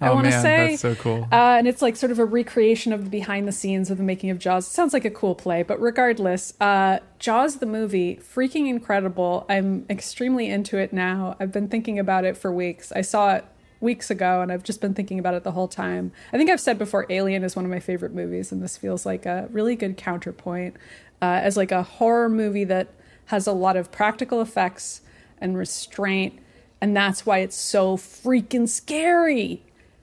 I 0.00 0.08
Oh, 0.08 0.14
want 0.14 0.26
to 0.26 0.32
say 0.32 0.68
that's 0.70 0.82
so 0.82 0.94
cool. 0.94 1.26
Uh, 1.32 1.56
and 1.58 1.66
it's 1.66 1.80
like 1.80 1.96
sort 1.96 2.12
of 2.12 2.18
a 2.18 2.24
recreation 2.24 2.92
of 2.92 3.04
the 3.04 3.10
behind 3.10 3.48
the 3.48 3.52
scenes 3.52 3.90
of 3.90 3.96
the 3.96 4.04
making 4.04 4.30
of 4.30 4.38
Jaws. 4.38 4.66
It 4.66 4.70
sounds 4.70 4.92
like 4.92 5.04
a 5.04 5.10
cool 5.10 5.34
play, 5.34 5.62
but 5.62 5.80
regardless, 5.80 6.52
uh, 6.60 6.98
Jaws 7.18 7.56
the 7.56 7.66
movie, 7.66 8.16
freaking 8.16 8.68
incredible. 8.68 9.46
I'm 9.48 9.86
extremely 9.88 10.48
into 10.50 10.76
it 10.76 10.92
now. 10.92 11.36
I've 11.40 11.52
been 11.52 11.68
thinking 11.68 11.98
about 11.98 12.24
it 12.24 12.36
for 12.36 12.52
weeks. 12.52 12.92
I 12.92 13.00
saw 13.00 13.34
it 13.36 13.44
weeks 13.80 14.10
ago, 14.10 14.40
and 14.40 14.50
I've 14.52 14.62
just 14.62 14.80
been 14.80 14.94
thinking 14.94 15.18
about 15.18 15.34
it 15.34 15.44
the 15.44 15.52
whole 15.52 15.68
time. 15.68 16.12
I 16.32 16.36
think 16.36 16.50
I've 16.50 16.60
said 16.60 16.78
before, 16.78 17.06
Alien 17.10 17.44
is 17.44 17.56
one 17.56 17.64
of 17.64 17.70
my 17.70 17.80
favorite 17.80 18.12
movies, 18.14 18.52
and 18.52 18.62
this 18.62 18.76
feels 18.76 19.06
like 19.06 19.26
a 19.26 19.48
really 19.50 19.76
good 19.76 19.96
counterpoint 19.96 20.76
uh, 21.22 21.40
as 21.42 21.56
like 21.56 21.72
a 21.72 21.82
horror 21.82 22.28
movie 22.28 22.64
that 22.64 22.88
has 23.26 23.46
a 23.46 23.52
lot 23.52 23.76
of 23.76 23.90
practical 23.90 24.40
effects 24.40 25.00
and 25.40 25.56
restraint, 25.56 26.38
and 26.80 26.96
that's 26.96 27.24
why 27.26 27.38
it's 27.38 27.56
so 27.56 27.96
freaking 27.96 28.68
scary 28.68 29.62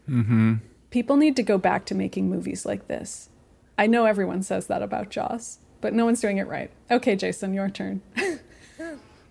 Mm-hmm. 0.09 0.55
people 0.89 1.15
need 1.15 1.35
to 1.37 1.43
go 1.43 1.57
back 1.57 1.85
to 1.85 1.95
making 1.95 2.29
movies 2.29 2.65
like 2.65 2.87
this. 2.87 3.29
I 3.77 3.87
know 3.87 4.05
everyone 4.05 4.43
says 4.43 4.67
that 4.67 4.81
about 4.81 5.09
Jaws, 5.09 5.59
but 5.81 5.93
no 5.93 6.05
one's 6.05 6.21
doing 6.21 6.37
it 6.37 6.47
right. 6.47 6.69
Okay, 6.91 7.15
Jason, 7.15 7.53
your 7.53 7.69
turn. 7.69 8.01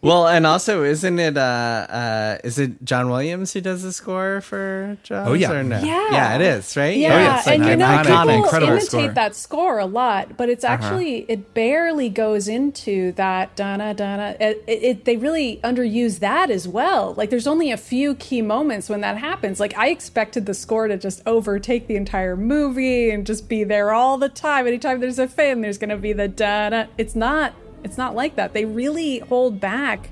Well, 0.03 0.27
and 0.27 0.45
also, 0.49 0.83
isn't 0.83 1.19
it? 1.21 1.37
Uh, 1.37 1.41
uh, 1.41 2.39
is 2.43 2.59
it 2.59 2.85
John 2.85 3.09
Williams 3.09 3.53
who 3.53 3.61
does 3.61 3.85
the 3.85 3.93
score 3.93 4.41
for 4.41 4.99
Jaws? 5.05 5.29
Oh, 5.29 5.33
yeah. 5.35 5.53
or 5.53 5.63
no? 5.63 5.79
Yeah. 5.79 6.11
yeah, 6.11 6.35
it 6.35 6.41
is, 6.41 6.77
right? 6.77 6.97
Yeah, 6.97 7.09
yeah, 7.09 7.39
it's 7.39 7.47
like 7.47 7.61
and 7.61 7.69
you 7.69 7.77
know 7.77 7.87
iconic, 7.87 8.05
people 8.05 8.45
incredible 8.45 8.73
imitate 8.73 8.89
score. 8.89 9.09
that 9.13 9.37
score 9.37 9.79
a 9.79 9.87
lot, 9.87 10.37
but 10.37 10.49
it's 10.49 10.65
actually 10.65 11.19
it 11.29 11.55
barely 11.55 12.09
goes 12.09 12.49
into 12.49 13.13
that 13.13 13.55
dana 13.55 13.95
dana. 13.95 14.37
It, 14.41 14.65
it, 14.67 14.83
it 14.83 15.05
they 15.05 15.17
really 15.17 15.61
underuse 15.63 16.19
that 16.19 16.51
as 16.51 16.67
well. 16.67 17.15
Like 17.15 17.31
there's 17.31 17.47
only 17.47 17.71
a 17.71 17.77
few 17.77 18.17
key 18.17 18.43
moments 18.43 18.89
when 18.89 19.03
that 19.03 19.19
happens. 19.19 19.61
Like 19.61 19.79
I 19.79 19.91
expected 19.91 20.47
the 20.47 20.55
score 20.55 20.89
to 20.89 20.97
just 20.97 21.23
overtake 21.27 21.87
the 21.87 21.95
entire 21.95 22.37
movie 22.37 23.11
and 23.11 23.25
just 23.25 23.49
be 23.49 23.63
there 23.63 23.93
all 23.93 24.19
the 24.19 24.29
time. 24.29 24.67
Anytime 24.67 24.99
there's 24.99 25.21
a 25.21 25.29
fin, 25.29 25.61
there's 25.61 25.79
going 25.79 25.91
to 25.91 25.97
be 25.97 26.13
the 26.13 26.27
dana. 26.27 26.89
It's 26.99 27.15
not. 27.15 27.55
It's 27.85 27.99
not 27.99 28.15
like 28.15 28.37
that. 28.37 28.53
They 28.53 28.65
really 28.65 29.19
hold 29.19 29.61
back 29.61 30.11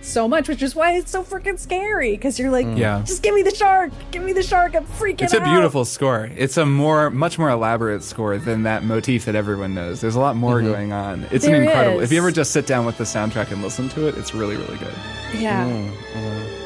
so 0.00 0.26
much, 0.26 0.48
which 0.48 0.62
is 0.62 0.74
why 0.74 0.96
it's 0.96 1.10
so 1.10 1.22
freaking 1.22 1.58
scary. 1.58 2.12
Because 2.12 2.38
you're 2.38 2.50
like, 2.50 2.66
Yeah. 2.76 3.02
just 3.04 3.22
give 3.22 3.34
me 3.34 3.42
the 3.42 3.54
shark, 3.54 3.92
give 4.10 4.22
me 4.22 4.32
the 4.32 4.42
shark. 4.42 4.74
I'm 4.74 4.84
freaking. 4.84 5.22
It's 5.22 5.32
a 5.32 5.40
out." 5.40 5.44
beautiful 5.44 5.84
score. 5.84 6.28
It's 6.36 6.56
a 6.56 6.66
more, 6.66 7.10
much 7.10 7.38
more 7.38 7.50
elaborate 7.50 8.02
score 8.02 8.36
than 8.38 8.64
that 8.64 8.82
motif 8.84 9.24
that 9.26 9.34
everyone 9.34 9.74
knows. 9.74 10.00
There's 10.00 10.16
a 10.16 10.20
lot 10.20 10.36
more 10.36 10.56
mm-hmm. 10.58 10.72
going 10.72 10.92
on. 10.92 11.26
It's 11.30 11.44
There 11.44 11.54
an 11.54 11.62
incredible. 11.62 12.00
is. 12.00 12.04
If 12.04 12.12
you 12.12 12.18
ever 12.18 12.32
just 12.32 12.50
sit 12.50 12.66
down 12.66 12.84
with 12.84 12.98
the 12.98 13.04
soundtrack 13.04 13.52
and 13.52 13.62
listen 13.62 13.88
to 13.90 14.08
it, 14.08 14.16
it's 14.16 14.34
really, 14.34 14.56
really 14.56 14.78
good. 14.78 14.94
Yeah. 15.38 15.64
Mm-hmm. 15.66 16.61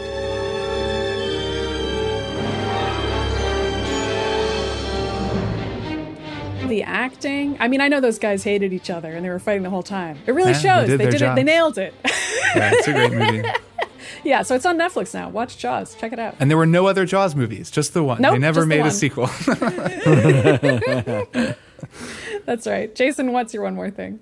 The 6.69 6.83
acting. 6.83 7.57
I 7.61 7.69
mean, 7.69 7.81
I 7.81 7.89
know 7.89 8.01
those 8.01 8.19
guys 8.19 8.45
hated 8.45 8.73
each 8.73 8.91
other 8.91 9.13
and 9.13 9.25
they 9.25 9.29
were 9.29 9.39
fighting 9.39 9.63
the 9.63 9.71
whole 9.71 9.83
time. 9.83 10.19
It 10.27 10.33
really 10.33 10.53
Yeah, 10.53 10.59
they 10.59 10.63
shows. 10.63 10.87
did 10.89 11.01
They 11.01 11.11
did 11.11 11.23
it. 11.23 11.35
They 11.35 11.45
nailed 11.45 11.79
it. 11.79 11.95
Yeah, 12.55 12.71
it's 12.75 12.89
a 12.89 12.93
great 12.93 13.13
movie. 13.13 13.49
yeah. 14.25 14.43
So 14.43 14.55
it's 14.55 14.67
on 14.67 14.79
Netflix 14.79 15.15
now. 15.15 15.29
Watch 15.29 15.59
Jaws. 15.59 15.95
Check 15.95 16.13
it 16.13 16.19
out. 16.19 16.35
And 16.41 16.51
there 16.51 16.59
were 16.59 16.67
no 16.67 16.87
other 16.87 17.05
Jaws 17.05 17.35
movies, 17.37 17.71
just 17.71 17.95
the 17.95 18.03
one. 18.03 18.21
Nope, 18.21 18.35
they 18.35 18.39
never 18.39 18.67
just 18.67 18.69
the 18.69 18.77
made 18.77 18.87
a 18.87 18.91
sequel. 18.91 19.27
That's 22.47 22.67
right. 22.67 22.95
Jason, 22.95 23.33
what's 23.33 23.55
your 23.55 23.63
one 23.63 23.75
more 23.75 23.91
thing? 23.91 24.21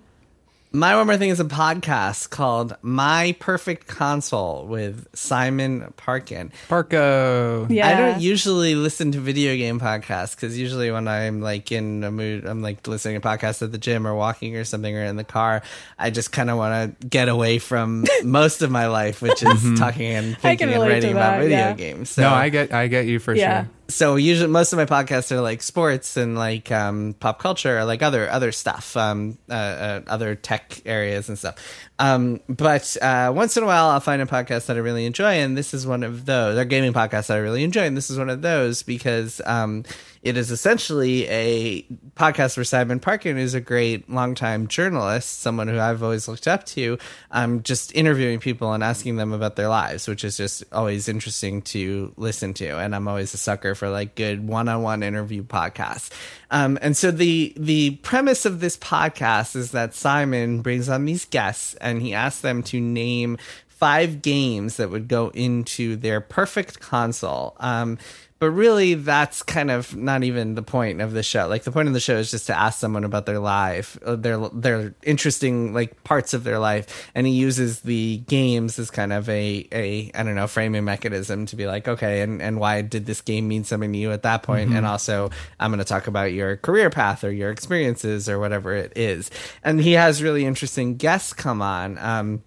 My 0.77 0.97
one 0.97 1.07
more 1.07 1.17
thing 1.17 1.31
is 1.31 1.39
a 1.39 1.45
podcast 1.45 2.31
called 2.31 2.77
My 2.83 3.37
Perfect 3.39 3.87
Console 3.87 4.67
with 4.67 5.07
Simon 5.15 5.95
Parkin. 5.97 6.51
Parko. 6.69 7.71
Yeah. 7.71 7.87
I 7.87 7.95
don't 7.95 8.21
usually 8.21 8.75
listen 8.75 9.13
to 9.13 9.21
video 9.21 9.55
game 9.55 9.79
podcasts 9.79 10.35
because 10.35 10.59
usually 10.59 10.91
when 10.91 11.07
I'm 11.07 11.41
like 11.41 11.71
in 11.71 12.03
a 12.03 12.11
mood, 12.11 12.45
I'm 12.45 12.61
like 12.61 12.89
listening 12.89 13.21
to 13.21 13.25
podcasts 13.25 13.63
at 13.63 13.71
the 13.71 13.79
gym 13.79 14.05
or 14.05 14.17
walking 14.17 14.57
or 14.57 14.65
something 14.65 14.97
or 14.97 15.05
in 15.05 15.15
the 15.15 15.23
car. 15.23 15.63
I 15.97 16.11
just 16.11 16.33
kind 16.33 16.51
of 16.51 16.57
want 16.57 16.99
to 17.01 17.07
get 17.07 17.29
away 17.29 17.61
from 17.61 18.05
most 18.25 18.61
of 18.61 18.73
my 18.73 18.89
life, 18.89 19.23
which 19.23 19.45
is 19.45 19.79
talking 19.79 20.07
and 20.13 20.35
Mm-hmm. 20.35 20.47
I 20.47 20.57
can 20.57 20.69
thinking 20.69 20.69
and 20.75 20.83
relate 20.83 20.89
to 20.89 21.07
writing 21.07 21.13
about 21.13 21.39
video 21.41 21.57
yeah. 21.59 21.73
games. 21.75 22.11
So, 22.11 22.23
No, 22.23 22.31
I 22.31 22.49
get, 22.49 22.73
I 22.73 22.89
get 22.89 23.07
you 23.07 23.21
for 23.21 23.33
Yeah. 23.33 23.63
sure. 23.63 23.71
So 23.89 24.17
usually 24.17 24.51
most 24.51 24.73
of 24.73 24.79
my 24.79 24.87
podcasts 24.87 25.31
are 25.31 25.41
like 25.41 25.63
sports 25.63 26.17
and 26.17 26.37
like 26.37 26.73
um, 26.73 27.15
pop 27.21 27.39
culture 27.39 27.79
or 27.79 27.85
like 27.85 28.03
other 28.03 28.31
other 28.31 28.51
stuff, 28.51 28.97
um, 28.97 29.39
uh, 29.51 29.53
uh, 29.53 30.01
other 30.07 30.35
tech 30.35 30.81
areas 30.87 31.29
and 31.29 31.39
stuff. 31.39 31.57
Um, 31.99 32.41
but 32.49 32.97
uh, 33.03 33.33
once 33.35 33.57
in 33.57 33.63
a 33.63 33.67
while, 33.67 33.89
I'll 33.89 34.01
find 34.01 34.23
a 34.23 34.27
podcast 34.27 34.67
that 34.67 34.77
I 34.77 34.81
really 34.81 35.07
enjoy, 35.07 35.35
and 35.35 35.57
this 35.57 35.75
is 35.75 35.87
one 35.87 36.03
of 36.03 36.25
those. 36.25 36.59
Or 36.59 36.65
gaming 36.65 36.93
podcasts 36.93 37.27
that 37.27 37.37
I 37.37 37.41
really 37.41 37.63
enjoy, 37.63 37.83
and 37.83 37.97
this 37.97 38.11
is 38.11 38.19
one 38.19 38.31
of 38.31 38.43
those 38.43 38.83
because 38.83 39.41
um, 39.45 39.85
it 40.25 40.39
is 40.39 40.51
essentially 40.51 41.29
a 41.29 41.83
podcast 42.17 42.57
where 42.57 42.65
Simon 42.65 42.99
Parkin 42.99 43.37
is 43.37 43.53
a 43.53 43.61
great 43.61 44.09
longtime 44.09 44.69
journalist, 44.69 45.41
someone 45.41 45.69
who 45.69 45.79
I've 45.79 46.03
always 46.03 46.27
looked 46.27 46.49
up 46.49 46.65
to, 46.67 46.99
um, 47.31 47.63
just 47.63 47.95
interviewing 47.95 48.41
people 48.41 48.73
and 48.73 48.83
asking 48.83 49.17
them 49.17 49.35
about 49.35 49.57
their 49.57 49.69
lives, 49.69 50.09
which 50.09 50.25
is 50.25 50.39
just 50.39 50.65
always 50.73 51.09
interesting 51.09 51.61
to 51.63 52.15
listen 52.17 52.55
to. 52.55 52.79
And 52.79 52.95
I'm 52.95 53.07
always 53.07 53.35
a 53.35 53.37
sucker 53.37 53.75
for 53.75 53.91
like 53.91 54.15
good 54.15 54.49
one-on-one 54.49 55.03
interview 55.03 55.43
podcasts. 55.43 56.11
Um, 56.51 56.79
and 56.81 56.97
so 56.97 57.11
the 57.11 57.53
the 57.57 57.97
premise 57.97 58.47
of 58.47 58.61
this 58.61 58.79
podcast 58.79 59.55
is 59.55 59.73
that 59.73 59.95
Simon 59.95 60.63
brings 60.63 60.89
on 60.89 61.05
these 61.05 61.27
guests 61.27 61.75
and 61.75 62.01
he 62.01 62.15
asks 62.15 62.41
them 62.41 62.63
to 62.65 62.81
name 62.81 63.37
five 63.69 64.23
games 64.23 64.79
that 64.79 64.89
would 64.89 65.09
go 65.09 65.29
into 65.35 65.97
their 65.97 66.21
perfect 66.21 66.81
console. 66.81 67.55
Um, 67.61 67.99
but 68.45 68.51
really, 68.51 68.93
that's 68.93 69.43
kind 69.43 69.71
of 69.71 69.97
not 69.97 70.23
even 70.23 70.55
the 70.55 70.63
point 70.63 71.01
of 71.01 71.13
the 71.13 71.23
show. 71.23 71.49
Like 71.49 71.63
the 71.63 71.73
point 71.73 71.89
of 71.89 71.95
the 71.95 72.01
show 72.01 72.19
is 72.19 72.31
just 72.31 72.49
to 72.49 72.55
ask 72.55 72.79
someone 72.79 73.03
about 73.03 73.25
their 73.25 73.39
life, 73.39 73.97
uh, 74.05 74.17
their 74.17 74.37
their 74.51 74.95
interesting 75.03 75.73
like 75.73 76.05
parts 76.05 76.35
of 76.35 76.45
their 76.45 76.59
life, 76.59 77.09
and 77.15 77.27
he 77.27 77.33
uses 77.33 77.81
the 77.81 78.19
games 78.27 78.79
as 78.79 78.91
kind 78.91 79.15
of 79.15 79.31
a 79.31 79.67
a 79.73 80.11
I 80.15 80.23
don't 80.23 80.35
know 80.35 80.47
framing 80.47 80.85
mechanism 80.85 81.47
to 81.47 81.57
be 81.57 81.67
like, 81.67 81.89
okay, 81.89 82.21
and 82.21 82.43
and 82.43 82.61
why 82.61 82.83
did 82.83 83.07
this 83.07 83.23
game 83.23 83.49
mean 83.49 83.65
something 83.65 83.95
to 83.95 83.99
you 83.99 84.13
at 84.13 84.25
that 84.25 84.43
point? 84.43 84.75
And 84.75 84.85
also, 84.85 85.31
I'm 85.59 85.71
going 85.71 85.79
to 85.79 85.87
talk 85.87 86.07
about 86.07 86.35
your 86.35 86.59
career 86.59 86.91
path 86.91 87.25
or 87.25 87.33
your 87.33 87.51
experiences 87.51 88.29
or 88.29 88.39
whatever 88.39 88.75
it 88.75 88.93
is. 88.95 89.31
And 89.63 89.81
he 89.81 89.93
has 89.93 90.23
really 90.23 90.45
interesting 90.45 90.99
guests 90.99 91.33
come 91.33 91.63
on. 91.63 91.97
Um, 91.97 92.43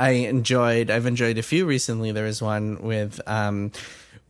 I 0.00 0.10
enjoyed. 0.10 0.90
I've 0.90 1.04
enjoyed 1.04 1.36
a 1.36 1.42
few 1.42 1.66
recently. 1.66 2.12
There 2.12 2.24
was 2.24 2.40
one 2.40 2.80
with 2.80 3.20
um, 3.26 3.72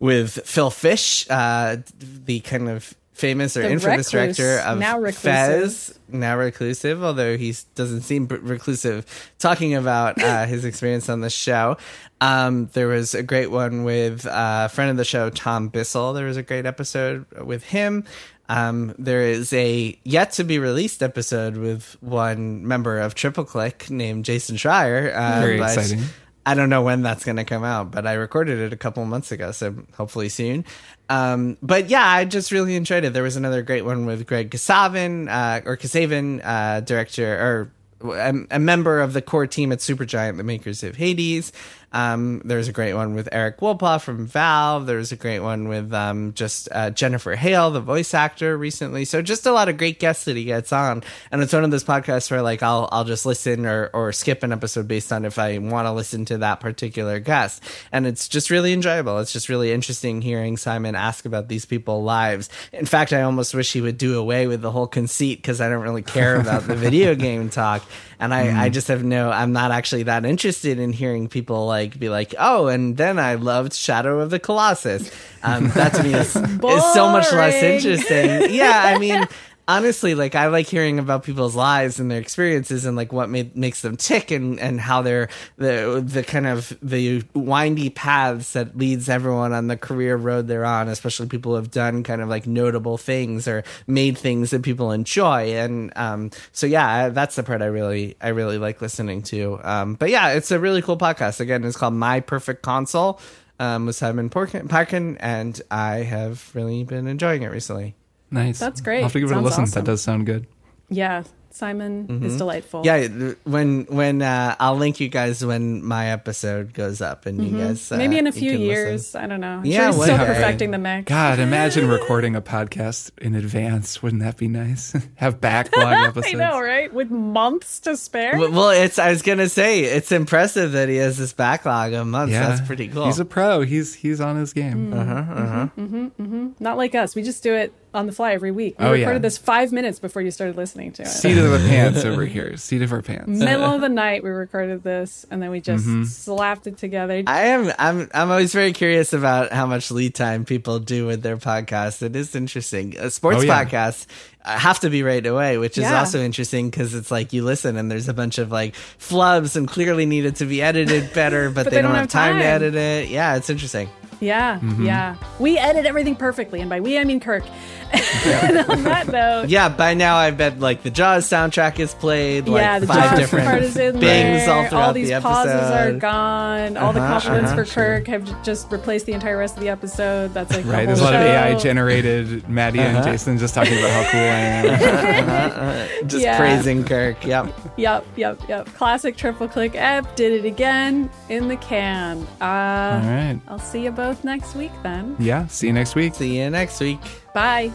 with 0.00 0.40
Phil 0.44 0.70
Fish, 0.70 1.28
uh, 1.30 1.76
the 1.98 2.40
kind 2.40 2.68
of 2.68 2.94
famous 3.18 3.56
or 3.56 3.62
The 3.62 3.70
infamous 3.70 4.14
recluse, 4.14 4.36
director 4.36 4.60
of 4.60 4.78
now 4.78 4.98
reclusive. 4.98 5.22
Fez, 5.22 5.98
now 6.08 6.38
reclusive. 6.38 7.02
Although 7.02 7.36
he 7.36 7.54
doesn't 7.74 8.02
seem 8.02 8.26
reclusive, 8.28 9.04
talking 9.38 9.74
about 9.74 10.22
uh, 10.22 10.46
his 10.46 10.64
experience 10.64 11.08
on 11.08 11.20
the 11.20 11.30
show. 11.30 11.76
Um, 12.20 12.68
there 12.72 12.88
was 12.88 13.14
a 13.14 13.22
great 13.22 13.50
one 13.50 13.84
with 13.84 14.26
uh, 14.26 14.66
a 14.66 14.68
friend 14.68 14.90
of 14.90 14.96
the 14.96 15.04
show, 15.04 15.30
Tom 15.30 15.68
Bissell. 15.68 16.12
There 16.14 16.26
was 16.26 16.36
a 16.36 16.42
great 16.42 16.66
episode 16.66 17.26
with 17.44 17.64
him. 17.64 18.04
Um, 18.48 18.94
there 18.98 19.22
is 19.22 19.52
a 19.52 19.98
yet 20.04 20.32
to 20.32 20.44
be 20.44 20.58
released 20.58 21.02
episode 21.02 21.56
with 21.56 21.96
one 22.00 22.66
member 22.66 22.98
of 22.98 23.14
Triple 23.14 23.44
Click 23.44 23.90
named 23.90 24.24
Jason 24.24 24.56
Schreier. 24.56 25.14
Uh, 25.14 25.40
Very 25.40 25.58
but 25.58 25.76
exciting. 25.76 26.04
I 26.48 26.54
don't 26.54 26.70
know 26.70 26.80
when 26.80 27.02
that's 27.02 27.26
going 27.26 27.36
to 27.36 27.44
come 27.44 27.62
out, 27.62 27.90
but 27.90 28.06
I 28.06 28.14
recorded 28.14 28.58
it 28.58 28.72
a 28.72 28.76
couple 28.76 29.04
months 29.04 29.32
ago, 29.32 29.52
so 29.52 29.74
hopefully 29.98 30.30
soon. 30.30 30.64
Um, 31.10 31.58
but 31.60 31.90
yeah, 31.90 32.06
I 32.06 32.24
just 32.24 32.52
really 32.52 32.74
enjoyed 32.74 33.04
it. 33.04 33.12
There 33.12 33.22
was 33.22 33.36
another 33.36 33.60
great 33.60 33.84
one 33.84 34.06
with 34.06 34.26
Greg 34.26 34.50
Kasavin, 34.50 35.28
uh, 35.28 35.60
or 35.68 35.76
Kasavin, 35.76 36.40
uh, 36.42 36.80
director 36.80 37.70
or 38.02 38.16
a, 38.18 38.34
a 38.52 38.58
member 38.58 39.00
of 39.00 39.12
the 39.12 39.20
core 39.20 39.46
team 39.46 39.72
at 39.72 39.80
Supergiant, 39.80 40.38
the 40.38 40.42
makers 40.42 40.82
of 40.82 40.96
Hades. 40.96 41.52
Um, 41.92 42.42
there's 42.44 42.68
a 42.68 42.72
great 42.72 42.94
one 42.94 43.14
with 43.14 43.28
Erik 43.32 43.58
Wolpaw 43.58 44.02
from 44.02 44.26
Valve. 44.26 44.86
There's 44.86 45.12
a 45.12 45.16
great 45.16 45.40
one 45.40 45.68
with 45.68 45.92
um, 45.92 46.34
just 46.34 46.68
uh, 46.72 46.90
Jennifer 46.90 47.34
Hale, 47.34 47.70
the 47.70 47.80
voice 47.80 48.12
actor, 48.14 48.56
recently. 48.56 49.04
So 49.04 49.22
just 49.22 49.46
a 49.46 49.52
lot 49.52 49.68
of 49.68 49.78
great 49.78 49.98
guests 49.98 50.24
that 50.24 50.36
he 50.36 50.44
gets 50.44 50.72
on, 50.72 51.02
and 51.30 51.42
it's 51.42 51.52
one 51.52 51.64
of 51.64 51.70
those 51.70 51.84
podcasts 51.84 52.30
where 52.30 52.42
like 52.42 52.62
I'll 52.62 52.88
I'll 52.92 53.04
just 53.04 53.24
listen 53.24 53.66
or 53.66 53.90
or 53.92 54.12
skip 54.12 54.42
an 54.42 54.52
episode 54.52 54.86
based 54.86 55.12
on 55.12 55.24
if 55.24 55.38
I 55.38 55.58
want 55.58 55.86
to 55.86 55.92
listen 55.92 56.24
to 56.26 56.38
that 56.38 56.60
particular 56.60 57.20
guest, 57.20 57.62
and 57.90 58.06
it's 58.06 58.28
just 58.28 58.50
really 58.50 58.72
enjoyable. 58.72 59.18
It's 59.18 59.32
just 59.32 59.48
really 59.48 59.72
interesting 59.72 60.20
hearing 60.20 60.56
Simon 60.56 60.94
ask 60.94 61.24
about 61.24 61.48
these 61.48 61.64
people's 61.64 62.04
lives. 62.04 62.50
In 62.72 62.86
fact, 62.86 63.12
I 63.12 63.22
almost 63.22 63.54
wish 63.54 63.72
he 63.72 63.80
would 63.80 63.98
do 63.98 64.18
away 64.18 64.46
with 64.46 64.60
the 64.60 64.70
whole 64.70 64.86
conceit 64.86 65.38
because 65.38 65.60
I 65.60 65.68
don't 65.68 65.82
really 65.82 66.02
care 66.02 66.40
about 66.40 66.64
the 66.64 66.76
video 66.88 67.14
game 67.14 67.48
talk. 67.48 67.82
And 68.20 68.34
I, 68.34 68.64
I 68.64 68.68
just 68.68 68.88
have 68.88 69.04
no, 69.04 69.30
I'm 69.30 69.52
not 69.52 69.70
actually 69.70 70.02
that 70.04 70.24
interested 70.24 70.78
in 70.78 70.92
hearing 70.92 71.28
people 71.28 71.66
like 71.66 71.98
be 71.98 72.08
like, 72.08 72.34
oh, 72.38 72.66
and 72.66 72.96
then 72.96 73.18
I 73.18 73.34
loved 73.34 73.72
Shadow 73.74 74.20
of 74.20 74.30
the 74.30 74.40
Colossus. 74.40 75.10
Um, 75.44 75.68
that 75.70 75.94
to 75.94 76.02
me 76.02 76.14
is, 76.14 76.34
is 76.34 76.94
so 76.94 77.12
much 77.12 77.32
less 77.32 77.62
interesting. 77.62 78.52
Yeah, 78.52 78.82
I 78.84 78.98
mean, 78.98 79.24
honestly, 79.68 80.14
like 80.14 80.34
I 80.34 80.46
like 80.46 80.66
hearing 80.66 80.98
about 80.98 81.22
people's 81.22 81.54
lives 81.54 82.00
and 82.00 82.10
their 82.10 82.20
experiences 82.20 82.86
and 82.86 82.96
like 82.96 83.12
what 83.12 83.28
made, 83.28 83.54
makes 83.54 83.82
them 83.82 83.96
tick 83.96 84.30
and, 84.30 84.58
and 84.58 84.80
how 84.80 85.02
they're 85.02 85.28
the 85.56 86.02
the 86.04 86.24
kind 86.24 86.46
of 86.46 86.76
the 86.82 87.22
windy 87.34 87.90
paths 87.90 88.54
that 88.54 88.76
leads 88.76 89.08
everyone 89.08 89.52
on 89.52 89.68
the 89.68 89.76
career 89.76 90.16
road 90.16 90.48
they're 90.48 90.64
on, 90.64 90.88
especially 90.88 91.28
people 91.28 91.52
who 91.52 91.56
have 91.56 91.70
done 91.70 92.02
kind 92.02 92.22
of 92.22 92.28
like 92.28 92.46
notable 92.46 92.96
things 92.96 93.46
or 93.46 93.62
made 93.86 94.16
things 94.16 94.50
that 94.50 94.62
people 94.62 94.90
enjoy. 94.90 95.52
And 95.52 95.92
um, 95.94 96.30
so 96.52 96.66
yeah, 96.66 97.10
that's 97.10 97.36
the 97.36 97.42
part 97.42 97.60
I 97.60 97.66
really 97.66 98.16
I 98.20 98.28
really 98.28 98.58
like 98.58 98.80
listening 98.80 99.22
to. 99.24 99.60
Um, 99.62 99.94
but 99.94 100.08
yeah, 100.10 100.30
it's 100.30 100.50
a 100.50 100.58
really 100.58 100.80
cool 100.82 100.98
podcast. 100.98 101.40
Again, 101.40 101.62
it's 101.64 101.76
called 101.76 101.94
My 101.94 102.20
Perfect 102.20 102.62
Console. 102.62 103.20
Um, 103.60 103.86
with 103.86 103.96
Simon 103.96 104.30
Parkin, 104.30 105.16
and 105.18 105.60
I 105.68 105.96
have 106.04 106.48
really 106.54 106.84
been 106.84 107.08
enjoying 107.08 107.42
it 107.42 107.50
recently. 107.50 107.96
Nice. 108.30 108.58
That's 108.58 108.80
great. 108.80 108.98
I'll 108.98 109.02
have 109.04 109.12
to 109.12 109.20
give 109.20 109.30
it 109.30 109.36
a 109.36 109.40
listen. 109.40 109.62
awesome. 109.64 109.84
That 109.84 109.90
does 109.90 110.02
sound 110.02 110.26
good. 110.26 110.46
Yeah, 110.90 111.24
Simon 111.50 112.22
is 112.24 112.36
delightful. 112.38 112.82
Yeah, 112.84 113.08
when 113.44 113.84
when 113.90 114.22
uh, 114.22 114.54
I'll 114.60 114.76
link 114.76 115.00
you 115.00 115.08
guys 115.08 115.44
when 115.44 115.84
my 115.84 116.10
episode 116.10 116.72
goes 116.72 117.00
up, 117.02 117.26
and 117.26 117.44
you 117.44 117.58
guys 117.58 117.90
uh, 117.90 117.96
Mm-hmm. 117.96 117.98
maybe 117.98 118.18
in 118.18 118.26
a 118.26 118.32
few 118.32 118.52
years. 118.52 118.92
listen. 119.14 119.22
I 119.22 119.26
don't 119.26 119.40
know. 119.40 119.58
I'm 119.58 119.64
Yeah, 119.66 119.76
sure 119.78 119.86
he's 119.86 119.94
still 120.02 120.14
whatever. 120.18 120.34
perfecting 120.34 120.70
the 120.70 120.78
mix. 120.78 121.08
God, 121.08 121.38
imagine 121.40 121.88
recording 121.98 122.36
a 122.36 122.40
podcast 122.42 123.10
in 123.18 123.34
advance. 123.34 124.02
Wouldn't 124.02 124.22
that 124.22 124.36
be 124.38 124.48
nice? 124.48 124.94
Have 125.16 125.40
backlog 125.42 125.92
episodes. 126.08 126.34
I 126.34 126.38
know, 126.38 126.60
right? 126.60 126.92
With 126.92 127.10
months 127.10 127.80
to 127.80 127.96
spare. 127.98 128.38
Well, 128.38 128.50
well, 128.52 128.70
it's 128.70 128.98
I 128.98 129.10
was 129.10 129.20
gonna 129.22 129.48
say 129.50 129.80
it's 129.84 130.12
impressive 130.12 130.72
that 130.72 130.88
he 130.88 130.96
has 130.96 131.18
this 131.18 131.32
backlog 131.34 131.92
of 131.92 132.06
months. 132.06 132.32
Yeah, 132.32 132.48
That's 132.48 132.66
pretty 132.66 132.88
cool. 132.88 133.06
He's 133.06 133.18
a 133.20 133.24
pro. 133.26 133.60
He's 133.62 133.94
he's 133.94 134.20
on 134.22 134.36
his 134.36 134.52
game. 134.54 134.92
Uh-huh. 134.94 135.68
Mm-hmm. 135.76 136.48
Not 136.60 136.76
like 136.76 136.94
us. 136.94 137.14
We 137.14 137.22
just 137.22 137.42
do 137.42 137.54
it 137.54 137.74
on 137.94 138.06
the 138.06 138.12
fly 138.12 138.32
every 138.32 138.50
week. 138.50 138.78
We 138.78 138.84
Oh, 138.84 138.92
yeah. 138.92 139.00
recorded 139.04 139.22
this 139.22 139.38
five 139.38 139.72
minutes 139.72 139.98
before 139.98 140.20
you 140.22 140.30
started 140.30 140.56
listening 140.56 140.92
to 140.92 141.02
it. 141.02 141.08
Seat 141.08 141.38
of 141.38 141.50
the 141.50 141.58
pants 141.68 142.04
over 142.04 142.24
here. 142.26 142.56
Seat 142.56 142.82
of 142.82 142.92
our 142.92 143.00
pants. 143.02 143.28
Middle 143.28 143.64
of 143.74 143.80
the 143.80 143.88
night, 143.88 144.22
we 144.22 144.30
recorded 144.30 144.82
this, 144.82 145.24
and 145.30 145.42
then 145.42 145.50
we 145.50 145.60
just 145.60 145.84
Mm-hmm. 145.86 146.04
slapped 146.04 146.66
it 146.66 146.76
together. 146.76 147.22
I 147.26 147.40
am. 147.46 147.72
I'm. 147.78 148.08
I'm 148.12 148.30
always 148.30 148.52
very 148.52 148.72
curious 148.72 149.12
about 149.12 149.52
how 149.52 149.66
much 149.66 149.90
lead 149.90 150.14
time 150.14 150.44
people 150.44 150.78
do 150.80 151.06
with 151.06 151.22
their 151.22 151.36
podcasts. 151.38 152.02
It 152.02 152.14
is 152.14 152.34
interesting. 152.34 152.98
Uh, 152.98 153.08
sports 153.10 153.38
Oh, 153.38 153.42
yeah. 153.42 153.64
podcasts 153.64 154.06
uh, 154.44 154.58
have 154.58 154.80
to 154.80 154.90
be 154.90 155.02
right 155.02 155.24
away, 155.24 155.56
which 155.58 155.78
is 155.78 155.82
Yeah. 155.84 155.98
also 156.00 156.20
interesting 156.20 156.70
because 156.70 156.94
it's 156.94 157.10
like 157.10 157.32
you 157.32 157.42
listen 157.44 157.76
and 157.76 157.90
there's 157.90 158.08
a 158.08 158.14
bunch 158.14 158.38
of 158.38 158.50
like 158.52 158.74
flubs 158.98 159.56
and 159.56 159.66
clearly 159.66 160.04
needed 160.06 160.36
to 160.36 160.44
be 160.46 160.60
edited 160.62 161.12
better, 161.14 161.50
but, 161.54 161.70
they, 161.70 161.80
don't, 161.82 161.94
have 161.94 162.08
time, 162.08 162.38
to 162.38 162.44
edit 162.44 162.74
it. 162.74 163.08
Yeah, 163.08 163.36
it's 163.36 163.48
interesting. 163.50 163.88
Yeah, 164.20 164.58
Mm-hmm. 164.58 164.84
yeah. 164.84 165.14
We 165.38 165.58
edit 165.58 165.86
everything 165.86 166.16
perfectly, 166.16 166.60
and 166.60 166.68
by 166.68 166.80
we 166.80 166.98
I 166.98 167.04
mean 167.04 167.20
Kirk. 167.20 167.44
and 167.92 168.58
on 168.58 168.82
that 168.84 169.06
note, 169.08 169.48
Yeah, 169.48 169.68
by 169.70 169.94
now 169.94 170.16
I 170.16 170.30
bet 170.30 170.58
like 170.60 170.82
the 170.82 170.90
Jaws 170.90 171.24
soundtrack 171.26 171.78
is 171.78 171.94
played. 171.94 172.46
Like 172.48 172.60
yeah, 172.60 172.78
the 172.80 172.86
five 172.86 173.10
Jaws 173.10 173.18
different 173.20 173.46
part 173.46 173.62
is 173.62 173.76
in 173.78 173.92
bings 173.98 174.02
there. 174.44 174.50
all 174.54 174.66
throughout 174.68 174.92
these 174.94 175.08
the 175.08 175.14
episode. 175.14 175.30
pauses 175.30 175.70
are 175.70 175.92
gone. 175.92 176.76
All 176.76 176.92
the 176.92 177.00
Uh-huh, 177.00 177.12
compliments 177.20 177.52
uh-huh, 177.52 177.64
for 177.64 177.70
Kirk 177.74 178.06
have 178.08 178.44
just 178.44 178.70
replaced 178.70 179.06
the 179.06 179.12
entire 179.14 179.38
rest 179.38 179.54
of 179.56 179.62
the 179.62 179.68
episode. 179.70 180.34
That's 180.34 180.52
like 180.52 180.64
the 180.64 180.70
Right. 180.70 180.78
whole 180.86 180.86
There's 180.96 181.00
a 181.00 181.04
lot 181.04 181.14
of. 181.14 181.20
AI 181.22 181.54
generated 181.54 182.46
Maddy 182.48 182.80
and 182.80 183.02
Jason 183.04 183.38
just 183.38 183.54
talking 183.54 183.78
about 183.78 183.90
how 183.90 184.10
cool 184.10 184.20
I 184.20 184.24
am. 184.24 185.88
Just 186.08 186.22
Yeah. 186.24 186.36
praising 186.38 186.84
Kirk. 186.84 187.24
Yep. 187.24 187.52
Yep, 187.76 188.04
yep, 188.16 188.40
yep. 188.48 188.66
Classic 188.74 189.16
triple 189.16 189.48
click 189.48 189.74
app 189.76 190.14
did 190.16 190.32
it 190.32 190.46
again 190.46 191.10
in 191.28 191.48
the 191.48 191.56
can. 191.56 192.18
Uh, 192.40 192.44
All 192.44 193.00
right. 193.10 193.40
I'll 193.48 193.58
see 193.58 193.82
you 193.84 193.90
both 194.08 194.24
next 194.24 194.54
week 194.54 194.72
then. 194.82 195.14
Yeah. 195.18 195.46
See 195.48 195.66
you 195.66 195.72
next 195.74 195.94
week. 195.94 196.14
See 196.14 196.38
you 196.38 196.48
next 196.48 196.80
week. 196.80 196.98
Bye. 197.34 197.70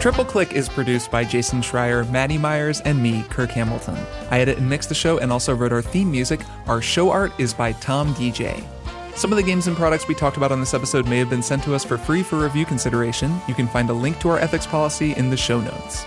Triple 0.00 0.24
Click 0.24 0.52
is 0.52 0.68
produced 0.68 1.10
by 1.10 1.24
Jason 1.24 1.60
Schreier, 1.60 2.08
Maddy 2.12 2.38
Myers, 2.38 2.80
and 2.82 3.02
me, 3.02 3.24
Kirk 3.28 3.50
Hamilton. 3.50 3.96
I 4.30 4.38
edit 4.38 4.58
and 4.58 4.70
mix 4.70 4.86
the 4.86 4.94
show 4.94 5.18
and 5.18 5.32
also 5.32 5.52
wrote 5.52 5.72
our 5.72 5.82
theme 5.82 6.08
music. 6.08 6.40
Our 6.68 6.80
show 6.80 7.10
art 7.10 7.32
is 7.40 7.52
by 7.52 7.72
Tom 7.72 8.14
DJ. 8.14 8.64
Some 9.16 9.32
of 9.32 9.36
the 9.36 9.42
games 9.42 9.66
and 9.66 9.76
products 9.76 10.06
we 10.06 10.14
talked 10.14 10.36
about 10.36 10.52
on 10.52 10.60
this 10.60 10.74
episode 10.74 11.08
may 11.08 11.18
have 11.18 11.30
been 11.30 11.42
sent 11.42 11.64
to 11.64 11.74
us 11.74 11.84
for 11.84 11.98
free 11.98 12.22
for 12.22 12.36
review 12.36 12.64
consideration. 12.64 13.40
You 13.48 13.54
can 13.54 13.66
find 13.66 13.90
a 13.90 13.94
link 13.94 14.20
to 14.20 14.28
our 14.28 14.38
ethics 14.38 14.68
policy 14.68 15.14
in 15.14 15.30
the 15.30 15.36
show 15.36 15.60
notes. 15.60 16.06